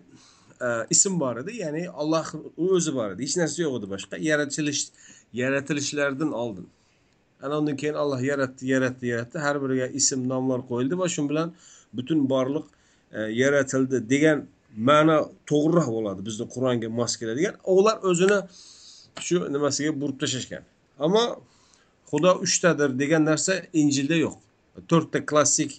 e, 0.60 0.68
ism 0.94 1.20
bor 1.20 1.36
edi 1.42 1.56
ya'ni 1.62 1.82
olloh 1.90 2.26
o'zi 2.56 2.94
bor 2.98 3.08
edi. 3.14 3.22
Hech 3.26 3.36
narsa 3.42 3.62
yo'q 3.64 3.74
edi 3.80 3.90
boshqa. 3.94 4.14
Yaratilish 4.30 4.82
yaratilishlardan 5.40 6.32
oldin. 6.42 6.66
Ana 7.42 7.58
undan 7.60 7.76
keyin 7.76 7.94
olloh 8.02 8.20
yaratdi 8.30 8.66
yaratdi 8.74 9.06
yaratdi. 9.12 9.38
Har 9.46 9.56
biriga 9.62 9.86
ism 10.00 10.28
nomlar 10.32 10.60
qo'yildi 10.70 10.98
va 11.02 11.08
shu 11.14 11.28
bilan 11.30 11.54
butun 11.96 12.28
borliq 12.32 12.66
e, 13.16 13.20
yaratildi 13.42 13.98
degan 14.12 14.46
ma'no 14.88 15.18
to'g'riroq 15.50 15.88
bo'ladi 15.96 16.20
bizni 16.28 16.46
qur'onga 16.54 16.88
mos 17.00 17.12
keladigan. 17.20 17.54
Ular 17.76 17.96
o'zini 18.10 18.38
shu 19.26 19.36
nimasiga 19.54 19.90
burib 20.00 20.16
tashlashgan. 20.22 20.62
Ammo 21.04 21.24
xudo 22.10 22.32
uchtadir 22.44 22.90
degan 23.02 23.22
narsa 23.30 23.54
injilda 23.80 24.16
yo'q. 24.24 24.36
To'rtta 24.90 25.18
klassik 25.30 25.72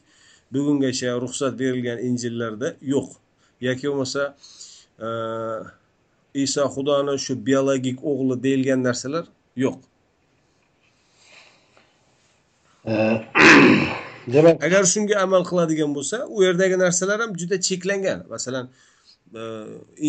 bugungacha 0.54 1.10
ruxsat 1.24 1.54
berilgan 1.60 1.98
injillarda 2.08 2.76
yo'q. 2.94 3.08
Yoki 3.68 3.86
bo'lmasa 3.90 4.24
iso 6.46 6.64
xudoni 6.76 7.14
shu 7.26 7.34
biologik 7.48 7.98
o'g'li 8.10 8.36
deyilgan 8.46 8.80
narsalar 8.88 9.26
yo'q. 9.64 9.78
Demak 14.34 14.64
agar 14.64 14.84
shunga 14.94 15.16
amal 15.26 15.44
qiladigan 15.50 15.92
bo'lsa 15.98 16.18
u 16.36 16.44
yerdagi 16.44 16.76
narsalar 16.86 17.18
ham 17.24 17.32
juda 17.42 17.58
cheklangan. 17.68 18.20
Masalan 18.34 18.66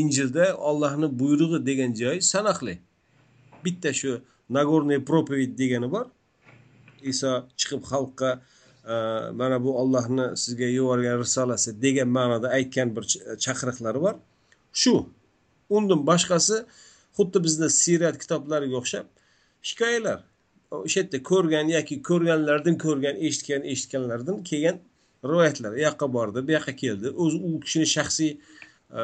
injilda 0.00 0.56
ollohni 0.70 1.08
buyrug'i 1.20 1.66
degan 1.66 1.94
joy 2.00 2.16
sanoqli. 2.32 2.78
Bitta 3.64 3.92
shu 4.00 4.10
nagorniy 4.56 5.00
propoved 5.08 5.52
degani 5.60 5.88
bor. 5.94 6.06
Iso 7.12 7.30
chiqib 7.58 7.82
xalqqa 7.90 8.30
mana 9.40 9.64
bu 9.64 9.78
ollohni 9.78 10.36
sizga 10.36 10.64
yuborgan 10.64 11.18
risolasi 11.18 11.82
degan 11.82 12.08
ma'noda 12.08 12.48
aytgan 12.48 12.96
bir 12.96 13.04
chaqiriqlari 13.44 14.00
bor. 14.00 14.14
Shu 14.72 15.06
undan 15.70 16.00
boshqasi 16.10 16.56
xuddi 17.16 17.38
bizni 17.46 17.68
siyrat 17.70 18.16
kitoblariga 18.22 18.76
o'xshab 18.80 19.06
hikoyalar. 19.68 20.18
O'sha 20.70 21.00
yerda 21.00 21.18
ko'rgan 21.30 21.66
yoki 21.76 22.02
ko'rganlardan 22.08 22.76
ko'rgan 22.84 23.16
eshitgan 23.26 23.62
eshitganlardan 23.72 24.36
kelgan 24.50 24.76
rivoyatlar 25.30 25.72
u 25.78 25.80
yoqqa 25.86 26.06
bordi 26.16 26.38
bu 26.46 26.52
yoqqa 26.56 26.74
keldi. 26.82 27.08
O'zi 27.22 27.36
u 27.46 27.60
kishini 27.64 27.86
shaxsiy 27.96 28.32
e, 29.00 29.02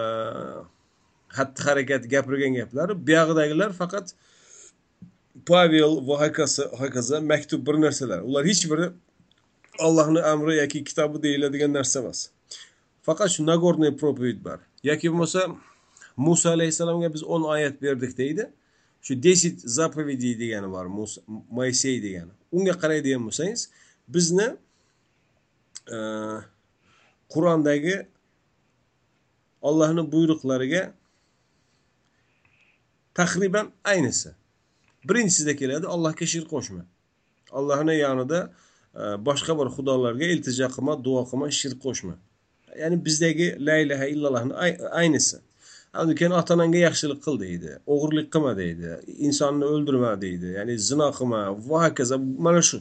xatti 1.37 1.61
harakati 1.68 2.07
gapirgan 2.14 2.53
gaplari. 2.61 2.93
Buyog'idagilar 3.09 3.70
faqat 3.83 4.07
pavel 5.51 5.93
va 6.09 6.16
hokazo 6.83 7.22
maktub 7.33 7.61
bir 7.66 7.76
narsalar. 7.85 8.20
Ular 8.28 8.45
hech 8.51 8.64
biri 8.72 8.87
allohni 9.79 10.23
amri 10.23 10.57
yoki 10.57 10.85
kitobi 10.85 11.23
deyiladigan 11.23 11.73
narsa 11.73 12.01
emas. 12.01 12.29
Faqat 13.03 13.31
shu 13.31 13.47
nagorniy 13.47 13.97
propoved 13.97 14.45
bor. 14.45 14.59
Yoki 14.83 15.09
bo'lmasa 15.12 15.43
muso 16.16 16.51
alayhissalomga 16.51 17.14
biz 17.14 17.23
o'n 17.25 17.43
oyat 17.43 17.83
berdik 17.83 18.16
deydi. 18.18 18.51
Shu 19.03 19.23
desit 19.23 19.61
zapovedi 19.61 20.39
degani 20.39 20.68
bor 20.73 20.87
moysey 21.51 22.03
degani. 22.03 22.33
Unga 22.53 22.75
qaraydigan 22.83 23.23
bo'lsangiz 23.27 23.71
bizni 24.09 24.49
e, 25.95 25.99
qur'ondagi 27.33 27.97
ollohni 29.62 30.12
buyruqlariga 30.12 30.93
taxriban 33.14 33.73
aynisi. 33.85 34.31
Birinchisida 35.09 35.57
keladi 35.57 35.87
allohga 35.87 36.27
shirk 36.27 36.49
qo'shma. 36.55 36.85
Allohni 37.59 37.95
yonida 37.99 38.41
e, 38.43 38.70
Э, 38.95 39.16
boshqa 39.26 39.55
bir 39.59 39.68
xudolarga 39.76 40.26
iltijo 40.34 40.66
qilma 40.74 40.95
duo 41.05 41.22
qilma 41.30 41.47
shirk 41.59 41.78
qo'shma. 41.84 42.14
Ya'ni 42.82 42.97
bizdagi 43.07 43.47
la 43.66 43.76
ilaha 43.84 44.07
illallohni 44.14 44.55
aynisi. 45.03 45.36
Undan 46.01 46.14
keyin 46.18 46.34
ota 46.41 46.55
onangga 46.57 46.80
yaxshilik 46.86 47.20
qil 47.26 47.36
deydi 47.45 47.70
o'g'irlik 47.93 48.28
qilma 48.34 48.53
deydi 48.62 48.88
insonni 49.28 49.66
o'ldirma 49.74 50.12
deydi 50.24 50.49
ya'ni 50.59 50.74
zino 50.88 51.09
qilma 51.18 51.41
va 51.70 51.78
hokazo. 51.84 52.18
Mana 52.47 52.62
shu 52.68 52.78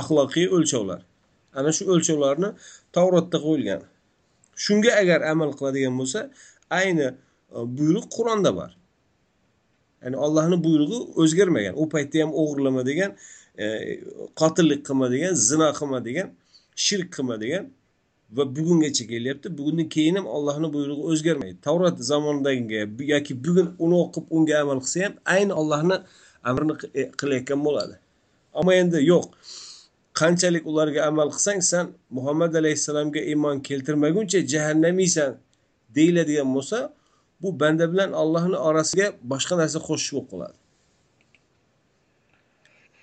axloqiy 0.00 0.46
o'lchovlar. 0.56 1.00
Ana 1.58 1.70
shu 1.76 1.88
o'lchovlarni 1.94 2.50
tavrotda 2.96 3.38
qo'yilgan. 3.46 3.82
Shunga 4.64 4.92
agar 5.02 5.20
amal 5.32 5.50
qiladigan 5.58 5.94
bo'lsa 6.00 6.20
ayni 6.80 7.08
e, 7.08 7.14
buyruq 7.78 8.06
qur'onda 8.16 8.50
bor. 8.60 8.70
Ya'ni 10.02 10.16
ollohni 10.26 10.56
buyrug'i 10.66 10.98
o'zgarmagan. 11.22 11.74
U 11.82 11.84
paytda 11.94 12.16
ham 12.24 12.32
o'g'irlama 12.40 12.82
degan 12.90 13.10
E, 13.62 13.66
qotillik 14.40 14.80
qilma 14.88 15.06
degan 15.14 15.32
zino 15.48 15.68
qilma 15.78 15.98
degan 16.08 16.28
shirk 16.84 17.08
qilma 17.16 17.36
degan 17.44 17.64
va 18.36 18.44
bugungacha 18.56 19.04
kelyapti. 19.12 19.46
Bugundan 19.58 19.88
keyin 19.94 20.16
ham 20.18 20.26
allohni 20.36 20.68
buyrug'i 20.74 21.04
o'zgarmaydi. 21.10 21.56
Tavrat 21.66 21.96
zamonidagi 22.10 22.80
yoki 23.14 23.32
bugun 23.44 23.68
uni 23.84 23.96
o'qib 24.04 24.24
unga 24.36 24.54
amal 24.62 24.78
qilsa 24.84 24.98
ham 25.04 25.14
ayni 25.34 25.52
allohni 25.60 25.96
amrini 26.48 26.74
e, 27.00 27.02
qilayotgan 27.20 27.60
bo'ladi. 27.66 27.94
Ammo 28.58 28.72
endi 28.82 28.98
yo'q. 29.12 29.26
Qanchalik 30.20 30.64
ularga 30.70 31.00
amal 31.10 31.28
qilsang 31.34 31.60
san 31.70 31.86
muhammad 32.16 32.52
alayhissalomga 32.60 33.20
iymon 33.32 33.56
keltirmaguncha 33.68 34.38
jahannamiysan 34.52 35.30
deyiladigan 35.96 36.48
bo'lsa 36.56 36.78
bu 37.42 37.48
banda 37.60 37.84
bilan 37.92 38.10
allohni 38.22 38.58
orasiga 38.68 39.06
boshqa 39.32 39.54
narsa 39.60 39.78
qo'shish 39.88 40.12
bo'lib 40.14 40.28
qoladi. 40.32 40.56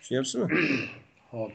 Tushunyapsizmi? 0.06 0.47
Ho'p 1.32 1.51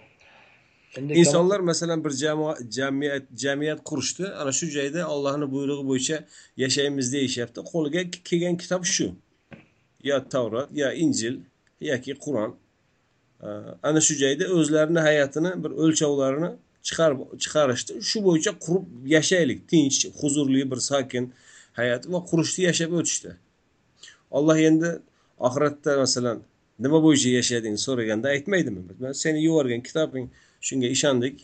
endi 0.97 1.13
insonlar 1.13 1.61
masalan 1.61 2.05
bir 2.05 2.11
jamoa 2.11 2.57
jamiyat 2.71 3.23
jamiyat 3.37 3.85
qurishdi. 3.85 4.29
Ana 4.29 4.53
shu 4.53 4.67
joyda 4.67 5.05
allohni 5.05 5.47
buyrug'i 5.53 5.85
bo'yicha 5.91 6.25
yashaymiz 6.57 7.13
deyishyapti. 7.13 7.61
Qo'liga 7.73 8.03
kelgan 8.29 8.57
kitob 8.57 8.85
shu. 8.85 9.07
Yo 10.03 10.17
tavrat 10.33 10.69
yo 10.83 10.91
injil 11.05 11.41
yoki 11.81 12.15
qur'on. 12.25 12.57
Ana 13.83 14.01
shu 14.01 14.15
joyda 14.23 14.45
o'zlarini 14.57 15.01
hayotini 15.09 15.53
bir 15.63 15.71
o'lchovlarini 15.83 16.51
chiqarib 16.87 17.21
chiqarishdi. 17.43 17.93
Shu 18.11 18.19
bo'yicha 18.27 18.53
qurib 18.65 18.87
yashaylik. 19.17 19.69
Tinch 19.71 19.99
huzurli 20.21 20.71
bir 20.71 20.81
sokin 20.91 21.33
hayot 21.81 22.03
va 22.13 22.19
qurishdi 22.31 22.61
yashab 22.69 22.91
o'tishdi. 22.99 23.31
Olloh 24.37 24.59
endi 24.69 24.91
oxiratda 25.47 25.97
masalan 26.05 26.39
nima 26.85 26.99
bo'yicha 27.05 27.31
yashading 27.39 27.77
so'raganda 27.87 28.29
aytmaydimi? 28.35 28.81
Man 29.03 29.13
seni 29.23 29.39
yuborgan 29.47 29.81
kitobing 29.89 30.27
shunga 30.67 30.89
ishondik. 30.97 31.37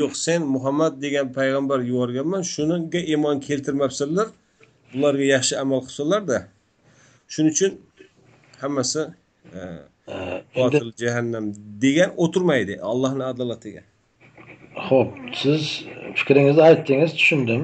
Yo'q 0.00 0.12
sen 0.26 0.40
muhammad 0.54 0.94
degan 1.04 1.28
payg'ambar 1.38 1.80
yuborganman 1.90 2.42
shuniga 2.54 3.00
iymon 3.12 3.40
keltirmabsizlar. 3.48 4.28
Bularga 4.92 5.26
yaxshi 5.36 5.54
amal 5.62 5.80
qilsalarda 5.86 6.38
shuning 7.32 7.52
uchun 7.56 7.72
hammasi 8.62 9.02
e, 9.58 9.60
botil 10.56 10.92
jahannam 11.02 11.44
degan 11.84 12.10
o'tirmaydi 12.24 12.74
allohni 12.90 13.24
adolatiga. 13.32 13.82
Ho'p 14.88 15.10
siz 15.42 15.62
fikringizni 16.18 16.62
aytdingiz 16.68 17.12
tushundim. 17.18 17.62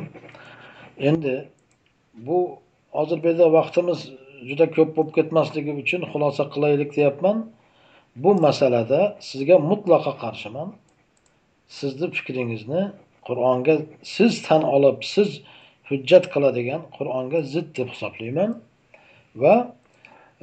Endi 1.08 1.34
bu 2.14 2.38
hozir 2.96 3.22
bu 3.22 3.26
yerda 3.28 3.52
vaqtimiz 3.52 4.00
juda 4.48 4.66
ko'p 4.76 4.90
bo'lib 4.96 5.12
ketmasligi 5.18 5.72
uchun 5.82 6.02
xulosa 6.12 6.44
qilaylik 6.54 6.90
deyapman. 6.96 7.36
Bu 8.22 8.30
masalada 8.46 9.00
sizga 9.28 9.56
mutlaqo 9.70 10.12
qarshiman. 10.22 10.68
Sizni 11.78 12.06
fikringizni 12.16 12.82
qur'onga 13.28 13.74
siz 14.14 14.32
tan 14.46 14.62
olib 14.76 14.98
siz 15.14 15.28
hujjat 15.88 16.24
qiladigan 16.34 16.82
qur'onga 16.96 17.40
zid 17.52 17.68
deb 17.78 17.88
hisoblayman. 17.94 18.50
Va 19.42 19.54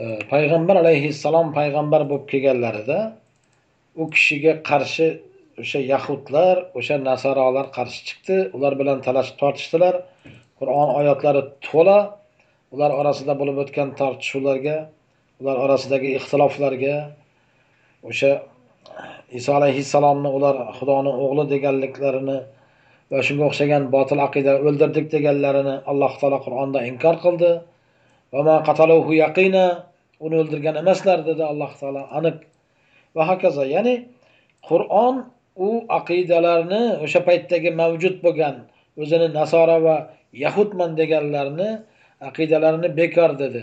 e, 0.02 0.04
payg'ambar 0.32 0.76
alayhissalom 0.84 1.48
payg'ambar 1.60 2.02
bo'lib 2.10 2.26
kelganlarida 2.32 3.00
u 4.02 4.04
kishiga 4.16 4.54
qarshi 4.70 5.08
o'sha 5.62 5.80
yahudlar 5.94 6.56
o'sha 6.80 6.96
nasarolar 7.10 7.66
qarshi 7.78 8.02
chiqdi. 8.08 8.38
Ular 8.56 8.74
bilan 8.82 8.98
talashib 9.08 9.36
tortishdilar. 9.42 9.96
Qur'on 10.60 10.90
oyatlari 11.00 11.42
to'la 11.68 12.00
ular 12.74 12.92
orasida 13.02 13.34
bo'lib 13.40 13.58
o'tgan 13.64 13.90
tortishuvlarga 14.00 14.78
ular 15.42 15.58
orasidagi 15.66 16.10
ixtiloflarga 16.20 16.96
o'sha 18.10 18.32
iso 19.40 19.52
alayhissalomni 19.60 20.30
ular 20.38 20.56
xudoni 20.78 21.12
o'g'li 21.24 21.46
deganliklarini 21.54 22.38
va 23.12 23.20
shunga 23.28 23.46
o'xshagan 23.50 23.84
botil 23.96 24.20
aqida 24.28 24.54
o'ldirdik 24.68 25.08
deganlarini 25.16 25.76
alloh 25.92 26.14
taolo 26.22 26.40
qur'onda 26.46 26.80
inkor 26.90 27.16
qildi. 27.26 27.52
Uni 30.26 30.36
o'ldirgan 30.42 30.76
emaslar 30.82 31.20
dedi 31.30 31.44
alloh 31.52 31.72
taolo 31.80 32.04
aniq. 32.18 32.38
Va 33.16 33.24
hokazo 33.30 33.64
ya'ni 33.76 33.96
qur'on 34.70 35.16
u 35.68 35.70
aqidalarni 36.00 36.84
o'sha 37.06 37.20
paytdagi 37.28 37.70
mavjud 37.82 38.16
bo'lgan 38.26 38.56
o'zini 39.02 39.28
nasora 39.40 39.78
va 39.88 39.96
yahudman 40.44 40.92
deganlarni 41.02 41.70
aqidalarini 42.29 42.89
bekor 42.99 43.31
dedi 43.43 43.63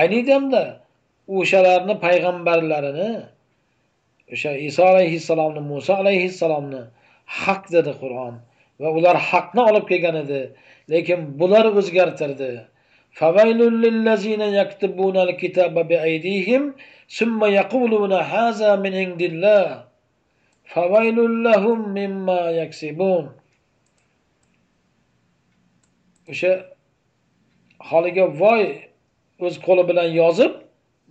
ayni 0.00 0.20
damda 0.30 0.62
o'shalarni 1.36 1.94
payg'ambarlarini 2.04 3.10
o'sha 4.34 4.52
iso 4.68 4.82
alayhissalomni 4.92 5.62
muso 5.72 5.94
alayhissalomni 6.02 6.82
haq 7.42 7.62
dedi 7.76 7.92
qur'on 8.02 8.34
va 8.82 8.88
ular 8.98 9.16
haqni 9.30 9.62
olib 9.70 9.84
kelgan 9.90 10.16
edi 10.24 10.40
lekin 10.92 11.20
bular 11.40 11.64
o'zgartirdi 11.80 12.52
فويل 13.20 13.60
للذين 13.84 14.42
يكتبون 14.60 15.16
الكتاب 15.26 15.74
بأيديهم 15.88 16.62
ثم 17.18 17.40
يقولون 17.44 18.12
هذا 18.12 18.70
من 18.84 18.92
عند 19.02 19.22
الله 19.30 19.66
فويل 20.74 21.18
لهم 21.46 21.78
مما 21.98 22.40
يكسبون 22.60 23.24
o'sha 26.30 26.52
holiga 27.89 28.25
voy 28.41 28.63
o'z 29.45 29.55
qo'li 29.65 29.83
bilan 29.89 30.09
yozib 30.21 30.51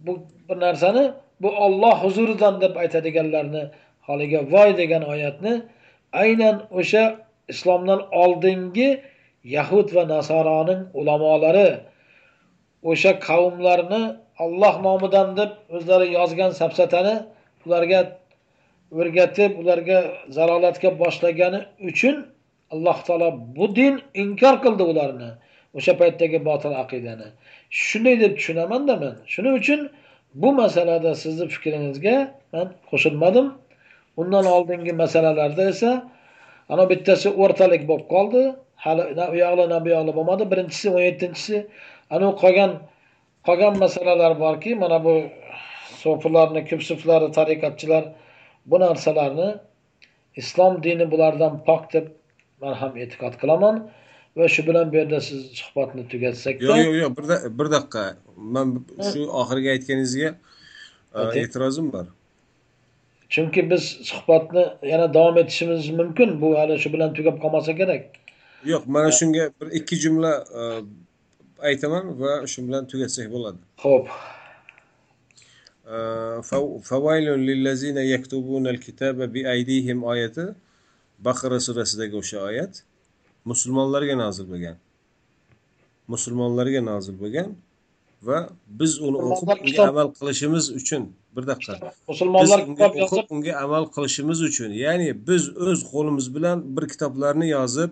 bu 0.04 0.12
bir 0.48 0.58
narsani 0.66 1.04
bu 1.42 1.48
Alloh 1.66 1.96
huzuridan 2.04 2.54
deb 2.64 2.74
aytadiganlarni 2.82 3.62
holiga 4.08 4.40
voy 4.54 4.70
degan 4.80 5.02
oyatni 5.12 5.52
aynan 6.22 6.56
o'sha 6.80 7.04
islomdan 7.52 8.00
oldingi 8.22 8.88
yahud 9.56 9.88
va 9.96 10.04
nasoraning 10.14 10.80
ulamolari 11.00 11.70
o'sha 12.90 13.12
qavmlarni 13.28 14.02
Alloh 14.44 14.74
nomidan 14.86 15.28
deb 15.40 15.50
o'zlari 15.76 16.06
yozgan 16.18 16.50
safsatani 16.60 17.14
ularga 17.66 18.00
o'rgatib 19.00 19.50
ularga 19.60 19.98
zalolatga 20.36 20.90
boshlagani 21.02 21.60
uchun 21.90 22.16
alloh 22.74 22.98
taolo 23.06 23.28
bu 23.56 23.66
din 23.76 23.94
inkor 24.22 24.54
qildi 24.64 24.84
ularni. 24.92 25.30
O'sha 25.76 25.92
paytdagi 26.00 26.38
botil 26.48 26.74
aqidani. 26.82 27.28
Shunday 27.86 28.16
deb 28.22 28.32
tushunamanda 28.38 28.94
man 29.02 29.14
shuning 29.32 29.54
uchun 29.60 29.80
bu 30.42 30.48
masalada 30.62 31.10
sizni 31.22 31.46
fikringizga 31.54 32.16
man 32.52 32.66
qo'shilmadim. 32.90 33.46
Undan 34.20 34.44
oldingi 34.56 34.92
masalalarda 35.02 35.62
esa 35.72 35.90
ana 36.72 36.84
bittasi 36.92 37.28
o'rtalik 37.42 37.82
bo'lib 37.90 38.06
qoldi. 38.14 38.42
Hali 38.84 39.02
na 39.18 39.24
u 39.32 39.34
yoqli 39.44 39.64
na 39.72 39.78
bu 39.84 39.88
yoqli 39.94 40.12
bo'lmadi. 40.18 40.44
Birinchisi 40.52 40.86
o'n 40.96 41.02
yettinchisi. 41.08 41.56
Anavi 42.14 42.32
qolgan 42.42 42.70
qolgan 43.46 43.74
masalalar 43.84 44.32
borki 44.44 44.70
mana 44.82 44.98
bu 45.06 45.14
so'filarni 46.02 46.60
kupsuflari 46.70 47.28
tariqatchilar 47.38 48.04
bu 48.70 48.76
narsalarni 48.84 49.48
islom 50.40 50.72
dini 50.84 51.06
bulardan 51.12 51.52
pok 51.66 51.82
deb 51.94 52.06
man 52.62 52.74
ham 52.80 52.92
e'tiqod 53.02 53.34
qilaman. 53.42 53.74
Va 54.36 54.48
shu 54.48 54.66
bilan 54.66 54.92
bu 54.92 54.96
yerda 54.96 55.20
siz 55.20 55.40
suhbatni 55.60 56.08
tugatsakda 56.12 56.64
yo'q 56.64 56.78
yo'q 56.86 56.96
yo'q. 57.02 57.12
Bir 57.18 57.24
bir 57.58 57.68
daqiqa 57.76 58.04
man 58.56 58.66
shu 59.10 59.20
oxirgi 59.42 59.68
aytganingizga 59.74 60.30
e, 61.14 61.20
e'tirozim 61.40 61.92
bor. 61.94 62.06
Chunki 63.34 63.70
biz 63.70 63.84
suhbatni 64.10 64.64
yana 64.92 65.14
davom 65.14 65.38
etishimiz 65.42 65.90
mumkin. 66.00 66.40
Bu 66.42 66.58
hali 66.58 66.78
shu 66.82 66.92
bilan 66.94 67.14
tugab 67.18 67.36
qolmasa 67.44 67.72
kerak. 67.80 68.02
Yo'q 68.72 68.82
mana 68.96 69.10
shunga 69.20 69.44
bir 69.60 69.68
ikki 69.78 69.96
jumla 70.04 70.32
e, 70.60 70.62
aytaman 71.70 72.04
va 72.20 72.32
shu 72.52 72.68
bilan 72.68 72.86
tugatsak 72.92 73.26
bo'ladi. 73.34 73.60
Ho'p 73.86 74.06
favaylun 76.82 77.46
lillazina 77.46 78.02
yaktubuna 78.02 78.76
kitaba 78.76 79.34
bi 79.34 79.48
aydihim 79.48 80.04
oyati 80.04 80.44
baqara 81.18 81.60
surasidagi 81.60 82.16
o'sha 82.16 82.38
oyat 82.38 82.82
musulmonlarga 83.50 84.14
nozil 84.22 84.46
bo'lgan. 84.52 84.76
Musulmonlarga 86.14 86.80
nozil 86.90 87.16
bo'lgan 87.22 87.48
va 88.28 88.38
biz 88.80 88.92
uni 89.06 89.18
o'qib 89.28 89.48
unga 89.66 89.82
amal 89.92 90.08
qilishimiz 90.18 90.64
uchun 90.80 91.02
bir 91.34 91.44
daqiqa 91.50 91.92
musulmonlar 92.10 92.60
o'qib 93.06 93.34
unga 93.34 93.52
amal 93.64 93.84
qilishimiz 93.94 94.38
uchun 94.48 94.70
ya'ni 94.84 95.08
biz 95.28 95.42
o'z 95.68 95.80
qo'limiz 95.92 96.26
bilan 96.36 96.58
bir 96.76 96.84
kitoblarni 96.92 97.48
yozib 97.56 97.90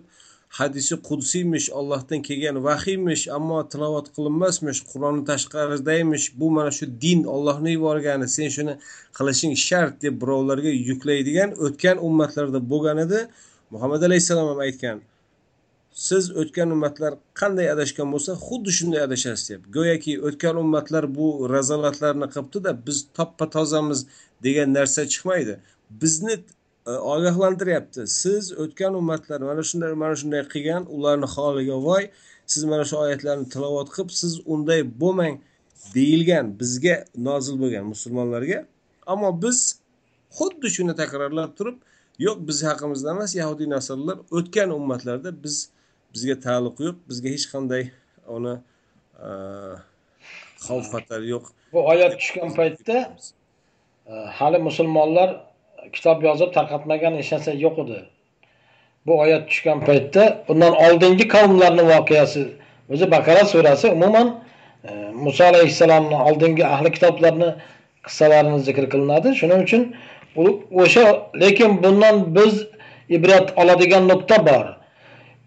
hadisi 0.59 0.94
qudsiymish 1.09 1.66
ollohdan 1.78 2.20
kelgan 2.28 2.57
vahiymish 2.68 3.24
ammo 3.36 3.59
tilovat 3.72 4.07
qilinmasmish 4.16 4.80
qur'onni 4.92 5.22
tashqaridaymish 5.30 6.26
bu 6.40 6.48
mana 6.57 6.70
shu 6.78 6.86
din 7.05 7.20
ollohni 7.34 7.70
yuborgani 7.76 8.26
sen 8.36 8.48
shuni 8.57 8.74
qilishing 9.18 9.55
shart 9.66 9.94
deb 10.05 10.14
birovlarga 10.22 10.72
yuklaydigan 10.90 11.51
o'tgan 11.64 11.96
ummatlarda 12.09 12.61
bo'lgan 12.72 12.98
edi. 13.07 13.20
Muhammad 13.74 14.03
alayhissalom 14.09 14.46
ham 14.53 14.61
aytgan 14.66 14.96
siz 15.93 16.30
o'tgan 16.36 16.70
ummatlar 16.70 17.14
qanday 17.41 17.70
adashgan 17.74 18.12
bo'lsa 18.14 18.32
xuddi 18.47 18.72
shunday 18.78 19.03
adashasiz 19.09 19.51
deb. 19.51 19.62
Go'yoki 19.76 20.12
o'tgan 20.28 20.57
ummatlar 20.57 21.05
bu 21.14 21.26
razolatlarni 21.55 22.26
qilibdida 22.34 22.72
biz 22.86 22.99
toppa 23.16 23.51
tozamiz 23.57 24.07
degan 24.47 24.74
narsa 24.74 25.07
chiqmaydi. 25.12 25.55
Bizni 25.91 26.34
e, 26.86 26.93
ogohlantiryapti. 27.14 28.07
Siz 28.07 28.53
o'tgan 28.62 28.95
ummatlar 29.01 29.41
mana 29.51 29.62
shunday 29.70 29.93
mana 30.03 30.16
shunday 30.22 30.43
qilgan 30.55 30.82
ularni 30.97 31.28
holiga 31.34 31.76
voy 31.88 32.05
siz 32.47 32.64
mana 32.64 32.84
shu 32.91 32.97
oyatlarni 33.05 33.47
tilovat 33.55 33.88
qilib 33.95 34.11
siz 34.22 34.32
unday 34.55 34.80
bo'lmang 35.03 35.36
deyilgan 35.95 36.47
bizga 36.61 36.97
nozil 37.28 37.57
bo'lgan 37.62 37.84
musulmonlarga. 37.93 38.59
Ammo 39.12 39.30
biz 39.43 39.59
xuddi 40.38 40.68
shuni 40.76 40.95
takrorlab 41.03 41.51
turib 41.59 41.76
yo'q 42.26 42.38
biz 42.49 42.59
haqimizda 42.68 43.09
emas 43.16 43.32
yahudiy 43.41 43.68
nasrlar 43.76 44.18
o'tgan 44.38 44.70
ummatlarda 44.78 45.30
biz 45.45 45.57
bizga 46.14 46.40
taalluq 46.46 46.76
yo'q. 46.86 46.96
Bizga 47.08 47.28
hech 47.34 47.46
qanday 47.52 47.84
uni 48.36 48.54
xavf 50.66 50.86
xatar 50.94 51.22
yo'q. 51.32 51.44
Bu 51.72 51.86
oyat 51.92 52.12
tushgan 52.20 52.54
paytda 52.58 52.96
hali 54.38 54.58
musulmonlar 54.68 55.28
kitob 55.92 56.22
yozib 56.28 56.50
tarqatmagan 56.56 57.18
hech 57.20 57.32
narsa 57.34 57.52
yo'q 57.64 57.82
edi. 57.84 57.98
Bu 59.06 59.18
oyat 59.24 59.48
tushgan 59.50 59.84
paytda 59.88 60.24
undan 60.48 60.74
oldingi 60.86 61.28
qavmlarni 61.34 61.84
voqeasi 61.92 62.42
o'zi 62.92 63.11
baqara 63.14 63.44
surasi 63.52 63.88
umuman 63.96 64.28
e, 64.84 64.90
muso 65.24 65.44
alayhissalomni 65.44 66.16
oldingi 66.28 66.66
ahli 66.74 66.90
kitoblarni 66.96 67.50
qissalarini 68.06 68.61
zikr 68.68 68.84
qilinadi. 68.92 69.28
Shuning 69.40 69.62
uchun 69.66 69.82
o'sha 70.82 71.04
lekin 71.42 71.82
bundan 71.82 72.16
biz 72.36 72.54
ibrat 73.16 73.58
oladigan 73.61 74.08
nuqta 74.12 74.46
bor 74.50 74.80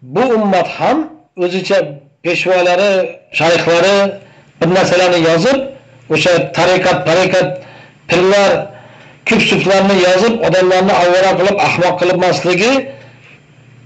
bu 0.04 0.22
ummat 0.22 0.68
ham 0.68 0.98
o'zicha 1.38 1.78
peshvolari 2.24 2.92
shayxlari 3.40 3.98
bir 4.60 4.70
narsalarni 4.78 5.20
yozib 5.30 5.60
o'sha 6.14 6.34
tariqat 6.58 6.98
tariqat 7.10 7.48
pirlar 8.10 8.52
küpsüflarni 9.26 9.96
yozib 10.08 10.34
odamlarni 10.48 10.94
avvaro 11.04 11.32
qilib 11.40 11.58
ahmoq 11.68 11.96
qilmasligi 12.02 12.74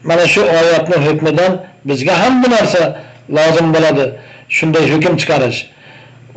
mana 0.09 0.25
shu 0.33 0.41
oyatni 0.41 0.97
hukmidan 1.07 1.51
bizga 1.89 2.13
ham 2.21 2.43
bu 2.43 2.47
narsa 2.55 2.81
lozim 3.37 3.67
bo'ladi. 3.75 4.05
Shunday 4.57 4.85
hukm 4.93 5.13
chiqarish. 5.21 5.59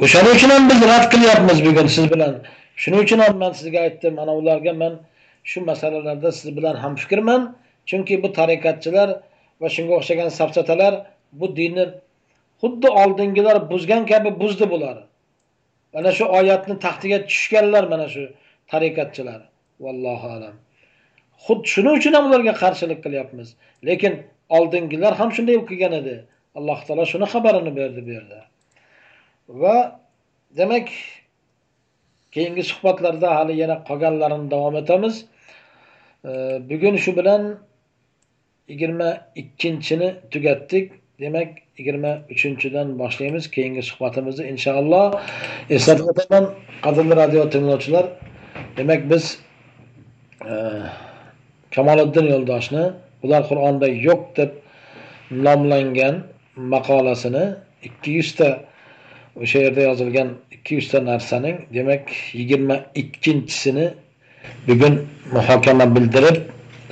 O'shaning 0.05 0.33
uchun 0.37 0.51
ham 0.55 0.65
biz 0.71 0.81
rad 0.93 1.05
qilyapmiz 1.13 1.59
bugun 1.67 1.87
siz 1.97 2.07
bilan. 2.13 2.33
Shuning 2.83 3.01
uchun 3.07 3.19
ham 3.25 3.35
man 3.43 3.53
sizga 3.61 3.81
aytdim 3.87 4.15
mana 4.21 4.33
ularga 4.41 4.73
man 4.83 4.93
shu 5.51 5.59
masalalarda 5.71 6.31
siz 6.39 6.57
bilan 6.57 6.75
hamfikrman 6.85 7.43
chunki 7.89 8.15
bu 8.23 8.29
tariqatchilar 8.39 9.09
va 9.61 9.69
shunga 9.75 9.95
o'xshagan 10.01 10.31
safsatalar 10.41 10.95
bu 11.41 11.47
dinni 11.59 11.85
xuddi 12.63 12.89
oldingilar 13.03 13.57
buzgan 13.71 14.03
kabi 14.13 14.31
buzdi 14.41 14.67
bular. 14.73 14.97
Mana 15.95 16.11
shu 16.13 16.25
oyatni 16.39 16.75
taxtiga 16.87 17.19
tushganlar 17.31 17.85
mana 17.93 18.07
shu 18.15 18.23
tariqatchilar. 18.71 19.41
Vallohu 19.85 20.27
alam. 20.37 20.55
Xuddi 21.47 21.67
shuning 21.75 21.95
uchun 21.99 22.13
ham 22.17 22.25
ularga 22.29 22.55
qarshilik 22.63 23.01
qilyapmiz. 23.05 23.49
Lekin 23.89 24.13
oldingilar 24.57 25.13
ham 25.21 25.31
shunday 25.37 25.57
qilgan 25.71 25.93
edi. 26.01 26.17
Alloh 26.59 26.79
taolo 26.87 27.05
shuni 27.13 27.27
xabarini 27.35 27.73
berdi 27.79 28.01
bu 28.07 28.11
yerda. 28.17 28.41
Va 29.63 29.77
demak 30.59 30.89
keyingi 32.35 32.63
suhbatlarda 32.71 33.29
hali 33.37 33.55
yana 33.63 33.77
qolganlarini 33.89 34.47
davom 34.55 34.77
etamiz. 34.83 35.15
Bugun 36.71 36.97
shu 37.05 37.11
bilan 37.19 37.43
yigirma 38.71 39.11
ikkinchini 39.43 40.09
tugatdik. 40.33 40.93
Demak 41.21 41.49
yigirma 41.79 42.13
uchinchidan 42.33 42.99
boshlaymiz. 42.99 43.51
Keyingi 43.55 43.83
suhbatimizni 43.91 44.45
inshaalloh. 44.53 45.07
Eslatib 45.77 46.07
o'taman 46.13 46.45
qadrli 46.85 47.15
radio 47.23 47.43
tinglovchilar 47.53 48.07
demak 48.77 49.11
biz 49.11 49.39
e, 50.51 50.53
kamoliddin 51.75 52.27
yo'ldoshni 52.35 52.85
ular 53.23 53.43
qur'onda 53.51 53.89
yo'q 54.07 54.23
deb 54.39 54.51
nomlangan 55.47 56.15
maqolasini 56.75 57.45
ikki 57.89 58.11
yuzta 58.19 58.49
o'sha 59.43 59.59
yerda 59.65 59.83
yozilgan 59.89 60.29
ikki 60.57 60.75
yuzta 60.79 60.99
narsaning 61.11 61.57
demak 61.77 62.05
yigirma 62.39 62.77
ikkinchisini 63.03 63.87
bugun 64.69 64.95
muhokama 65.33 65.87
bildirib 65.97 66.37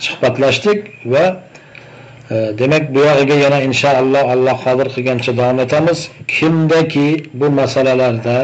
suhbatlashdik 0.07 0.81
va 1.13 1.25
E, 2.31 2.59
demak 2.59 2.95
buyog'iga 2.95 3.37
yana 3.45 3.59
inshaalloh 3.69 4.25
alloh 4.35 4.57
qodir 4.67 4.89
qilgancha 4.95 5.33
davom 5.41 5.59
etamiz. 5.65 5.99
Kimdaki 6.35 7.09
bu 7.41 7.51
masalalarda 7.61 8.39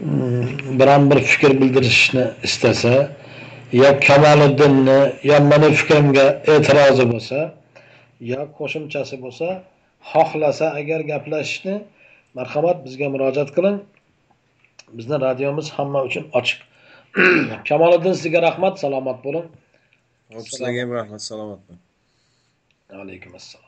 mm, 0.00 0.78
biron 0.78 1.02
bir 1.10 1.18
fikr 1.30 1.52
bildirishni 1.60 2.24
istasa 2.46 2.94
yo 3.82 3.90
kamoliddinni 4.06 5.00
yo 5.30 5.36
mani 5.50 5.68
fikrimga 5.80 6.26
e'tirozi 6.52 7.04
bo'lsa 7.12 7.38
yo 8.32 8.40
qo'shimchasi 8.58 9.14
bo'lsa 9.24 9.46
xohlasa 10.12 10.66
agar 10.80 11.00
gaplashishni 11.12 11.74
marhamat 12.38 12.78
bizga 12.86 13.06
murojaat 13.14 13.50
qiling. 13.56 13.76
Bizni 14.96 15.16
radiomiz 15.26 15.66
hamma 15.76 16.00
uchun 16.08 16.24
ochiq. 16.38 16.58
Kamoliddin 17.68 18.14
sizga 18.20 18.40
rahmat 18.48 18.74
salomat 18.84 19.18
bo'ling. 19.26 19.46
Sizlarga 20.48 20.80
ham 20.84 20.92
rahmat 21.00 21.22
salomat 21.30 21.60
bo'ling. 21.66 21.83
Alaykum 23.00 23.34
assalom 23.34 23.63